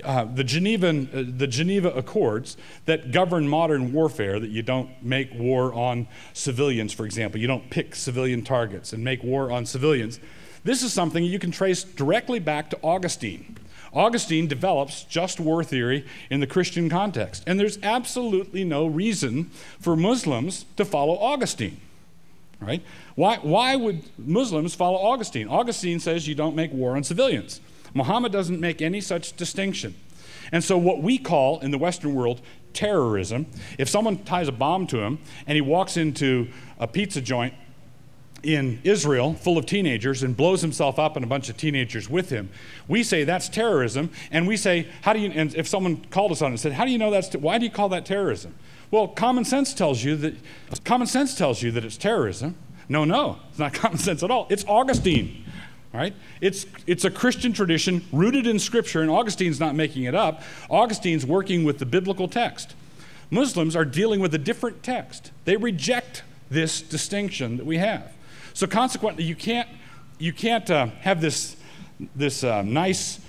uh, 0.03 0.25
the, 0.25 0.43
Geneva, 0.43 0.89
uh, 0.89 1.25
the 1.37 1.47
Geneva 1.47 1.91
Accords 1.91 2.57
that 2.87 3.13
govern 3.13 3.49
modern 3.49 3.93
warfare, 3.93 4.41
that 4.41 4.51
you 4.51 4.63
don't 4.63 4.91
make 5.03 5.33
war 5.35 5.73
on 5.73 6.09
civilians, 6.33 6.93
for 6.93 7.07
example. 7.07 7.41
You 7.41 7.47
don't 7.47 7.71
pick 7.71 7.95
civilian 7.95 8.43
targets 8.43 8.93
and 8.93 9.05
make 9.05 9.23
war 9.23 9.53
on 9.53 9.67
civilians. 9.67 10.19
This 10.65 10.83
is 10.83 10.93
something 10.93 11.23
you 11.23 11.39
can 11.39 11.53
trace 11.53 11.85
directly 11.85 12.41
back 12.41 12.71
to 12.71 12.79
Augustine. 12.83 13.57
Augustine 13.93 14.47
develops 14.47 15.05
just 15.05 15.41
war 15.41 15.65
theory 15.65 16.05
in 16.31 16.41
the 16.41 16.47
Christian 16.47 16.89
context. 16.89 17.43
And 17.47 17.59
there's 17.59 17.79
absolutely 17.83 18.65
no 18.65 18.87
reason 18.87 19.51
for 19.81 19.97
Muslims 19.97 20.65
to 20.77 20.85
follow 20.85 21.17
Augustine. 21.19 21.81
Right? 22.61 22.83
Why, 23.15 23.37
why 23.37 23.75
would 23.77 24.03
Muslims 24.19 24.75
follow 24.75 24.99
Augustine? 24.99 25.49
Augustine 25.49 25.99
says 25.99 26.29
you 26.29 26.35
don't 26.35 26.55
make 26.55 26.73
war 26.73 26.95
on 26.95 27.05
civilians. 27.05 27.61
Muhammad 27.95 28.33
doesn't 28.33 28.61
make 28.61 28.83
any 28.83 29.01
such 29.01 29.37
distinction. 29.37 29.95
And 30.53 30.65
so, 30.65 30.77
what 30.79 31.03
we 31.03 31.19
call 31.19 31.61
in 31.61 31.71
the 31.71 31.79
Western 31.79 32.15
world 32.15 32.41
terrorism, 32.73 33.47
if 33.79 33.89
someone 33.89 34.19
ties 34.19 34.49
a 34.49 34.53
bomb 34.53 34.87
to 34.89 35.01
him 35.01 35.19
and 35.47 35.55
he 35.55 35.61
walks 35.61 35.97
into 35.97 36.49
a 36.79 36.87
pizza 36.87 37.21
joint 37.21 37.55
in 38.43 38.81
Israel 38.85 39.35
full 39.35 39.59
of 39.59 39.67
teenagers 39.67 40.23
and 40.23 40.37
blows 40.37 40.63
himself 40.63 40.99
up 40.99 41.17
and 41.17 41.25
a 41.25 41.29
bunch 41.29 41.49
of 41.49 41.57
teenagers 41.57 42.09
with 42.09 42.31
him, 42.31 42.51
we 42.89 43.03
say 43.03 43.25
that's 43.25 43.49
terrorism. 43.49 44.11
And 44.31 44.47
we 44.47 44.57
say, 44.57 44.89
how 45.03 45.13
do 45.13 45.21
you, 45.21 45.31
and 45.31 45.55
if 45.55 45.69
someone 45.69 46.05
called 46.07 46.33
us 46.33 46.43
on 46.43 46.49
it 46.49 46.53
and 46.53 46.61
said, 46.61 46.73
how 46.73 46.85
do 46.85 46.91
you 46.91 46.99
know 46.99 47.11
that's, 47.11 47.35
why 47.37 47.59
do 47.59 47.65
you 47.65 47.71
call 47.71 47.89
that 47.91 48.07
terrorism? 48.07 48.55
Well, 48.91 49.09
common 49.09 49.45
sense 49.45 49.73
tells 49.75 50.03
you 50.03 50.17
that, 50.17 50.35
common 50.85 51.07
sense 51.07 51.37
tells 51.37 51.63
you 51.63 51.71
that 51.73 51.85
it's 51.85 51.97
terrorism. 51.97 52.57
No, 52.89 53.05
no, 53.05 53.39
it's 53.51 53.59
not 53.59 53.73
common 53.75 53.99
sense 53.99 54.23
at 54.23 54.31
all. 54.31 54.47
It's 54.51 54.65
Augustine. 54.67 55.45
Right? 55.93 56.15
It's, 56.41 56.67
it's 56.87 57.05
a 57.05 57.11
Christian 57.11 57.53
tradition 57.53 58.05
rooted 58.13 58.47
in 58.47 58.61
Scripture, 58.61 59.03
and 59.03 59.11
Augustine's 59.11 59.59
not 59.59 59.75
making 59.75 60.05
it 60.05 60.15
up. 60.15 60.43
Augustine's 60.71 61.27
working 61.27 61.65
with 61.65 61.79
the 61.79 61.87
biblical 61.87 62.29
text. 62.29 62.75
Muslims 63.29 63.75
are 63.75 63.85
dealing 63.85 64.21
with 64.21 64.33
a 64.35 64.39
different 64.39 64.83
text. 64.83 65.33
They 65.45 65.57
reject 65.57 66.23
this 66.49 66.81
distinction 66.81 67.57
that 67.57 67.67
we 67.67 67.79
have. 67.79 68.13
So 68.55 68.67
consequently, 68.67 69.25
you 69.25 69.35
can't, 69.35 69.69
you 70.19 70.33
can't 70.33 70.69
uh, 70.71 70.87
have 71.01 71.21
this, 71.21 71.57
this 72.15 72.45
uh, 72.45 72.63
nice 72.63 73.21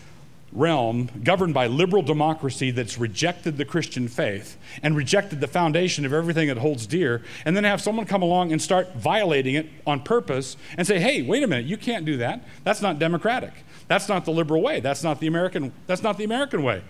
realm 0.54 1.10
governed 1.24 1.54
by 1.54 1.68
liberal 1.68 2.02
democracy 2.02 2.72
that's 2.72 2.98
rejected 2.98 3.58
the 3.58 3.66
Christian 3.66 4.08
faith 4.08 4.58
and 4.84 4.96
rejected 4.96 5.40
the 5.40 5.48
foundation 5.48 6.06
of 6.06 6.14
everything 6.14 6.50
it 6.50 6.58
holds 6.58 6.86
dear, 6.86 7.22
and 7.46 7.56
then 7.56 7.64
have 7.64 7.82
someone 7.82 8.06
come 8.06 8.22
along 8.22 8.52
and 8.52 8.62
start 8.62 8.94
violating 8.96 9.56
it 9.56 9.70
on 9.88 10.02
purpose 10.02 10.58
and 10.78 10.86
say, 10.86 11.00
hey, 11.00 11.22
wait 11.22 11.44
a 11.44 11.48
minute, 11.48 11.66
you 11.66 11.78
can't 11.78 12.06
do 12.06 12.18
that. 12.18 12.44
That's 12.64 12.82
not 12.82 13.00
democratic. 13.00 13.54
That's 13.88 14.10
not 14.10 14.26
the 14.26 14.32
liberal 14.32 14.62
way. 14.62 14.80
That's 14.80 15.04
not 15.04 15.20
the 15.20 15.28
American, 15.28 15.72
that's 15.88 16.04
not 16.04 16.18
the 16.18 16.24
American 16.24 16.64
way. 16.64 16.82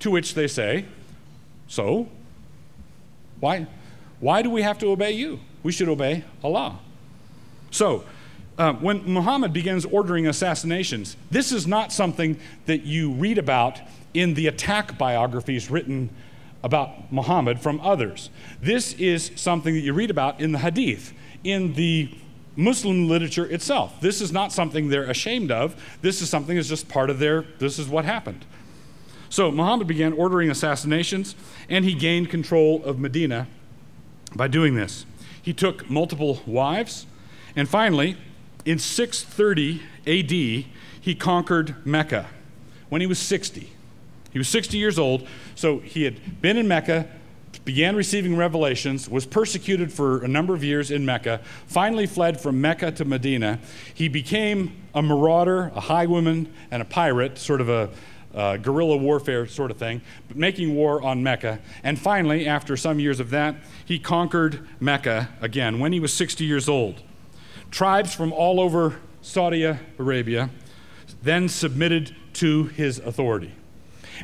To 0.00 0.10
which 0.10 0.34
they 0.34 0.46
say, 0.46 0.86
so? 1.68 2.08
Why, 3.40 3.66
why 4.20 4.42
do 4.42 4.50
we 4.50 4.62
have 4.62 4.78
to 4.78 4.86
obey 4.88 5.12
you? 5.12 5.40
We 5.62 5.72
should 5.72 5.88
obey 5.88 6.24
Allah. 6.42 6.78
So, 7.70 8.04
uh, 8.60 8.74
when 8.74 9.02
Muhammad 9.10 9.54
begins 9.54 9.86
ordering 9.86 10.26
assassinations, 10.26 11.16
this 11.30 11.50
is 11.50 11.66
not 11.66 11.90
something 11.92 12.38
that 12.66 12.82
you 12.82 13.10
read 13.10 13.38
about 13.38 13.80
in 14.12 14.34
the 14.34 14.46
attack 14.48 14.98
biographies 14.98 15.70
written 15.70 16.10
about 16.62 17.10
Muhammad 17.10 17.58
from 17.58 17.80
others. 17.80 18.28
This 18.60 18.92
is 18.92 19.30
something 19.34 19.72
that 19.72 19.80
you 19.80 19.94
read 19.94 20.10
about 20.10 20.42
in 20.42 20.52
the 20.52 20.58
Hadith, 20.58 21.14
in 21.42 21.72
the 21.72 22.14
Muslim 22.54 23.08
literature 23.08 23.46
itself. 23.46 23.98
This 24.02 24.20
is 24.20 24.30
not 24.30 24.52
something 24.52 24.90
they're 24.90 25.04
ashamed 25.04 25.50
of. 25.50 25.74
This 26.02 26.20
is 26.20 26.28
something 26.28 26.56
that's 26.56 26.68
just 26.68 26.86
part 26.86 27.08
of 27.08 27.18
their, 27.18 27.46
this 27.60 27.78
is 27.78 27.88
what 27.88 28.04
happened. 28.04 28.44
So 29.30 29.50
Muhammad 29.50 29.86
began 29.86 30.12
ordering 30.12 30.50
assassinations, 30.50 31.34
and 31.70 31.86
he 31.86 31.94
gained 31.94 32.28
control 32.28 32.84
of 32.84 32.98
Medina 32.98 33.46
by 34.36 34.48
doing 34.48 34.74
this. 34.74 35.06
He 35.40 35.54
took 35.54 35.88
multiple 35.88 36.42
wives, 36.46 37.06
and 37.56 37.66
finally, 37.66 38.18
in 38.64 38.78
630 38.78 39.82
AD, 40.06 40.30
he 41.00 41.14
conquered 41.14 41.74
Mecca 41.86 42.26
when 42.88 43.00
he 43.00 43.06
was 43.06 43.18
60. 43.18 43.70
He 44.32 44.38
was 44.38 44.48
60 44.48 44.76
years 44.78 44.98
old, 44.98 45.26
so 45.54 45.78
he 45.78 46.04
had 46.04 46.40
been 46.40 46.56
in 46.56 46.68
Mecca, 46.68 47.08
began 47.64 47.96
receiving 47.96 48.36
revelations, 48.36 49.08
was 49.08 49.26
persecuted 49.26 49.92
for 49.92 50.22
a 50.22 50.28
number 50.28 50.54
of 50.54 50.62
years 50.62 50.90
in 50.90 51.04
Mecca, 51.04 51.40
finally 51.66 52.06
fled 52.06 52.40
from 52.40 52.60
Mecca 52.60 52.92
to 52.92 53.04
Medina. 53.04 53.58
He 53.92 54.08
became 54.08 54.76
a 54.94 55.02
marauder, 55.02 55.72
a 55.74 55.80
highwayman, 55.80 56.52
and 56.70 56.80
a 56.80 56.84
pirate, 56.84 57.38
sort 57.38 57.60
of 57.60 57.68
a 57.68 57.90
uh, 58.32 58.56
guerrilla 58.58 58.96
warfare 58.96 59.46
sort 59.46 59.72
of 59.72 59.76
thing, 59.76 60.00
but 60.28 60.36
making 60.36 60.76
war 60.76 61.02
on 61.02 61.22
Mecca. 61.22 61.58
And 61.82 61.98
finally, 61.98 62.46
after 62.46 62.76
some 62.76 63.00
years 63.00 63.18
of 63.18 63.30
that, 63.30 63.56
he 63.84 63.98
conquered 63.98 64.68
Mecca 64.78 65.30
again 65.40 65.80
when 65.80 65.92
he 65.92 65.98
was 65.98 66.12
60 66.12 66.44
years 66.44 66.68
old 66.68 67.02
tribes 67.70 68.14
from 68.14 68.32
all 68.32 68.60
over 68.60 69.00
Saudi 69.22 69.64
Arabia 69.64 70.50
then 71.22 71.48
submitted 71.48 72.14
to 72.34 72.64
his 72.64 72.98
authority. 72.98 73.52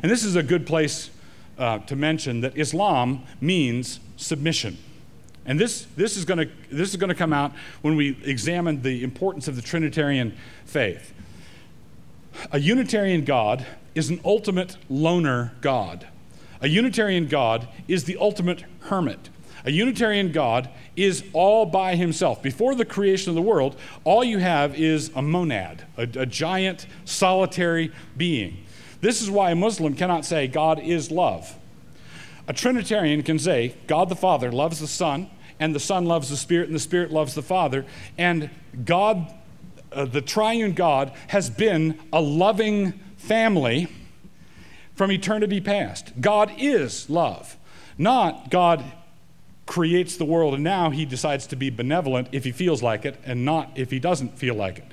And 0.01 0.11
this 0.11 0.23
is 0.23 0.35
a 0.35 0.43
good 0.43 0.65
place 0.65 1.09
uh, 1.57 1.79
to 1.79 1.95
mention 1.95 2.41
that 2.41 2.57
Islam 2.57 3.23
means 3.41 3.99
submission. 4.15 4.77
And 5.45 5.59
this, 5.59 5.87
this 5.95 6.17
is 6.17 6.25
going 6.25 6.49
to 6.49 7.15
come 7.15 7.33
out 7.33 7.53
when 7.81 7.95
we 7.95 8.17
examine 8.23 8.81
the 8.81 9.03
importance 9.03 9.47
of 9.47 9.55
the 9.55 9.61
Trinitarian 9.61 10.37
faith. 10.65 11.13
A 12.51 12.59
Unitarian 12.59 13.23
God 13.23 13.65
is 13.95 14.09
an 14.09 14.19
ultimate 14.25 14.77
loner 14.89 15.53
God. 15.61 16.07
A 16.61 16.67
Unitarian 16.67 17.27
God 17.27 17.67
is 17.87 18.03
the 18.03 18.17
ultimate 18.17 18.65
hermit. 18.81 19.29
A 19.67 19.69
Unitarian 19.69 20.31
God 20.31 20.69
is 20.95 21.25
all 21.33 21.65
by 21.65 21.97
himself. 21.97 22.41
Before 22.41 22.73
the 22.73 22.85
creation 22.85 23.31
of 23.31 23.35
the 23.35 23.41
world, 23.41 23.75
all 24.05 24.23
you 24.23 24.37
have 24.37 24.79
is 24.79 25.11
a 25.13 25.21
monad, 25.21 25.83
a, 25.97 26.03
a 26.03 26.25
giant, 26.25 26.87
solitary 27.03 27.91
being. 28.15 28.63
This 29.01 29.21
is 29.21 29.29
why 29.29 29.51
a 29.51 29.55
Muslim 29.55 29.93
cannot 29.93 30.23
say 30.23 30.47
God 30.47 30.79
is 30.79 31.11
love. 31.11 31.53
A 32.47 32.53
Trinitarian 32.53 33.23
can 33.23 33.37
say 33.37 33.75
God 33.87 34.07
the 34.07 34.15
Father 34.15 34.53
loves 34.53 34.79
the 34.79 34.87
Son, 34.87 35.29
and 35.59 35.75
the 35.75 35.81
Son 35.81 36.05
loves 36.05 36.29
the 36.29 36.37
Spirit, 36.37 36.67
and 36.67 36.75
the 36.75 36.79
Spirit 36.79 37.11
loves 37.11 37.35
the 37.35 37.41
Father, 37.41 37.85
and 38.17 38.49
God, 38.85 39.33
uh, 39.91 40.05
the 40.05 40.21
triune 40.21 40.75
God, 40.75 41.11
has 41.27 41.49
been 41.49 41.99
a 42.13 42.21
loving 42.21 42.93
family 43.17 43.89
from 44.95 45.11
eternity 45.11 45.59
past. 45.59 46.13
God 46.21 46.53
is 46.57 47.09
love, 47.09 47.57
not 47.97 48.49
God 48.49 48.85
creates 49.67 50.17
the 50.17 50.25
world, 50.25 50.55
and 50.55 50.63
now 50.63 50.89
he 50.89 51.05
decides 51.05 51.45
to 51.47 51.55
be 51.55 51.69
benevolent 51.69 52.29
if 52.31 52.43
he 52.43 52.51
feels 52.51 52.81
like 52.81 53.05
it 53.05 53.19
and 53.23 53.45
not 53.45 53.69
if 53.75 53.91
he 53.91 53.99
doesn't 53.99 54.37
feel 54.39 54.55
like 54.55 54.79
it. 54.79 54.85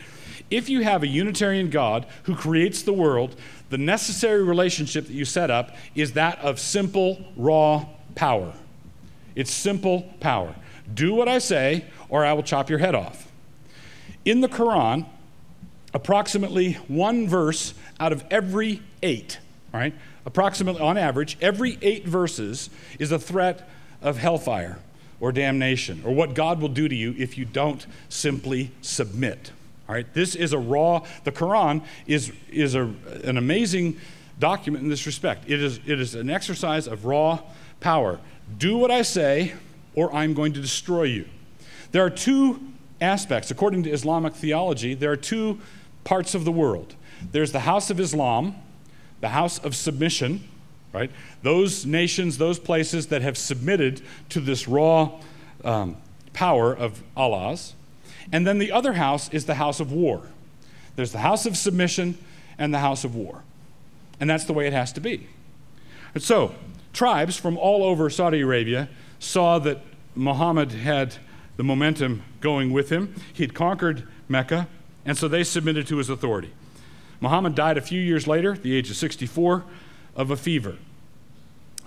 If 0.51 0.69
you 0.69 0.83
have 0.83 1.03
a 1.03 1.07
Unitarian 1.07 1.71
God 1.71 2.07
who 2.25 2.35
creates 2.35 2.83
the 2.83 2.93
world, 2.93 3.35
the 3.71 3.79
necessary 3.79 4.43
relationship 4.43 5.07
that 5.07 5.15
you 5.15 5.25
set 5.25 5.51
up 5.51 5.75
is 5.95 6.13
that 6.13 6.39
of 6.41 6.61
simple, 6.61 7.25
raw 7.37 7.87
power. 8.15 8.53
It's 9.35 9.51
simple 9.51 10.13
power. 10.21 10.55
Do 10.93 11.15
what 11.15 11.29
I 11.29 11.39
say, 11.39 11.87
or 12.11 12.25
I 12.25 12.35
will 12.35 12.43
chop 12.43 12.69
your 12.69 12.79
head 12.79 12.95
off. 12.95 13.31
In 14.25 14.43
the 14.43 14.49
Quran, 14.49 15.07
approximately 15.95 16.75
one 16.89 17.27
verse 17.27 17.75
out 17.99 18.13
of 18.13 18.25
every 18.31 18.83
eight, 19.03 19.39
right? 19.73 19.95
Approximately 20.27 20.81
on 20.81 20.99
average, 20.99 21.37
every 21.41 21.79
eight 21.81 22.07
verses 22.07 22.71
is 22.99 23.13
a 23.13 23.19
threat 23.19 23.69
of 24.05 24.19
hellfire 24.19 24.79
or 25.19 25.33
damnation, 25.33 26.03
or 26.05 26.15
what 26.15 26.35
God 26.35 26.61
will 26.61 26.69
do 26.69 26.87
to 26.87 26.95
you 26.95 27.15
if 27.19 27.37
you 27.37 27.45
don't 27.45 27.87
simply 28.09 28.71
submit. 28.83 29.53
All 29.89 29.95
right, 29.95 30.07
this 30.15 30.35
is 30.35 30.53
a 30.53 30.59
raw, 30.59 31.05
the 31.25 31.33
Quran 31.33 31.83
is, 32.07 32.33
is 32.51 32.75
a, 32.75 32.83
an 33.25 33.37
amazing 33.37 33.99
document 34.39 34.85
in 34.85 34.91
this 34.91 35.07
respect. 35.07 35.45
It 35.49 35.63
is, 35.63 35.81
it 35.87 36.01
is 36.01 36.15
an 36.15 36.31
exercise 36.31 36.87
of 36.87 37.05
raw 37.05 37.41
power. 37.81 38.21
Do 38.59 38.77
what 38.77 38.91
I 38.91 39.03
say, 39.03 39.55
or 39.95 40.13
I'm 40.15 40.35
going 40.35 40.53
to 40.55 40.61
destroy 40.61 41.05
you. 41.05 41.27
There 41.93 42.05
are 42.05 42.11
two 42.11 42.61
aspects, 43.01 43.51
according 43.51 43.85
to 43.85 43.91
Islamic 43.91 44.35
theology, 44.35 44.95
there 44.95 45.13
are 45.13 45.17
two 45.17 45.61
parts 46.05 46.35
of 46.35 46.45
the 46.45 46.53
world 46.53 46.95
there's 47.33 47.53
the 47.53 47.61
house 47.61 47.89
of 47.89 48.01
Islam, 48.01 48.55
the 49.21 49.31
house 49.31 49.59
of 49.59 49.75
submission, 49.75 50.47
right? 50.95 51.11
Those 51.43 51.85
nations, 51.85 52.39
those 52.39 52.59
places 52.59 53.09
that 53.09 53.21
have 53.21 53.37
submitted 53.37 54.01
to 54.31 54.41
this 54.41 54.69
raw 54.69 55.21
um, 55.65 55.97
power 56.33 56.75
of 56.75 57.03
Allah's. 57.17 57.75
And 58.33 58.47
then 58.47 58.59
the 58.59 58.73
other 58.73 58.95
house 58.95 59.29
is 59.31 59.45
the 59.45 59.57
house 59.57 59.81
of 59.81 59.93
war. 59.93 60.23
There's 60.97 61.13
the 61.13 61.19
house 61.19 61.45
of 61.45 61.57
submission 61.57 62.17
and 62.57 62.73
the 62.73 62.79
house 62.79 63.05
of 63.05 63.15
war. 63.15 63.43
And 64.21 64.31
that's 64.31 64.45
the 64.45 64.53
way 64.53 64.67
it 64.67 64.73
has 64.73 64.93
to 64.93 65.01
be. 65.01 65.27
And 66.15 66.23
so, 66.23 66.55
tribes 66.93 67.37
from 67.37 67.59
all 67.59 67.83
over 67.83 68.09
Saudi 68.09 68.41
Arabia 68.41 68.89
saw 69.19 69.59
that 69.59 69.81
Muhammad 70.15 70.71
had 70.71 71.17
the 71.57 71.65
momentum 71.65 72.23
going 72.41 72.73
with 72.73 72.91
him. 72.91 73.15
He'd 73.33 73.53
conquered 73.53 74.07
Mecca, 74.29 74.69
and 75.05 75.19
so 75.19 75.27
they 75.27 75.43
submitted 75.43 75.89
to 75.89 75.97
his 75.97 76.09
authority. 76.09 76.53
Muhammad 77.21 77.55
died 77.55 77.77
a 77.77 77.81
few 77.81 78.01
years 78.01 78.27
later, 78.27 78.53
at 78.53 78.63
the 78.63 78.77
age 78.77 78.91
of 78.91 78.97
64, 78.97 79.65
of 80.17 80.31
a 80.31 80.37
fever. 80.37 80.77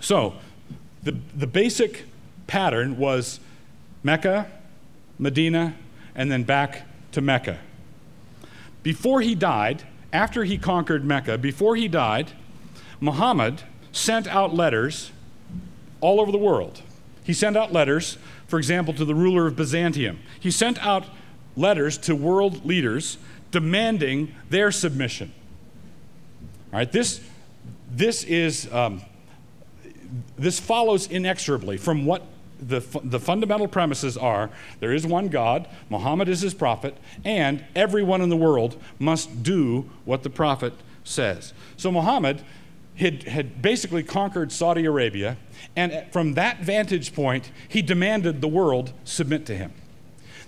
So, 0.00 0.34
the, 1.02 1.16
the 1.34 1.46
basic 1.46 2.04
pattern 2.46 2.98
was 2.98 3.40
Mecca, 4.02 4.50
Medina, 5.18 5.74
and 6.14 6.30
then 6.30 6.42
back 6.42 6.82
to 7.12 7.20
Mecca. 7.20 7.58
Before 8.82 9.20
he 9.20 9.34
died, 9.34 9.84
after 10.12 10.44
he 10.44 10.58
conquered 10.58 11.04
Mecca, 11.04 11.38
before 11.38 11.76
he 11.76 11.88
died, 11.88 12.32
Muhammad 13.00 13.62
sent 13.92 14.26
out 14.26 14.54
letters 14.54 15.10
all 16.00 16.20
over 16.20 16.32
the 16.32 16.38
world. 16.38 16.82
He 17.24 17.32
sent 17.32 17.56
out 17.56 17.72
letters, 17.72 18.18
for 18.46 18.58
example, 18.58 18.94
to 18.94 19.04
the 19.04 19.14
ruler 19.14 19.46
of 19.46 19.56
Byzantium. 19.56 20.20
He 20.40 20.50
sent 20.50 20.84
out 20.84 21.04
letters 21.56 21.98
to 21.98 22.14
world 22.14 22.64
leaders 22.64 23.18
demanding 23.50 24.34
their 24.48 24.70
submission. 24.70 25.32
All 26.72 26.78
right, 26.78 26.90
this, 26.90 27.20
this 27.90 28.24
is 28.24 28.72
um, 28.72 29.02
this 30.36 30.58
follows 30.58 31.06
inexorably 31.06 31.76
from 31.76 32.06
what 32.06 32.22
the, 32.60 32.80
the 33.04 33.20
fundamental 33.20 33.68
premises 33.68 34.16
are 34.16 34.50
there 34.80 34.92
is 34.92 35.06
one 35.06 35.28
God, 35.28 35.68
Muhammad 35.90 36.28
is 36.28 36.40
his 36.40 36.54
prophet, 36.54 36.96
and 37.24 37.64
everyone 37.76 38.20
in 38.20 38.28
the 38.28 38.36
world 38.36 38.80
must 38.98 39.42
do 39.42 39.88
what 40.04 40.22
the 40.22 40.30
prophet 40.30 40.72
says. 41.04 41.52
So 41.76 41.92
Muhammad 41.92 42.42
had, 42.96 43.22
had 43.24 43.62
basically 43.62 44.02
conquered 44.02 44.50
Saudi 44.50 44.84
Arabia, 44.84 45.36
and 45.76 46.04
from 46.12 46.34
that 46.34 46.60
vantage 46.60 47.14
point, 47.14 47.50
he 47.68 47.80
demanded 47.80 48.40
the 48.40 48.48
world 48.48 48.92
submit 49.04 49.46
to 49.46 49.56
him. 49.56 49.72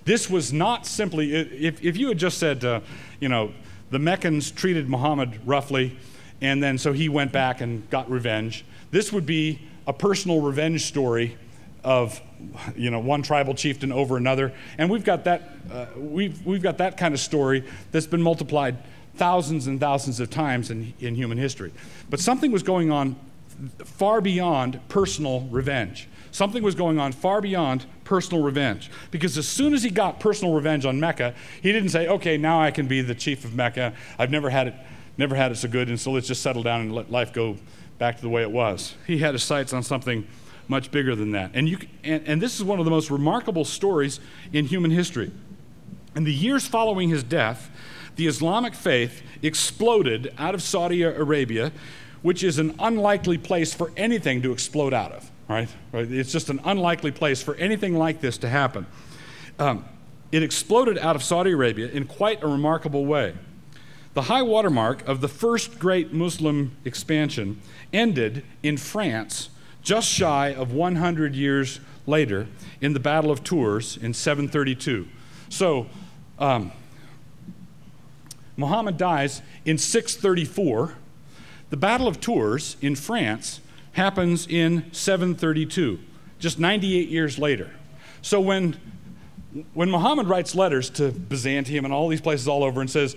This 0.04 0.28
was 0.28 0.52
not 0.52 0.86
simply, 0.86 1.34
if, 1.34 1.82
if 1.84 1.96
you 1.96 2.08
had 2.08 2.18
just 2.18 2.38
said, 2.38 2.64
uh, 2.64 2.80
you 3.20 3.28
know, 3.28 3.52
the 3.90 3.98
Meccans 3.98 4.50
treated 4.50 4.88
Muhammad 4.88 5.40
roughly, 5.44 5.96
and 6.40 6.62
then 6.62 6.78
so 6.78 6.92
he 6.92 7.08
went 7.08 7.32
back 7.32 7.60
and 7.60 7.88
got 7.90 8.10
revenge. 8.10 8.64
This 8.90 9.12
would 9.12 9.26
be 9.26 9.60
a 9.86 9.92
personal 9.92 10.40
revenge 10.40 10.86
story 10.86 11.36
of 11.82 12.20
you 12.76 12.90
know 12.90 12.98
one 12.98 13.22
tribal 13.22 13.54
chieftain 13.54 13.92
over 13.92 14.16
another 14.16 14.52
and 14.76 14.90
we've 14.90 15.04
got 15.04 15.24
that 15.24 15.50
uh, 15.70 15.86
we've, 15.96 16.44
we've 16.44 16.62
got 16.62 16.78
that 16.78 16.96
kind 16.96 17.14
of 17.14 17.20
story 17.20 17.64
that's 17.90 18.06
been 18.06 18.22
multiplied 18.22 18.76
thousands 19.14 19.66
and 19.66 19.78
thousands 19.78 20.20
of 20.20 20.30
times 20.30 20.70
in, 20.70 20.94
in 21.00 21.14
human 21.14 21.36
history. 21.36 21.72
But 22.08 22.20
something 22.20 22.50
was 22.50 22.62
going 22.62 22.90
on 22.90 23.16
far 23.84 24.20
beyond 24.20 24.80
personal 24.88 25.42
revenge. 25.50 26.08
Something 26.32 26.62
was 26.62 26.74
going 26.74 26.98
on 26.98 27.12
far 27.12 27.40
beyond 27.40 27.84
personal 28.04 28.42
revenge. 28.42 28.90
Because 29.10 29.36
as 29.36 29.48
soon 29.48 29.74
as 29.74 29.82
he 29.82 29.90
got 29.90 30.20
personal 30.20 30.54
revenge 30.54 30.86
on 30.86 30.98
Mecca, 31.00 31.34
he 31.60 31.72
didn't 31.72 31.90
say, 31.90 32.08
okay, 32.08 32.36
now 32.36 32.62
I 32.62 32.70
can 32.70 32.86
be 32.86 33.02
the 33.02 33.14
chief 33.14 33.44
of 33.44 33.54
Mecca. 33.54 33.92
I've 34.18 34.30
never 34.30 34.48
had 34.48 34.68
it, 34.68 34.74
never 35.20 35.36
had 35.36 35.52
it 35.52 35.56
so 35.56 35.68
good, 35.68 35.88
and 35.88 36.00
so 36.00 36.10
let's 36.10 36.26
just 36.26 36.42
settle 36.42 36.62
down 36.62 36.80
and 36.80 36.94
let 36.94 37.10
life 37.10 37.32
go 37.32 37.56
back 37.98 38.16
to 38.16 38.22
the 38.22 38.28
way 38.28 38.42
it 38.42 38.50
was. 38.50 38.94
He 39.06 39.18
had 39.18 39.34
his 39.34 39.42
sights 39.42 39.72
on 39.72 39.82
something 39.82 40.26
much 40.66 40.90
bigger 40.90 41.14
than 41.14 41.32
that. 41.32 41.50
And, 41.52 41.68
you, 41.68 41.78
and, 42.02 42.26
and 42.26 42.42
this 42.42 42.56
is 42.56 42.64
one 42.64 42.78
of 42.78 42.86
the 42.86 42.90
most 42.90 43.10
remarkable 43.10 43.64
stories 43.64 44.18
in 44.52 44.64
human 44.64 44.90
history. 44.90 45.30
In 46.16 46.24
the 46.24 46.32
years 46.32 46.66
following 46.66 47.10
his 47.10 47.22
death, 47.22 47.70
the 48.16 48.26
Islamic 48.26 48.74
faith 48.74 49.22
exploded 49.42 50.32
out 50.38 50.54
of 50.54 50.62
Saudi 50.62 51.02
Arabia, 51.02 51.70
which 52.22 52.42
is 52.42 52.58
an 52.58 52.74
unlikely 52.78 53.36
place 53.36 53.74
for 53.74 53.92
anything 53.96 54.40
to 54.42 54.52
explode 54.52 54.94
out 54.94 55.12
of. 55.12 55.30
Right? 55.48 55.68
It's 55.92 56.32
just 56.32 56.48
an 56.48 56.60
unlikely 56.64 57.10
place 57.10 57.42
for 57.42 57.56
anything 57.56 57.94
like 57.94 58.20
this 58.20 58.38
to 58.38 58.48
happen. 58.48 58.86
Um, 59.58 59.84
it 60.32 60.42
exploded 60.42 60.96
out 60.98 61.16
of 61.16 61.22
Saudi 61.22 61.50
Arabia 61.50 61.88
in 61.88 62.06
quite 62.06 62.42
a 62.42 62.46
remarkable 62.46 63.04
way. 63.04 63.34
The 64.12 64.22
high 64.22 64.42
watermark 64.42 65.06
of 65.06 65.20
the 65.20 65.28
first 65.28 65.78
great 65.78 66.12
Muslim 66.12 66.76
expansion 66.84 67.60
ended 67.92 68.44
in 68.62 68.76
France 68.76 69.50
just 69.82 70.08
shy 70.08 70.52
of 70.52 70.72
100 70.72 71.34
years 71.34 71.80
later 72.06 72.48
in 72.80 72.92
the 72.92 73.00
Battle 73.00 73.30
of 73.30 73.44
Tours 73.44 73.96
in 73.96 74.12
732. 74.12 75.06
So, 75.48 75.86
um, 76.38 76.72
Muhammad 78.56 78.98
dies 78.98 79.42
in 79.64 79.78
634. 79.78 80.94
The 81.70 81.76
Battle 81.76 82.08
of 82.08 82.20
Tours 82.20 82.76
in 82.82 82.96
France 82.96 83.60
happens 83.92 84.46
in 84.46 84.92
732, 84.92 85.98
just 86.38 86.58
98 86.58 87.08
years 87.08 87.38
later. 87.38 87.70
So 88.22 88.40
when, 88.40 88.76
when 89.72 89.90
Muhammad 89.90 90.28
writes 90.28 90.54
letters 90.54 90.90
to 90.90 91.10
Byzantium 91.10 91.84
and 91.84 91.94
all 91.94 92.08
these 92.08 92.20
places 92.20 92.48
all 92.48 92.62
over 92.62 92.80
and 92.80 92.90
says, 92.90 93.16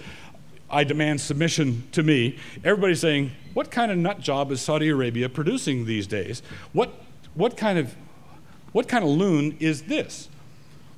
I 0.73 0.83
demand 0.83 1.21
submission 1.21 1.83
to 1.91 2.03
me, 2.03 2.37
everybody's 2.63 2.99
saying, 2.99 3.31
what 3.53 3.71
kind 3.71 3.91
of 3.91 3.97
nut 3.97 4.19
job 4.19 4.51
is 4.51 4.61
Saudi 4.61 4.89
Arabia 4.89 5.29
producing 5.29 5.85
these 5.85 6.07
days? 6.07 6.41
What, 6.73 6.93
what, 7.35 7.55
kind, 7.55 7.77
of, 7.77 7.95
what 8.71 8.87
kind 8.87 9.03
of 9.03 9.09
loon 9.11 9.55
is 9.59 9.83
this? 9.83 10.29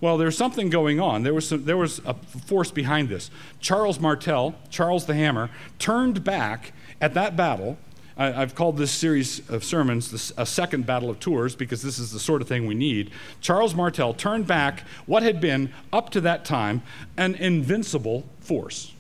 Well, 0.01 0.17
there's 0.17 0.37
something 0.37 0.69
going 0.69 0.99
on. 0.99 1.23
There 1.23 1.33
was, 1.33 1.47
some, 1.47 1.65
there 1.65 1.77
was 1.77 1.99
a 2.05 2.13
force 2.13 2.71
behind 2.71 3.09
this. 3.09 3.29
Charles 3.59 3.99
Martel, 3.99 4.55
Charles 4.69 5.05
the 5.05 5.13
Hammer, 5.13 5.49
turned 5.79 6.23
back 6.23 6.73
at 7.01 7.13
that 7.13 7.35
battle 7.35 7.77
I, 8.17 8.31
have 8.31 8.55
called 8.55 8.77
this 8.77 8.91
series 8.91 9.47
of 9.49 9.63
sermons 9.63 10.11
this, 10.11 10.31
a 10.37 10.45
second 10.45 10.85
battle 10.85 11.09
of 11.09 11.19
Tours 11.19 11.55
because 11.55 11.81
this 11.81 11.99
is 11.99 12.11
the 12.11 12.19
sort 12.19 12.41
of 12.41 12.47
thing 12.47 12.65
we 12.65 12.75
need. 12.75 13.11
Charles 13.41 13.75
Martel 13.75 14.13
turned 14.13 14.47
back 14.47 14.83
what 15.05 15.23
had 15.23 15.41
been, 15.41 15.73
up 15.91 16.09
to 16.11 16.21
that 16.21 16.45
time, 16.45 16.81
an 17.17 17.35
invincible 17.35 18.25
force. 18.39 18.93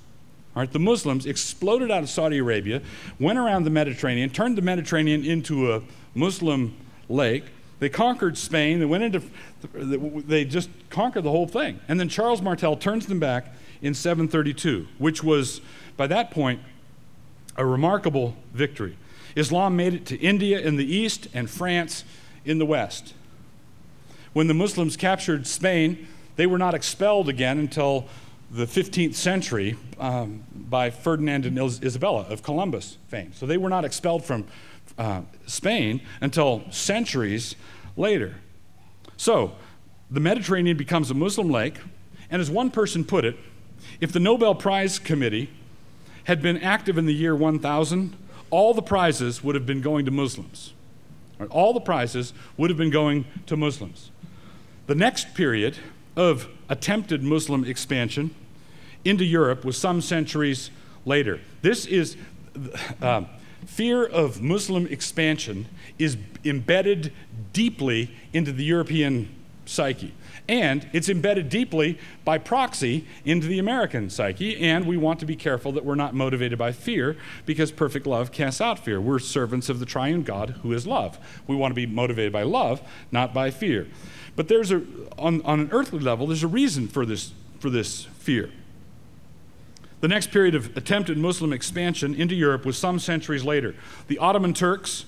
All 0.55 0.61
right, 0.61 0.71
the 0.71 0.79
Muslims 0.79 1.25
exploded 1.25 1.91
out 1.91 2.01
of 2.01 2.09
Saudi 2.09 2.37
Arabia, 2.37 2.81
went 3.19 3.37
around 3.37 3.65
the 3.65 3.69
Mediterranean, 3.69 4.29
turned 4.29 4.57
the 4.57 4.61
Mediterranean 4.61 5.25
into 5.25 5.73
a 5.73 5.81
Muslim 6.13 6.73
lake. 7.09 7.43
They 7.79 7.89
conquered 7.89 8.37
Spain. 8.37 8.79
They 8.79 8.85
went 8.85 9.03
into, 9.03 9.21
they 9.73 10.45
just 10.45 10.69
conquered 10.89 11.23
the 11.23 11.31
whole 11.31 11.47
thing. 11.47 11.81
And 11.89 11.99
then 11.99 12.07
Charles 12.07 12.41
Martel 12.41 12.77
turns 12.77 13.05
them 13.05 13.19
back 13.19 13.53
in 13.81 13.93
732, 13.93 14.87
which 14.97 15.21
was, 15.21 15.59
by 15.97 16.07
that 16.07 16.31
point, 16.31 16.61
a 17.57 17.65
remarkable 17.65 18.37
victory. 18.53 18.97
Islam 19.35 19.75
made 19.75 19.93
it 19.93 20.05
to 20.05 20.17
India 20.19 20.59
in 20.59 20.77
the 20.77 20.85
east 20.85 21.27
and 21.33 21.49
France 21.49 22.05
in 22.45 22.59
the 22.59 22.65
west. 22.65 23.13
When 24.31 24.47
the 24.47 24.53
Muslims 24.53 24.95
captured 24.95 25.47
Spain, 25.47 26.07
they 26.37 26.45
were 26.45 26.57
not 26.57 26.73
expelled 26.73 27.27
again 27.27 27.59
until 27.59 28.07
the 28.55 28.65
15th 28.65 29.15
century 29.15 29.75
um, 29.99 30.43
by 30.53 30.89
Ferdinand 30.89 31.45
and 31.45 31.59
Isabella 31.59 32.25
of 32.29 32.41
Columbus 32.41 32.97
fame. 33.09 33.33
So 33.33 33.45
they 33.45 33.57
were 33.57 33.67
not 33.67 33.83
expelled 33.83 34.23
from 34.23 34.47
uh, 34.97 35.21
Spain 35.45 35.99
until 36.21 36.63
centuries 36.71 37.55
later. 37.97 38.35
So 39.17 39.55
the 40.09 40.21
Mediterranean 40.21 40.77
becomes 40.77 41.11
a 41.11 41.13
Muslim 41.13 41.49
lake, 41.49 41.75
and 42.31 42.41
as 42.41 42.49
one 42.49 42.71
person 42.71 43.03
put 43.03 43.25
it, 43.25 43.35
if 43.99 44.13
the 44.13 44.21
Nobel 44.21 44.55
Prize 44.55 44.99
Committee 44.99 45.49
had 46.23 46.41
been 46.41 46.57
active 46.57 46.97
in 46.97 47.05
the 47.05 47.13
year 47.13 47.35
1000, 47.35 48.15
all 48.51 48.73
the 48.73 48.81
prizes 48.81 49.43
would 49.43 49.55
have 49.55 49.65
been 49.65 49.81
going 49.81 50.05
to 50.05 50.11
Muslims. 50.11 50.73
All 51.49 51.73
the 51.73 51.81
prizes 51.81 52.31
would 52.55 52.69
have 52.69 52.77
been 52.77 52.89
going 52.89 53.25
to 53.47 53.57
Muslims. 53.57 54.11
The 54.87 54.95
next 54.95 55.33
period 55.33 55.75
of 56.15 56.47
attempted 56.69 57.21
Muslim 57.21 57.65
expansion 57.65 58.33
into 59.05 59.23
Europe 59.23 59.63
was 59.63 59.77
some 59.77 60.01
centuries 60.01 60.71
later. 61.05 61.39
This 61.61 61.85
is 61.85 62.17
uh, 63.01 63.23
fear 63.65 64.05
of 64.05 64.41
Muslim 64.41 64.87
expansion 64.87 65.67
is 65.97 66.17
embedded 66.43 67.13
deeply 67.53 68.11
into 68.33 68.51
the 68.51 68.63
European 68.63 69.29
psyche. 69.65 70.13
And 70.47 70.87
it's 70.93 71.09
embedded 71.09 71.49
deeply 71.49 71.97
by 72.23 72.37
proxy 72.37 73.07
into 73.23 73.47
the 73.47 73.57
American 73.57 74.11
psyche, 74.11 74.57
and 74.59 74.85
we 74.85 74.95
want 74.95 75.19
to 75.21 75.25
be 75.25 75.35
careful 75.35 75.71
that 75.71 75.83
we're 75.83 75.95
not 75.95 76.13
motivated 76.13 76.59
by 76.59 76.71
fear 76.71 77.17
because 77.47 77.71
perfect 77.71 78.05
love 78.05 78.31
casts 78.31 78.61
out 78.61 78.77
fear. 78.77 79.01
We're 79.01 79.17
servants 79.17 79.69
of 79.69 79.79
the 79.79 79.85
triune 79.87 80.21
God 80.21 80.51
who 80.61 80.71
is 80.71 80.85
love. 80.85 81.17
We 81.47 81.55
want 81.55 81.71
to 81.71 81.75
be 81.75 81.87
motivated 81.87 82.31
by 82.31 82.43
love, 82.43 82.81
not 83.11 83.33
by 83.33 83.49
fear. 83.49 83.87
But 84.35 84.47
there's 84.47 84.71
a, 84.71 84.83
on, 85.17 85.41
on 85.43 85.59
an 85.61 85.69
earthly 85.71 85.99
level, 85.99 86.27
there's 86.27 86.43
a 86.43 86.47
reason 86.47 86.87
for 86.87 87.05
this, 87.05 87.33
for 87.59 87.71
this 87.71 88.03
fear. 88.19 88.51
The 90.05 90.09
next 90.09 90.29
period 90.29 90.53
of 90.53 90.77
attempted 90.77 91.17
Muslim 91.17 91.51
expansion 91.51 92.13
into 92.13 92.35
Europe 92.35 92.63
was 92.63 92.77
some 92.77 92.99
centuries 92.99 93.43
later. 93.43 93.73
The 94.05 94.19
Ottoman 94.19 94.53
Turks 94.53 95.05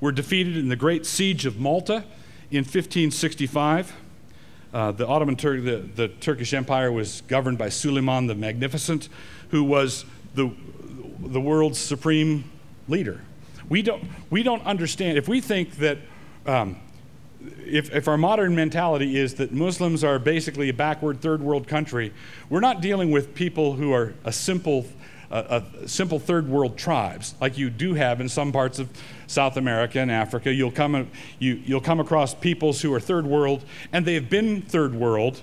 were 0.00 0.12
defeated 0.12 0.56
in 0.56 0.70
the 0.70 0.76
Great 0.76 1.04
Siege 1.04 1.44
of 1.44 1.60
Malta 1.60 2.04
in 2.50 2.64
1565. 2.64 3.92
Uh, 4.72 4.92
the 4.92 5.06
Ottoman 5.06 5.36
Tur- 5.36 5.60
the, 5.60 5.86
the 5.94 6.08
Turkish 6.08 6.54
Empire 6.54 6.90
was 6.90 7.20
governed 7.28 7.58
by 7.58 7.68
Suleiman 7.68 8.28
the 8.28 8.34
Magnificent, 8.34 9.10
who 9.50 9.62
was 9.62 10.06
the, 10.34 10.50
the 11.18 11.38
world's 11.38 11.78
supreme 11.78 12.50
leader. 12.88 13.20
We 13.68 13.82
don't, 13.82 14.04
we 14.30 14.42
don't 14.42 14.64
understand, 14.64 15.18
if 15.18 15.28
we 15.28 15.42
think 15.42 15.76
that, 15.76 15.98
um, 16.46 16.78
if, 17.64 17.92
if 17.94 18.08
our 18.08 18.18
modern 18.18 18.54
mentality 18.54 19.18
is 19.18 19.34
that 19.34 19.52
Muslims 19.52 20.04
are 20.04 20.18
basically 20.18 20.68
a 20.68 20.74
backward 20.74 21.20
third 21.20 21.42
world 21.42 21.66
country, 21.66 22.12
we're 22.48 22.60
not 22.60 22.80
dealing 22.80 23.10
with 23.10 23.34
people 23.34 23.74
who 23.74 23.92
are 23.92 24.14
a 24.24 24.32
simple 24.32 24.86
uh, 25.30 25.60
simple 25.86 26.18
third 26.18 26.48
world 26.48 26.76
tribes, 26.76 27.36
like 27.40 27.56
you 27.56 27.70
do 27.70 27.94
have 27.94 28.20
in 28.20 28.28
some 28.28 28.50
parts 28.50 28.80
of 28.80 28.88
South 29.28 29.56
America 29.56 30.00
and 30.00 30.10
Africa. 30.10 30.52
You'll 30.52 30.72
come, 30.72 31.08
you, 31.38 31.54
you'll 31.64 31.80
come 31.80 32.00
across 32.00 32.34
peoples 32.34 32.82
who 32.82 32.92
are 32.92 32.98
third 32.98 33.26
world, 33.26 33.64
and 33.92 34.04
they've 34.04 34.28
been 34.28 34.60
third 34.62 34.92
world 34.92 35.40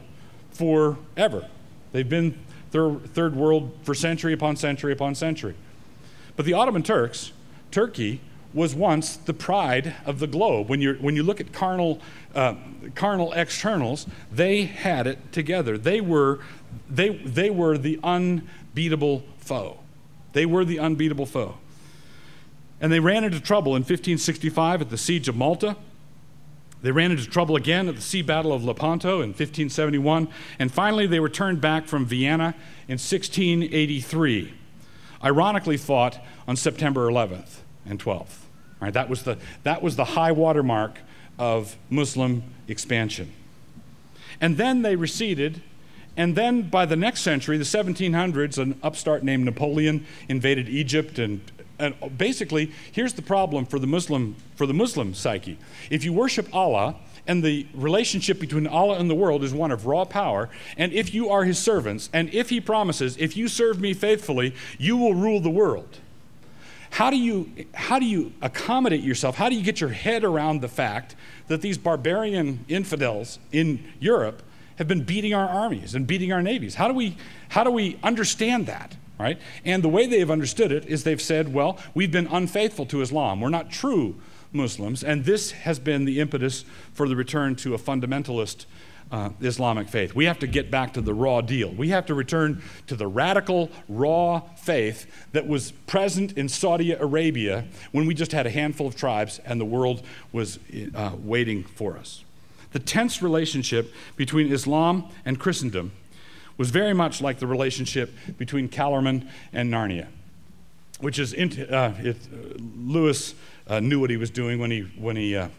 forever. 0.52 1.48
They've 1.94 2.08
been 2.08 2.38
thir- 2.72 3.00
third 3.00 3.36
world 3.36 3.78
for 3.84 3.94
century 3.94 4.34
upon 4.34 4.58
century 4.58 4.92
upon 4.92 5.16
century. 5.16 5.56
But 6.36 6.46
the 6.46 6.54
Ottoman 6.54 6.84
Turks, 6.84 7.32
Turkey, 7.72 8.20
was 8.58 8.76
once 8.76 9.16
the 9.16 9.34
pride 9.34 9.96
of 10.06 10.20
the 10.20 10.28
globe. 10.28 10.68
When, 10.68 10.82
you 10.82 10.96
when 10.96 11.16
you 11.16 11.24
look 11.24 11.40
at 11.40 11.54
carnal, 11.54 12.02
uh, 12.36 12.56
carnal 12.96 13.32
externals, 13.34 14.08
they 14.32 14.64
had 14.64 15.08
it 15.08 15.32
together. 15.32 15.78
They 15.78 16.02
were, 16.02 16.40
they, 16.90 17.10
they 17.10 17.50
were 17.50 17.78
the 17.78 18.00
unbeatable 18.04 19.24
foe. 19.38 19.78
They 20.34 20.46
were 20.46 20.66
the 20.66 20.80
unbeatable 20.80 21.28
foe. 21.28 21.58
And 22.82 22.92
they 22.92 23.00
ran 23.00 23.24
into 23.24 23.40
trouble 23.40 23.72
in 23.76 23.82
1565 23.82 24.82
at 24.82 24.90
the 24.90 24.98
Siege 24.98 25.30
of 25.30 25.36
Malta. 25.36 25.78
They 26.82 26.92
ran 26.92 27.12
into 27.12 27.26
trouble 27.26 27.56
again 27.56 27.88
at 27.88 27.96
the 27.96 28.02
Sea 28.02 28.22
Battle 28.22 28.54
of 28.54 28.64
Lepanto 28.64 29.16
in 29.16 29.30
1571. 29.30 30.28
And 30.60 30.72
finally, 30.72 31.08
they 31.08 31.20
were 31.20 31.30
turned 31.30 31.62
back 31.62 31.86
from 31.86 32.06
Vienna 32.06 32.56
in 32.88 33.00
1683. 33.00 34.54
Ironically, 35.24 35.78
fought 35.78 36.20
on 36.48 36.56
September 36.56 37.08
11th 37.10 37.62
and 37.86 38.00
12th. 38.00 38.47
Right, 38.80 38.94
that, 38.94 39.10
was 39.10 39.24
the, 39.24 39.38
that 39.64 39.82
was 39.82 39.96
the 39.96 40.06
high 40.06 40.32
water 40.32 40.62
mark 40.62 41.00
of 41.40 41.76
Muslim 41.90 42.44
expansion. 42.68 43.34
And 44.40 44.58
then 44.58 44.84
they 44.84 44.96
receded 44.96 45.62
and 46.18 46.36
then 46.36 46.64
by 46.64 46.88
the 46.88 46.96
next 46.96 47.22
century, 47.22 47.60
the 47.60 47.64
1700s, 47.64 48.58
an 48.58 48.80
upstart 48.82 49.24
named 49.24 49.46
Napoleon 49.46 50.06
invaded 50.28 50.68
Egypt 50.68 51.20
and 51.20 51.40
and 51.80 51.94
basically, 52.18 52.72
here's 52.92 53.14
the 53.14 53.22
problem 53.22 53.64
for 53.64 53.78
the 53.78 53.86
Muslim 53.86 54.36
for 54.56 54.66
the 54.66 54.74
Muslim 54.74 55.14
psyche. 55.14 55.60
If 55.92 56.04
you 56.04 56.12
worship 56.12 56.48
Allah 56.52 56.96
and 57.28 57.44
the 57.44 57.68
relationship 57.76 58.40
between 58.40 58.66
Allah 58.66 58.98
and 58.98 59.08
the 59.08 59.14
world 59.14 59.44
is 59.44 59.54
one 59.54 59.70
of 59.70 59.86
raw 59.86 60.04
power. 60.04 60.50
And 60.76 60.92
if 60.92 61.14
you 61.14 61.30
are 61.30 61.44
his 61.44 61.60
servants, 61.60 62.10
and 62.14 62.34
if 62.34 62.50
he 62.50 62.60
promises, 62.60 63.16
if 63.18 63.38
you 63.38 63.48
serve 63.48 63.80
me 63.80 63.94
faithfully, 63.94 64.56
you 64.80 64.98
will 64.98 65.14
rule 65.14 65.40
the 65.40 65.52
world. 65.52 66.00
How 66.98 67.12
do 67.12 67.16
you, 67.16 67.52
how 67.76 68.00
do 68.00 68.08
you 68.08 68.34
accommodate 68.42 69.04
yourself? 69.04 69.36
How 69.36 69.50
do 69.50 69.56
you 69.56 69.62
get 69.62 69.80
your 69.80 69.92
head 69.92 70.24
around 70.24 70.62
the 70.62 70.68
fact 70.68 71.16
that 71.46 71.62
these 71.62 71.78
barbarian 71.78 72.66
infidels 72.68 73.38
in 73.52 73.84
Europe 74.00 74.42
have 74.78 74.88
been 74.88 75.04
beating 75.04 75.32
our 75.32 75.48
armies 75.48 75.94
and 75.94 76.08
beating 76.08 76.34
our 76.34 76.42
navies? 76.42 76.74
How 76.74 76.88
do 76.88 76.96
we, 76.96 77.16
how 77.50 77.64
do 77.64 77.70
we 77.70 78.00
understand 78.02 78.66
that? 78.66 78.96
Right? 79.20 79.40
And 79.64 79.84
the 79.84 79.90
way 79.90 80.08
they 80.08 80.18
have 80.18 80.32
understood 80.32 80.72
it 80.72 80.88
is 80.88 81.04
they've 81.04 81.22
said, 81.22 81.54
well, 81.54 81.78
we've 81.94 82.12
been 82.12 82.26
unfaithful 82.26 82.88
to 82.88 83.04
Islam. 83.04 83.42
We're 83.42 83.50
not 83.50 83.70
true 83.70 84.16
Muslims. 84.52 85.04
And 85.04 85.24
this 85.24 85.52
has 85.52 85.78
been 85.78 86.06
the 86.06 86.20
impetus 86.20 86.66
for 86.94 87.08
the 87.08 87.16
return 87.16 87.56
to 87.58 87.76
a 87.76 87.78
fundamentalist 87.78 88.66
uh, 89.12 89.30
Islamic 89.42 89.88
faith. 89.88 90.14
We 90.14 90.26
have 90.26 90.40
to 90.40 90.48
get 90.48 90.70
back 90.70 90.94
to 90.94 91.02
the 91.02 91.14
raw 91.14 91.42
deal. 91.42 91.70
We 91.70 91.90
have 91.90 92.06
to 92.08 92.14
return 92.14 92.62
to 92.88 92.96
the 92.96 93.08
radical, 93.08 93.70
raw 93.88 94.42
faith 94.58 95.06
that 95.32 95.48
was 95.48 95.72
present 95.72 96.38
in 96.38 96.50
Saudi 96.50 96.92
Arabia 96.92 97.66
when 97.92 98.06
we 98.06 98.14
just 98.14 98.32
had 98.32 98.46
a 98.46 98.50
handful 98.50 98.88
of 98.88 98.96
tribes 98.96 99.40
and 99.46 99.60
the 99.60 99.66
world 99.66 100.04
was 100.32 100.60
uh, 100.96 101.12
waiting 101.18 101.64
for 101.64 101.98
us. 101.98 102.24
The 102.74 102.80
tense 102.80 103.22
relationship 103.22 103.94
between 104.16 104.52
Islam 104.52 105.10
and 105.26 105.40
Christendom 105.40 105.94
was 106.58 106.70
very 106.70 106.94
much 106.94 107.22
like 107.22 107.40
the 107.40 107.48
relationship 107.48 108.14
between 108.38 108.68
Calormen 108.68 109.28
and 109.54 109.72
Narnia, 109.72 110.08
which 111.00 111.20
is, 111.20 111.34
uh, 111.34 111.94
it, 112.00 112.18
uh, 112.18 112.38
Lewis 112.76 113.36
uh, 113.68 113.80
knew 113.80 114.00
what 114.00 114.10
he 114.10 114.18
was 114.18 114.30
doing 114.30 114.60
when 114.60 114.72
he, 114.72 114.82
when 114.98 115.16
he 115.16 115.36
uh, 115.36 115.50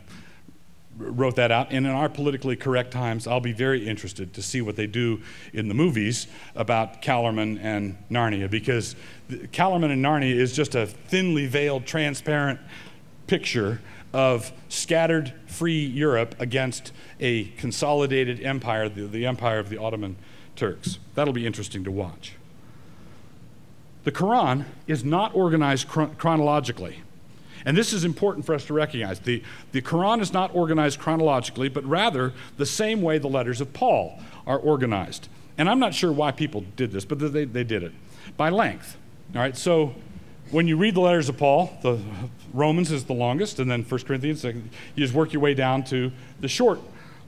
wrote 0.98 1.36
that 1.36 1.50
out. 1.50 1.68
And 1.70 1.86
in 1.86 1.92
our 1.92 2.08
politically 2.08 2.56
correct 2.56 2.90
times, 2.90 3.26
I'll 3.26 3.40
be 3.40 3.52
very 3.52 3.86
interested 3.86 4.34
to 4.34 4.42
see 4.42 4.60
what 4.60 4.76
they 4.76 4.86
do 4.86 5.22
in 5.52 5.68
the 5.68 5.74
movies 5.74 6.26
about 6.54 7.00
Calormen 7.00 7.58
and 7.62 7.96
Narnia, 8.10 8.50
because 8.50 8.96
Calormen 9.30 9.90
and 9.92 10.04
Narnia 10.04 10.34
is 10.34 10.54
just 10.54 10.74
a 10.74 10.86
thinly 10.86 11.46
veiled, 11.46 11.86
transparent 11.86 12.60
picture 13.26 13.80
of 14.12 14.52
scattered 14.68 15.32
free 15.46 15.84
Europe 15.84 16.34
against 16.38 16.92
a 17.20 17.44
consolidated 17.44 18.40
empire, 18.42 18.88
the, 18.88 19.06
the 19.06 19.26
empire 19.26 19.58
of 19.58 19.68
the 19.68 19.78
Ottoman 19.78 20.16
Turks. 20.56 20.98
That'll 21.14 21.34
be 21.34 21.46
interesting 21.46 21.84
to 21.84 21.90
watch. 21.90 22.34
The 24.04 24.12
Quran 24.12 24.64
is 24.86 25.04
not 25.04 25.34
organized 25.34 25.88
chronologically. 25.88 27.02
And 27.64 27.76
this 27.76 27.92
is 27.92 28.04
important 28.04 28.46
for 28.46 28.54
us 28.54 28.64
to 28.66 28.74
recognize. 28.74 29.20
The, 29.20 29.42
the 29.72 29.82
Quran 29.82 30.20
is 30.20 30.32
not 30.32 30.54
organized 30.54 30.98
chronologically, 30.98 31.68
but 31.68 31.84
rather 31.84 32.32
the 32.56 32.66
same 32.66 33.02
way 33.02 33.18
the 33.18 33.28
letters 33.28 33.60
of 33.60 33.72
Paul 33.72 34.20
are 34.46 34.58
organized. 34.58 35.28
And 35.56 35.68
I'm 35.68 35.80
not 35.80 35.94
sure 35.94 36.12
why 36.12 36.30
people 36.30 36.64
did 36.76 36.92
this, 36.92 37.04
but 37.04 37.18
they, 37.18 37.44
they 37.44 37.64
did 37.64 37.82
it 37.82 37.92
by 38.36 38.50
length. 38.50 38.96
All 39.34 39.40
right, 39.40 39.56
so 39.56 39.94
when 40.50 40.66
you 40.66 40.76
read 40.76 40.94
the 40.94 41.00
letters 41.00 41.28
of 41.28 41.36
Paul, 41.36 41.76
the 41.82 41.98
Romans 42.54 42.90
is 42.90 43.04
the 43.04 43.12
longest, 43.12 43.58
and 43.58 43.70
then 43.70 43.82
1 43.82 44.00
Corinthians, 44.04 44.44
you 44.44 44.62
just 44.96 45.14
work 45.14 45.32
your 45.32 45.42
way 45.42 45.54
down 45.54 45.84
to 45.84 46.10
the 46.40 46.48
short 46.48 46.80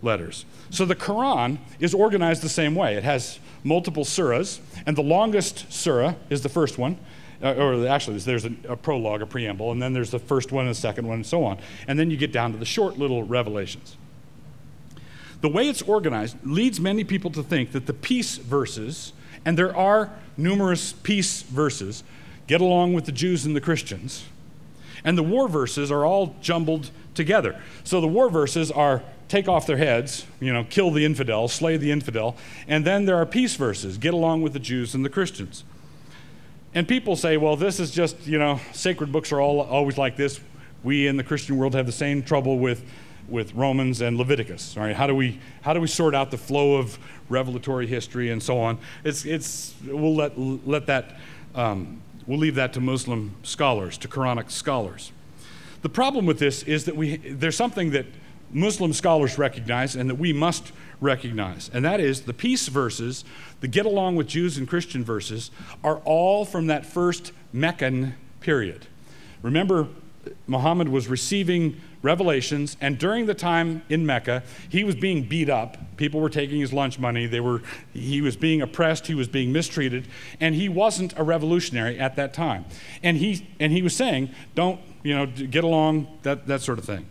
letters. 0.02 0.46
So 0.70 0.86
the 0.86 0.96
Quran 0.96 1.58
is 1.78 1.92
organized 1.92 2.42
the 2.42 2.48
same 2.48 2.74
way. 2.74 2.94
It 2.94 3.04
has 3.04 3.38
multiple 3.62 4.04
surahs, 4.04 4.60
and 4.86 4.96
the 4.96 5.02
longest 5.02 5.70
surah 5.70 6.14
is 6.30 6.42
the 6.42 6.48
first 6.48 6.78
one, 6.78 6.98
uh, 7.42 7.54
or 7.54 7.86
actually, 7.88 8.18
there's 8.18 8.44
a, 8.44 8.52
a, 8.68 8.76
prologue, 8.76 9.22
a 9.22 9.26
preamble, 9.26 9.72
and 9.72 9.80
then 9.80 9.92
there's 9.92 10.10
the 10.10 10.18
first 10.18 10.52
one 10.52 10.66
and 10.66 10.74
the 10.74 10.78
second 10.78 11.06
one, 11.06 11.16
and 11.16 11.26
so 11.26 11.44
on. 11.44 11.58
And 11.88 11.98
then 11.98 12.10
you 12.10 12.16
get 12.16 12.32
down 12.32 12.52
to 12.52 12.58
the 12.58 12.66
short 12.66 12.98
little 12.98 13.22
revelations. 13.22 13.96
The 15.40 15.48
way 15.48 15.68
it's 15.68 15.80
organized 15.82 16.36
leads 16.44 16.80
many 16.80 17.02
people 17.02 17.30
to 17.30 17.42
think 17.42 17.72
that 17.72 17.86
the 17.86 17.94
peace 17.94 18.36
verses, 18.36 19.14
and 19.44 19.56
there 19.56 19.74
are 19.74 20.10
numerous 20.36 20.92
peace 20.92 21.42
verses, 21.42 22.04
get 22.46 22.60
along 22.60 22.92
with 22.92 23.06
the 23.06 23.12
Jews 23.12 23.46
and 23.46 23.56
the 23.56 23.60
Christians, 23.60 24.26
and 25.02 25.16
the 25.16 25.22
war 25.22 25.48
verses 25.48 25.90
are 25.90 26.04
all 26.04 26.36
jumbled 26.42 26.90
together. 27.14 27.58
So 27.84 28.02
the 28.02 28.08
war 28.08 28.28
verses 28.28 28.70
are 28.70 29.02
take 29.28 29.48
off 29.48 29.66
their 29.66 29.78
heads, 29.78 30.26
you 30.40 30.52
know, 30.52 30.64
kill 30.68 30.90
the 30.90 31.04
infidel, 31.04 31.48
slay 31.48 31.76
the 31.78 31.90
infidel, 31.90 32.36
and 32.68 32.84
then 32.84 33.06
there 33.06 33.16
are 33.16 33.24
peace 33.24 33.54
verses, 33.54 33.96
get 33.96 34.12
along 34.12 34.42
with 34.42 34.52
the 34.52 34.58
Jews 34.58 34.94
and 34.94 35.04
the 35.04 35.08
Christians. 35.08 35.64
And 36.74 36.86
people 36.86 37.16
say, 37.16 37.36
well, 37.36 37.56
this 37.56 37.80
is 37.80 37.90
just, 37.90 38.26
you 38.26 38.38
know, 38.38 38.60
sacred 38.72 39.10
books 39.10 39.32
are 39.32 39.40
all 39.40 39.60
always 39.60 39.98
like 39.98 40.16
this. 40.16 40.40
We 40.84 41.08
in 41.08 41.16
the 41.16 41.24
Christian 41.24 41.56
world 41.56 41.74
have 41.74 41.86
the 41.86 41.92
same 41.92 42.22
trouble 42.22 42.58
with, 42.58 42.84
with 43.28 43.52
Romans 43.54 44.00
and 44.00 44.16
Leviticus. 44.16 44.76
All 44.76 44.84
right, 44.84 44.94
how 44.94 45.06
do 45.06 45.14
we 45.14 45.40
how 45.62 45.74
do 45.74 45.80
we 45.80 45.88
sort 45.88 46.14
out 46.14 46.30
the 46.30 46.38
flow 46.38 46.76
of 46.76 46.98
revelatory 47.28 47.86
history 47.86 48.30
and 48.30 48.42
so 48.42 48.58
on? 48.58 48.78
It's 49.04 49.24
it's 49.24 49.74
we'll 49.84 50.14
let 50.14 50.38
let 50.38 50.86
that 50.86 51.18
um, 51.54 52.00
we'll 52.26 52.38
leave 52.38 52.54
that 52.54 52.72
to 52.74 52.80
Muslim 52.80 53.34
scholars, 53.42 53.98
to 53.98 54.08
Quranic 54.08 54.50
scholars. 54.50 55.12
The 55.82 55.88
problem 55.88 56.24
with 56.24 56.38
this 56.38 56.62
is 56.62 56.84
that 56.84 56.96
we 56.96 57.16
there's 57.16 57.56
something 57.56 57.90
that 57.90 58.06
Muslim 58.52 58.92
scholars 58.92 59.38
recognize 59.38 59.96
and 59.96 60.08
that 60.08 60.16
we 60.16 60.32
must 60.32 60.72
recognize, 61.00 61.70
and 61.72 61.84
that 61.84 62.00
is 62.00 62.22
the 62.22 62.34
peace 62.34 62.68
verses, 62.68 63.24
the 63.60 63.68
get 63.68 63.86
along 63.86 64.16
with 64.16 64.26
Jews 64.26 64.58
and 64.58 64.68
Christian 64.68 65.02
verses, 65.02 65.50
are 65.82 65.96
all 66.04 66.44
from 66.44 66.66
that 66.66 66.84
first 66.84 67.32
Meccan 67.52 68.14
period. 68.40 68.86
Remember, 69.42 69.88
Muhammad 70.46 70.88
was 70.88 71.08
receiving 71.08 71.80
revelations, 72.02 72.76
and 72.80 72.98
during 72.98 73.26
the 73.26 73.34
time 73.34 73.82
in 73.88 74.06
Mecca, 74.06 74.42
he 74.68 74.84
was 74.84 74.94
being 74.94 75.22
beat 75.22 75.48
up. 75.48 75.76
People 75.96 76.20
were 76.20 76.30
taking 76.30 76.60
his 76.60 76.72
lunch 76.72 76.98
money. 76.98 77.26
They 77.26 77.40
were, 77.40 77.62
he 77.92 78.20
was 78.20 78.36
being 78.36 78.62
oppressed. 78.62 79.06
He 79.06 79.14
was 79.14 79.28
being 79.28 79.52
mistreated, 79.52 80.06
and 80.40 80.54
he 80.54 80.68
wasn't 80.68 81.18
a 81.18 81.22
revolutionary 81.22 81.98
at 81.98 82.16
that 82.16 82.32
time. 82.32 82.64
And 83.02 83.16
he, 83.16 83.46
and 83.58 83.72
he 83.72 83.82
was 83.82 83.94
saying, 83.94 84.30
don't, 84.54 84.80
you 85.02 85.14
know, 85.14 85.26
get 85.26 85.64
along, 85.64 86.08
that, 86.22 86.46
that 86.46 86.62
sort 86.62 86.78
of 86.78 86.84
thing. 86.84 87.06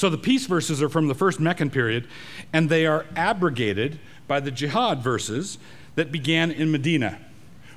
So 0.00 0.08
the 0.08 0.16
peace 0.16 0.46
verses 0.46 0.82
are 0.82 0.88
from 0.88 1.08
the 1.08 1.14
first 1.14 1.40
Meccan 1.40 1.68
period, 1.68 2.08
and 2.54 2.70
they 2.70 2.86
are 2.86 3.04
abrogated 3.14 4.00
by 4.26 4.40
the 4.40 4.50
jihad 4.50 5.02
verses 5.02 5.58
that 5.94 6.10
began 6.10 6.50
in 6.50 6.72
Medina. 6.72 7.18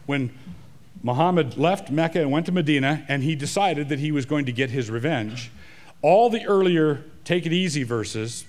When 0.05 0.33
Muhammad 1.01 1.57
left 1.57 1.91
Mecca 1.91 2.21
and 2.21 2.31
went 2.31 2.45
to 2.45 2.53
Medina, 2.53 3.03
and 3.09 3.23
he 3.23 3.35
decided 3.35 3.89
that 3.89 3.99
he 3.99 4.13
was 4.13 4.25
going 4.25 4.45
to 4.45 4.53
get 4.53 4.69
his 4.69 4.89
revenge, 4.89 5.51
all 6.01 6.29
the 6.29 6.45
earlier 6.45 7.03
take 7.25 7.45
it 7.45 7.51
easy 7.51 7.83
verses, 7.83 8.45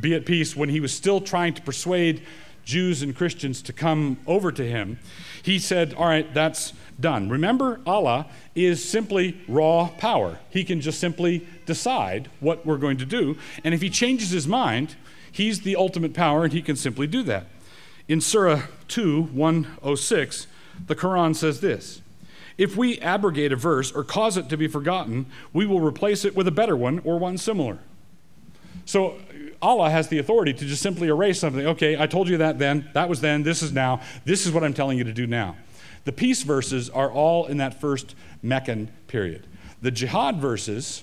be 0.00 0.14
at 0.14 0.24
peace, 0.24 0.54
when 0.54 0.68
he 0.68 0.78
was 0.78 0.92
still 0.92 1.20
trying 1.20 1.54
to 1.54 1.62
persuade 1.62 2.22
Jews 2.64 3.02
and 3.02 3.16
Christians 3.16 3.62
to 3.62 3.72
come 3.72 4.18
over 4.28 4.52
to 4.52 4.64
him, 4.64 5.00
he 5.42 5.58
said, 5.58 5.92
All 5.94 6.06
right, 6.06 6.32
that's 6.32 6.72
done. 7.00 7.30
Remember, 7.30 7.80
Allah 7.84 8.26
is 8.54 8.88
simply 8.88 9.40
raw 9.48 9.88
power. 9.98 10.38
He 10.50 10.62
can 10.62 10.80
just 10.80 11.00
simply 11.00 11.48
decide 11.68 12.28
what 12.40 12.66
we're 12.66 12.78
going 12.78 12.96
to 12.96 13.06
do. 13.06 13.38
And 13.62 13.72
if 13.72 13.80
he 13.80 13.90
changes 13.90 14.30
his 14.30 14.48
mind, 14.48 14.96
he's 15.30 15.60
the 15.60 15.76
ultimate 15.76 16.14
power 16.14 16.42
and 16.42 16.52
he 16.52 16.62
can 16.62 16.74
simply 16.74 17.06
do 17.06 17.22
that. 17.24 17.46
In 18.08 18.20
Surah 18.20 18.62
2, 18.88 19.22
106, 19.22 20.46
the 20.86 20.96
Quran 20.96 21.36
says 21.36 21.60
this 21.60 22.00
If 22.56 22.76
we 22.76 22.98
abrogate 22.98 23.52
a 23.52 23.56
verse 23.56 23.92
or 23.92 24.02
cause 24.02 24.36
it 24.36 24.48
to 24.48 24.56
be 24.56 24.66
forgotten, 24.66 25.26
we 25.52 25.66
will 25.66 25.80
replace 25.80 26.24
it 26.24 26.34
with 26.34 26.48
a 26.48 26.52
better 26.52 26.76
one 26.76 27.00
or 27.04 27.18
one 27.18 27.38
similar. 27.38 27.78
So 28.84 29.18
Allah 29.60 29.90
has 29.90 30.08
the 30.08 30.18
authority 30.18 30.54
to 30.54 30.64
just 30.64 30.82
simply 30.82 31.08
erase 31.08 31.38
something. 31.38 31.66
Okay, 31.66 32.00
I 32.00 32.06
told 32.06 32.28
you 32.28 32.38
that 32.38 32.58
then, 32.58 32.88
that 32.94 33.08
was 33.08 33.20
then, 33.20 33.42
this 33.42 33.62
is 33.62 33.72
now, 33.72 34.00
this 34.24 34.46
is 34.46 34.52
what 34.52 34.64
I'm 34.64 34.72
telling 34.72 34.96
you 34.96 35.04
to 35.04 35.12
do 35.12 35.26
now. 35.26 35.56
The 36.04 36.12
peace 36.12 36.42
verses 36.42 36.88
are 36.88 37.10
all 37.10 37.46
in 37.46 37.58
that 37.58 37.78
first 37.78 38.14
Meccan 38.42 38.90
period. 39.08 39.46
The 39.82 39.90
jihad 39.90 40.36
verses 40.36 41.02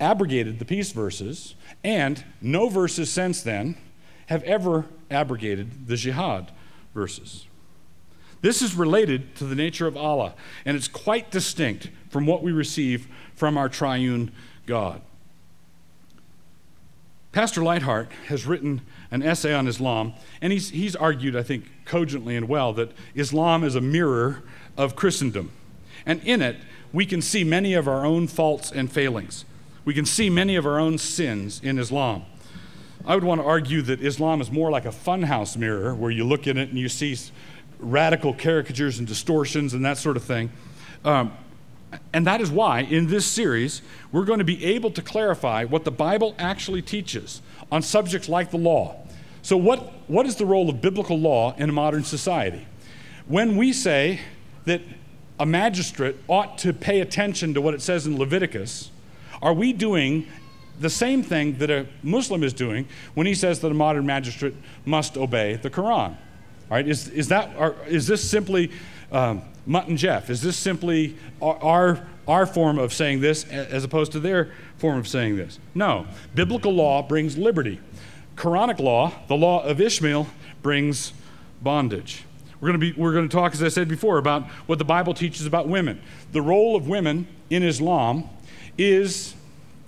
abrogated 0.00 0.58
the 0.58 0.64
peace 0.64 0.92
verses, 0.92 1.54
and 1.84 2.24
no 2.40 2.68
verses 2.68 3.12
since 3.12 3.42
then 3.42 3.76
have 4.26 4.42
ever 4.44 4.86
abrogated 5.10 5.86
the 5.86 5.96
jihad 5.96 6.50
verses. 6.94 7.46
This 8.42 8.62
is 8.62 8.74
related 8.74 9.36
to 9.36 9.44
the 9.44 9.54
nature 9.54 9.86
of 9.86 9.96
Allah, 9.96 10.34
and 10.64 10.76
it's 10.76 10.88
quite 10.88 11.30
distinct 11.30 11.90
from 12.08 12.26
what 12.26 12.42
we 12.42 12.52
receive 12.52 13.06
from 13.34 13.58
our 13.58 13.68
triune 13.68 14.32
God. 14.66 15.02
Pastor 17.32 17.60
Leithart 17.60 18.10
has 18.26 18.46
written 18.46 18.80
an 19.10 19.22
essay 19.22 19.54
on 19.54 19.68
Islam, 19.68 20.14
and 20.40 20.52
he's, 20.52 20.70
he's 20.70 20.96
argued, 20.96 21.36
I 21.36 21.42
think, 21.42 21.70
cogently 21.84 22.34
and 22.34 22.48
well, 22.48 22.72
that 22.72 22.92
Islam 23.14 23.62
is 23.62 23.76
a 23.76 23.80
mirror 23.80 24.42
of 24.76 24.96
Christendom. 24.96 25.52
And 26.06 26.20
in 26.24 26.42
it, 26.42 26.56
we 26.92 27.06
can 27.06 27.22
see 27.22 27.44
many 27.44 27.74
of 27.74 27.86
our 27.86 28.04
own 28.04 28.26
faults 28.26 28.72
and 28.72 28.90
failings. 28.90 29.44
We 29.90 29.94
can 29.94 30.06
see 30.06 30.30
many 30.30 30.54
of 30.54 30.66
our 30.66 30.78
own 30.78 30.98
sins 30.98 31.60
in 31.64 31.76
Islam. 31.76 32.22
I 33.04 33.16
would 33.16 33.24
want 33.24 33.40
to 33.40 33.44
argue 33.44 33.82
that 33.82 34.00
Islam 34.00 34.40
is 34.40 34.48
more 34.48 34.70
like 34.70 34.84
a 34.84 34.90
funhouse 34.90 35.56
mirror 35.56 35.96
where 35.96 36.12
you 36.12 36.22
look 36.22 36.46
in 36.46 36.56
it 36.58 36.68
and 36.68 36.78
you 36.78 36.88
see 36.88 37.18
radical 37.80 38.32
caricatures 38.32 39.00
and 39.00 39.08
distortions 39.08 39.74
and 39.74 39.84
that 39.84 39.98
sort 39.98 40.16
of 40.16 40.22
thing. 40.22 40.52
Um, 41.04 41.32
And 42.12 42.24
that 42.24 42.40
is 42.40 42.52
why, 42.52 42.82
in 42.82 43.08
this 43.08 43.26
series, 43.26 43.82
we're 44.12 44.24
going 44.24 44.38
to 44.38 44.44
be 44.44 44.64
able 44.64 44.92
to 44.92 45.02
clarify 45.02 45.64
what 45.64 45.82
the 45.84 45.90
Bible 45.90 46.36
actually 46.38 46.82
teaches 46.82 47.42
on 47.72 47.82
subjects 47.82 48.28
like 48.28 48.52
the 48.52 48.58
law. 48.58 48.94
So, 49.42 49.56
what, 49.56 49.92
what 50.06 50.24
is 50.24 50.36
the 50.36 50.46
role 50.46 50.70
of 50.70 50.80
biblical 50.80 51.18
law 51.18 51.56
in 51.56 51.68
a 51.68 51.72
modern 51.72 52.04
society? 52.04 52.64
When 53.26 53.56
we 53.56 53.72
say 53.72 54.20
that 54.66 54.82
a 55.40 55.46
magistrate 55.46 56.14
ought 56.28 56.58
to 56.58 56.72
pay 56.72 57.00
attention 57.00 57.54
to 57.54 57.60
what 57.60 57.74
it 57.74 57.82
says 57.82 58.06
in 58.06 58.16
Leviticus, 58.16 58.92
are 59.42 59.54
we 59.54 59.72
doing 59.72 60.26
the 60.78 60.90
same 60.90 61.22
thing 61.22 61.58
that 61.58 61.70
a 61.70 61.86
Muslim 62.02 62.42
is 62.42 62.52
doing 62.52 62.88
when 63.14 63.26
he 63.26 63.34
says 63.34 63.60
that 63.60 63.70
a 63.70 63.74
modern 63.74 64.06
magistrate 64.06 64.54
must 64.84 65.16
obey 65.16 65.56
the 65.56 65.70
Quran? 65.70 66.16
Right? 66.70 66.86
Is, 66.86 67.08
is, 67.08 67.28
that, 67.28 67.50
is 67.86 68.06
this 68.06 68.28
simply 68.28 68.70
um, 69.12 69.42
Mutt 69.66 69.88
and 69.88 69.98
Jeff? 69.98 70.30
Is 70.30 70.40
this 70.40 70.56
simply 70.56 71.16
our, 71.42 72.06
our 72.28 72.46
form 72.46 72.78
of 72.78 72.92
saying 72.92 73.20
this 73.20 73.44
as 73.44 73.84
opposed 73.84 74.12
to 74.12 74.20
their 74.20 74.52
form 74.78 74.98
of 74.98 75.08
saying 75.08 75.36
this? 75.36 75.58
No. 75.74 76.06
Biblical 76.34 76.72
law 76.72 77.02
brings 77.02 77.36
liberty. 77.36 77.80
Quranic 78.36 78.78
law, 78.78 79.12
the 79.28 79.36
law 79.36 79.62
of 79.64 79.80
Ishmael, 79.80 80.26
brings 80.62 81.12
bondage. 81.60 82.24
We're 82.60 82.68
going, 82.68 82.80
to 82.80 82.92
be, 82.92 83.00
we're 83.00 83.12
going 83.12 83.28
to 83.28 83.34
talk, 83.34 83.52
as 83.52 83.62
I 83.62 83.68
said 83.68 83.88
before, 83.88 84.18
about 84.18 84.44
what 84.66 84.78
the 84.78 84.84
Bible 84.84 85.14
teaches 85.14 85.46
about 85.46 85.66
women. 85.66 86.00
The 86.32 86.42
role 86.42 86.76
of 86.76 86.88
women 86.88 87.26
in 87.48 87.62
Islam 87.62 88.28
is 88.80 89.34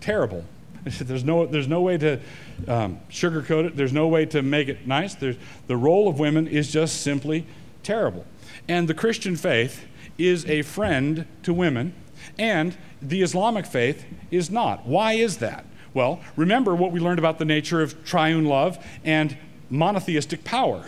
terrible. 0.01 0.45
There's 0.85 1.25
no, 1.25 1.47
there's 1.47 1.69
no 1.69 1.81
way 1.81 1.97
to 1.99 2.19
um, 2.67 2.99
sugarcoat 3.09 3.67
it, 3.67 3.77
there's 3.77 3.93
no 3.93 4.09
way 4.09 4.27
to 4.27 4.43
make 4.43 4.69
it 4.69 4.85
nice. 4.85 5.15
There's, 5.15 5.37
the 5.69 5.77
role 5.77 6.09
of 6.09 6.19
women 6.19 6.49
is 6.49 6.73
just 6.73 7.03
simply 7.03 7.47
terrible. 7.85 8.27
And 8.67 8.89
the 8.89 8.95
Christian 8.95 9.37
faith 9.37 9.85
is 10.19 10.45
a 10.47 10.63
friend 10.63 11.27
to 11.45 11.55
women, 11.55 11.95
and 12.37 12.77
the 13.01 13.23
Islamic 13.23 13.65
faith 13.65 14.05
is 14.33 14.51
not. 14.51 14.85
Why 14.85 15.13
is 15.13 15.39
that? 15.39 15.65
Well, 15.95 16.21
remember 16.35 16.75
what 16.75 16.91
we 16.91 16.99
learned 16.99 17.21
about 17.21 17.39
the 17.39 17.45
nature 17.45 17.81
of 17.81 18.05
triune 18.05 18.47
love 18.47 18.85
and 19.05 19.37
monotheistic 19.71 20.43
power. 20.43 20.85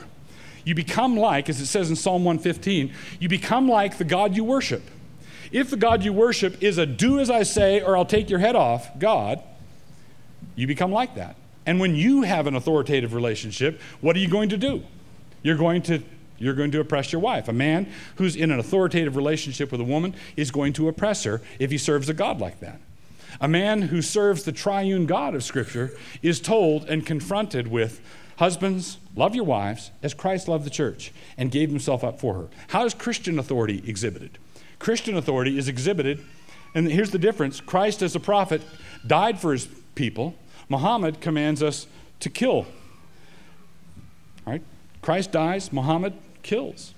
You 0.65 0.75
become 0.75 1.17
like, 1.17 1.49
as 1.49 1.61
it 1.61 1.67
says 1.67 1.89
in 1.89 1.95
Psalm 1.95 2.25
115, 2.25 2.93
you 3.21 3.29
become 3.29 3.69
like 3.69 3.99
the 3.99 4.05
God 4.05 4.35
you 4.35 4.43
worship. 4.43 4.83
If 5.55 5.71
the 5.71 5.77
God 5.77 6.03
you 6.03 6.13
worship 6.13 6.65
is 6.65 6.79
a 6.79 6.85
do 6.85 7.21
as 7.21 7.31
I 7.31 7.45
say 7.45 7.81
or 7.81 7.97
I'll 7.97 8.05
take 8.05 8.29
your 8.29 8.41
head 8.41 8.57
off 8.57 8.99
God, 8.99 9.41
you 10.57 10.67
become 10.67 10.91
like 10.91 11.15
that. 11.15 11.37
And 11.65 11.79
when 11.79 11.95
you 11.95 12.23
have 12.23 12.49
an 12.49 12.57
authoritative 12.57 13.15
relationship, 13.15 13.81
what 14.01 14.17
are 14.17 14.19
you 14.19 14.27
going 14.29 14.49
to 14.49 14.57
do? 14.57 14.83
You're 15.43 15.57
going 15.57 15.83
to 15.83 16.03
you're 16.39 16.55
going 16.55 16.73
to 16.73 16.81
oppress 16.81 17.13
your 17.13 17.21
wife. 17.21 17.47
A 17.47 17.53
man 17.53 17.87
who's 18.17 18.35
in 18.35 18.51
an 18.51 18.59
authoritative 18.59 19.15
relationship 19.15 19.71
with 19.71 19.81
a 19.81 19.85
woman 19.85 20.15
is 20.37 20.51
going 20.51 20.73
to 20.73 20.89
oppress 20.89 21.23
her 21.23 21.41
if 21.61 21.71
he 21.71 21.79
serves 21.79 22.09
a 22.09 22.15
God 22.15 22.41
like 22.41 22.59
that. 22.59 22.81
A 23.41 23.47
man 23.47 23.83
who 23.83 24.03
serves 24.03 24.43
the 24.43 24.51
triune 24.51 25.07
God 25.07 25.37
of 25.37 25.45
Scripture 25.45 25.93
is 26.21 26.41
told 26.41 26.91
and 26.91 27.07
confronted 27.07 27.69
with 27.69 28.01
Husbands, 28.39 28.99
love 29.15 29.37
your 29.37 29.45
wives 29.45 29.93
as 30.03 30.13
Christ 30.13 30.49
loved 30.49 30.67
the 30.67 30.71
church 30.71 31.13
and 31.39 31.53
gave 31.53 31.71
himself 31.71 32.03
up 32.03 32.19
for 32.19 32.35
her. 32.35 32.49
How 32.69 32.85
is 32.85 32.93
Christian 32.93 33.39
authority 33.39 33.81
exhibited? 33.87 34.39
Christian 34.85 35.17
authority 35.17 35.57
is 35.57 35.67
exhibited, 35.67 36.23
and 36.75 36.87
here's 36.87 37.11
the 37.11 37.19
difference 37.19 37.59
Christ, 37.59 38.03
as 38.03 38.15
a 38.15 38.21
prophet, 38.21 38.61
died 39.07 39.41
for 39.41 39.53
his 39.53 39.67
people. 39.95 40.35
Muhammad 40.69 41.23
commands 41.23 41.63
us 41.63 41.87
to 42.21 42.29
kill. 42.29 42.67
All 44.47 44.53
right? 44.53 44.63
Christ 45.01 45.33
dies, 45.33 45.73
Muhammad 45.73 46.13
kills. 46.43 46.93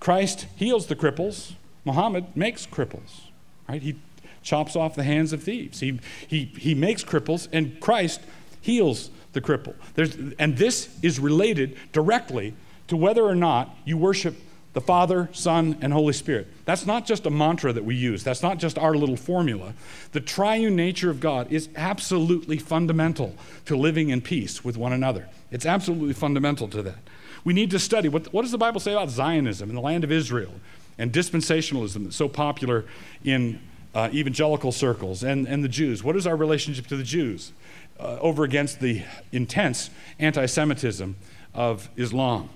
Christ 0.00 0.46
heals 0.56 0.86
the 0.86 0.96
cripples, 0.96 1.52
Muhammad 1.84 2.34
makes 2.34 2.66
cripples. 2.66 3.20
Right? 3.68 3.82
He 3.82 3.96
chops 4.42 4.74
off 4.74 4.94
the 4.94 5.02
hands 5.02 5.34
of 5.34 5.42
thieves. 5.42 5.80
He, 5.80 6.00
he, 6.26 6.46
he 6.46 6.74
makes 6.74 7.04
cripples, 7.04 7.46
and 7.52 7.78
Christ 7.78 8.22
heals 8.62 9.10
the 9.34 9.42
cripple. 9.42 9.74
There's, 9.96 10.16
and 10.38 10.56
this 10.56 10.98
is 11.02 11.20
related 11.20 11.76
directly 11.92 12.54
to 12.86 12.96
whether 12.96 13.22
or 13.22 13.34
not 13.34 13.76
you 13.84 13.98
worship 13.98 14.34
the 14.78 14.84
Father, 14.84 15.28
Son, 15.32 15.76
and 15.80 15.92
Holy 15.92 16.12
Spirit. 16.12 16.46
That's 16.64 16.86
not 16.86 17.04
just 17.04 17.26
a 17.26 17.30
mantra 17.30 17.72
that 17.72 17.84
we 17.84 17.96
use, 17.96 18.22
that's 18.22 18.44
not 18.44 18.58
just 18.58 18.78
our 18.78 18.94
little 18.94 19.16
formula. 19.16 19.74
The 20.12 20.20
triune 20.20 20.76
nature 20.76 21.10
of 21.10 21.18
God 21.18 21.50
is 21.50 21.68
absolutely 21.74 22.58
fundamental 22.58 23.34
to 23.64 23.76
living 23.76 24.10
in 24.10 24.20
peace 24.20 24.64
with 24.64 24.76
one 24.76 24.92
another. 24.92 25.28
It's 25.50 25.66
absolutely 25.66 26.14
fundamental 26.14 26.68
to 26.68 26.80
that. 26.82 26.98
We 27.42 27.54
need 27.54 27.72
to 27.72 27.80
study 27.80 28.08
what, 28.08 28.32
what 28.32 28.42
does 28.42 28.52
the 28.52 28.58
Bible 28.58 28.78
say 28.78 28.92
about 28.92 29.10
Zionism 29.10 29.68
in 29.68 29.74
the 29.74 29.82
land 29.82 30.04
of 30.04 30.12
Israel 30.12 30.52
and 30.96 31.12
dispensationalism 31.12 32.04
that's 32.04 32.14
so 32.14 32.28
popular 32.28 32.84
in 33.24 33.58
uh, 33.96 34.10
evangelical 34.12 34.70
circles 34.70 35.24
and, 35.24 35.48
and 35.48 35.64
the 35.64 35.68
Jews. 35.68 36.04
What 36.04 36.14
is 36.14 36.24
our 36.24 36.36
relationship 36.36 36.86
to 36.86 36.96
the 36.96 37.02
Jews 37.02 37.50
uh, 37.98 38.18
over 38.20 38.44
against 38.44 38.78
the 38.78 39.02
intense 39.32 39.90
anti 40.20 40.46
Semitism 40.46 41.16
of 41.52 41.88
Islam 41.96 42.50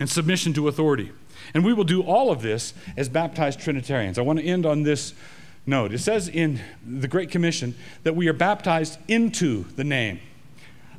and 0.00 0.10
submission 0.10 0.52
to 0.54 0.66
authority? 0.66 1.12
And 1.54 1.64
we 1.64 1.72
will 1.72 1.84
do 1.84 2.02
all 2.02 2.30
of 2.30 2.42
this 2.42 2.74
as 2.96 3.08
baptized 3.08 3.60
Trinitarians. 3.60 4.18
I 4.18 4.22
want 4.22 4.38
to 4.38 4.44
end 4.44 4.66
on 4.66 4.82
this 4.82 5.14
note. 5.66 5.92
It 5.92 5.98
says 5.98 6.28
in 6.28 6.60
the 6.86 7.08
Great 7.08 7.30
Commission 7.30 7.74
that 8.02 8.16
we 8.16 8.28
are 8.28 8.32
baptized 8.32 8.98
into 9.08 9.64
the 9.76 9.84
name 9.84 10.20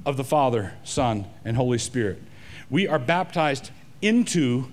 of 0.06 0.18
the 0.18 0.24
Father, 0.24 0.74
Son, 0.84 1.26
and 1.44 1.58
Holy 1.58 1.78
Spirit. 1.78 2.22
We 2.70 2.88
are 2.88 3.00
baptized 3.00 3.72
into 4.02 4.66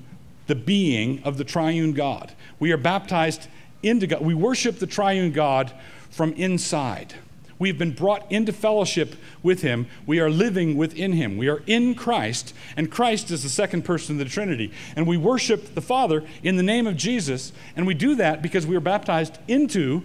the 0.46 0.54
being 0.54 1.22
of 1.24 1.38
the 1.38 1.44
triune 1.44 1.92
God. 1.92 2.32
We 2.58 2.72
are 2.72 2.76
baptized 2.76 3.48
into 3.82 4.06
God. 4.06 4.22
We 4.22 4.34
worship 4.34 4.78
the 4.78 4.86
triune 4.86 5.32
God 5.32 5.72
from 6.10 6.32
inside. 6.34 7.14
We've 7.58 7.78
been 7.78 7.92
brought 7.92 8.30
into 8.30 8.52
fellowship 8.52 9.16
with 9.42 9.62
Him. 9.62 9.86
We 10.04 10.20
are 10.20 10.28
living 10.28 10.76
within 10.76 11.12
Him. 11.12 11.36
We 11.36 11.48
are 11.48 11.62
in 11.66 11.94
Christ, 11.94 12.52
and 12.76 12.90
Christ 12.90 13.30
is 13.30 13.42
the 13.42 13.48
second 13.48 13.82
person 13.82 14.16
of 14.16 14.18
the 14.18 14.30
Trinity. 14.30 14.72
And 14.94 15.06
we 15.06 15.16
worship 15.16 15.74
the 15.74 15.80
Father 15.80 16.22
in 16.42 16.56
the 16.56 16.62
name 16.62 16.86
of 16.86 16.96
Jesus, 16.96 17.52
and 17.74 17.86
we 17.86 17.94
do 17.94 18.14
that 18.16 18.42
because 18.42 18.66
we 18.66 18.76
are 18.76 18.80
baptized 18.80 19.38
into 19.48 20.02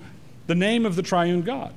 the 0.47 0.55
name 0.55 0.85
of 0.85 0.95
the 0.95 1.03
triune 1.03 1.41
God. 1.41 1.73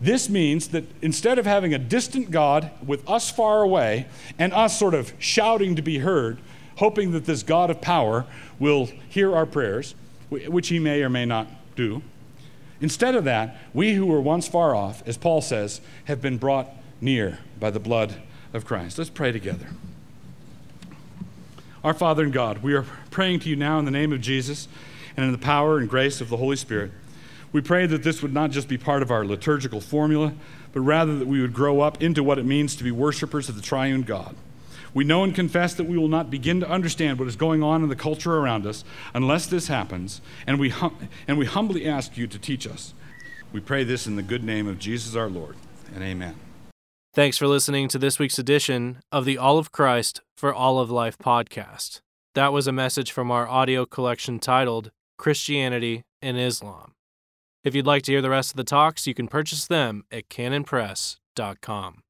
This 0.00 0.28
means 0.28 0.68
that 0.68 0.84
instead 1.00 1.38
of 1.38 1.46
having 1.46 1.72
a 1.74 1.78
distant 1.78 2.30
God 2.30 2.70
with 2.84 3.08
us 3.08 3.30
far 3.30 3.62
away 3.62 4.06
and 4.38 4.52
us 4.52 4.76
sort 4.76 4.94
of 4.94 5.12
shouting 5.18 5.76
to 5.76 5.82
be 5.82 5.98
heard, 5.98 6.38
hoping 6.76 7.12
that 7.12 7.26
this 7.26 7.42
God 7.42 7.70
of 7.70 7.80
power 7.80 8.24
will 8.58 8.86
hear 9.08 9.36
our 9.36 9.46
prayers, 9.46 9.94
which 10.28 10.68
he 10.68 10.78
may 10.78 11.02
or 11.02 11.08
may 11.08 11.24
not 11.24 11.46
do, 11.76 12.02
Instead 12.82 13.14
of 13.14 13.24
that, 13.24 13.56
we 13.72 13.94
who 13.94 14.04
were 14.04 14.20
once 14.20 14.48
far 14.48 14.74
off, 14.74 15.02
as 15.06 15.16
Paul 15.16 15.40
says, 15.40 15.80
have 16.04 16.20
been 16.20 16.36
brought 16.36 16.68
near 17.00 17.38
by 17.58 17.70
the 17.70 17.80
blood 17.80 18.16
of 18.52 18.64
Christ. 18.64 18.98
Let's 18.98 19.08
pray 19.08 19.30
together. 19.30 19.68
Our 21.84 21.94
Father 21.94 22.24
and 22.24 22.32
God, 22.32 22.58
we 22.58 22.74
are 22.74 22.84
praying 23.10 23.40
to 23.40 23.48
you 23.48 23.56
now 23.56 23.78
in 23.78 23.84
the 23.84 23.90
name 23.92 24.12
of 24.12 24.20
Jesus 24.20 24.66
and 25.16 25.24
in 25.24 25.32
the 25.32 25.38
power 25.38 25.78
and 25.78 25.88
grace 25.88 26.20
of 26.20 26.28
the 26.28 26.36
Holy 26.36 26.56
Spirit. 26.56 26.90
We 27.52 27.60
pray 27.60 27.86
that 27.86 28.02
this 28.02 28.20
would 28.20 28.32
not 28.32 28.50
just 28.50 28.68
be 28.68 28.78
part 28.78 29.02
of 29.02 29.10
our 29.10 29.24
liturgical 29.24 29.80
formula, 29.80 30.32
but 30.72 30.80
rather 30.80 31.18
that 31.18 31.28
we 31.28 31.40
would 31.40 31.52
grow 31.52 31.80
up 31.80 32.02
into 32.02 32.22
what 32.22 32.38
it 32.38 32.44
means 32.44 32.74
to 32.76 32.84
be 32.84 32.90
worshipers 32.90 33.48
of 33.48 33.56
the 33.56 33.62
triune 33.62 34.02
God. 34.02 34.34
We 34.94 35.04
know 35.04 35.24
and 35.24 35.34
confess 35.34 35.74
that 35.74 35.84
we 35.84 35.96
will 35.96 36.08
not 36.08 36.30
begin 36.30 36.60
to 36.60 36.68
understand 36.68 37.18
what 37.18 37.28
is 37.28 37.36
going 37.36 37.62
on 37.62 37.82
in 37.82 37.88
the 37.88 37.96
culture 37.96 38.36
around 38.36 38.66
us 38.66 38.84
unless 39.14 39.46
this 39.46 39.68
happens, 39.68 40.20
and 40.46 40.60
we, 40.60 40.68
hum- 40.68 41.08
and 41.26 41.38
we 41.38 41.46
humbly 41.46 41.86
ask 41.86 42.16
you 42.16 42.26
to 42.26 42.38
teach 42.38 42.66
us. 42.66 42.94
We 43.52 43.60
pray 43.60 43.84
this 43.84 44.06
in 44.06 44.16
the 44.16 44.22
good 44.22 44.44
name 44.44 44.66
of 44.66 44.78
Jesus 44.78 45.14
our 45.16 45.28
Lord, 45.28 45.56
and 45.94 46.02
amen. 46.02 46.36
Thanks 47.14 47.36
for 47.36 47.46
listening 47.46 47.88
to 47.88 47.98
this 47.98 48.18
week's 48.18 48.38
edition 48.38 49.02
of 49.10 49.24
the 49.24 49.36
All 49.36 49.58
of 49.58 49.72
Christ 49.72 50.20
for 50.36 50.52
All 50.52 50.78
of 50.78 50.90
Life 50.90 51.18
podcast. 51.18 52.00
That 52.34 52.52
was 52.52 52.66
a 52.66 52.72
message 52.72 53.12
from 53.12 53.30
our 53.30 53.46
audio 53.46 53.84
collection 53.84 54.38
titled 54.38 54.90
Christianity 55.18 56.04
and 56.22 56.38
Islam. 56.38 56.94
If 57.64 57.74
you'd 57.74 57.86
like 57.86 58.02
to 58.04 58.12
hear 58.12 58.22
the 58.22 58.30
rest 58.30 58.52
of 58.52 58.56
the 58.56 58.64
talks, 58.64 59.06
you 59.06 59.14
can 59.14 59.28
purchase 59.28 59.66
them 59.66 60.04
at 60.10 60.28
canonpress.com. 60.30 62.01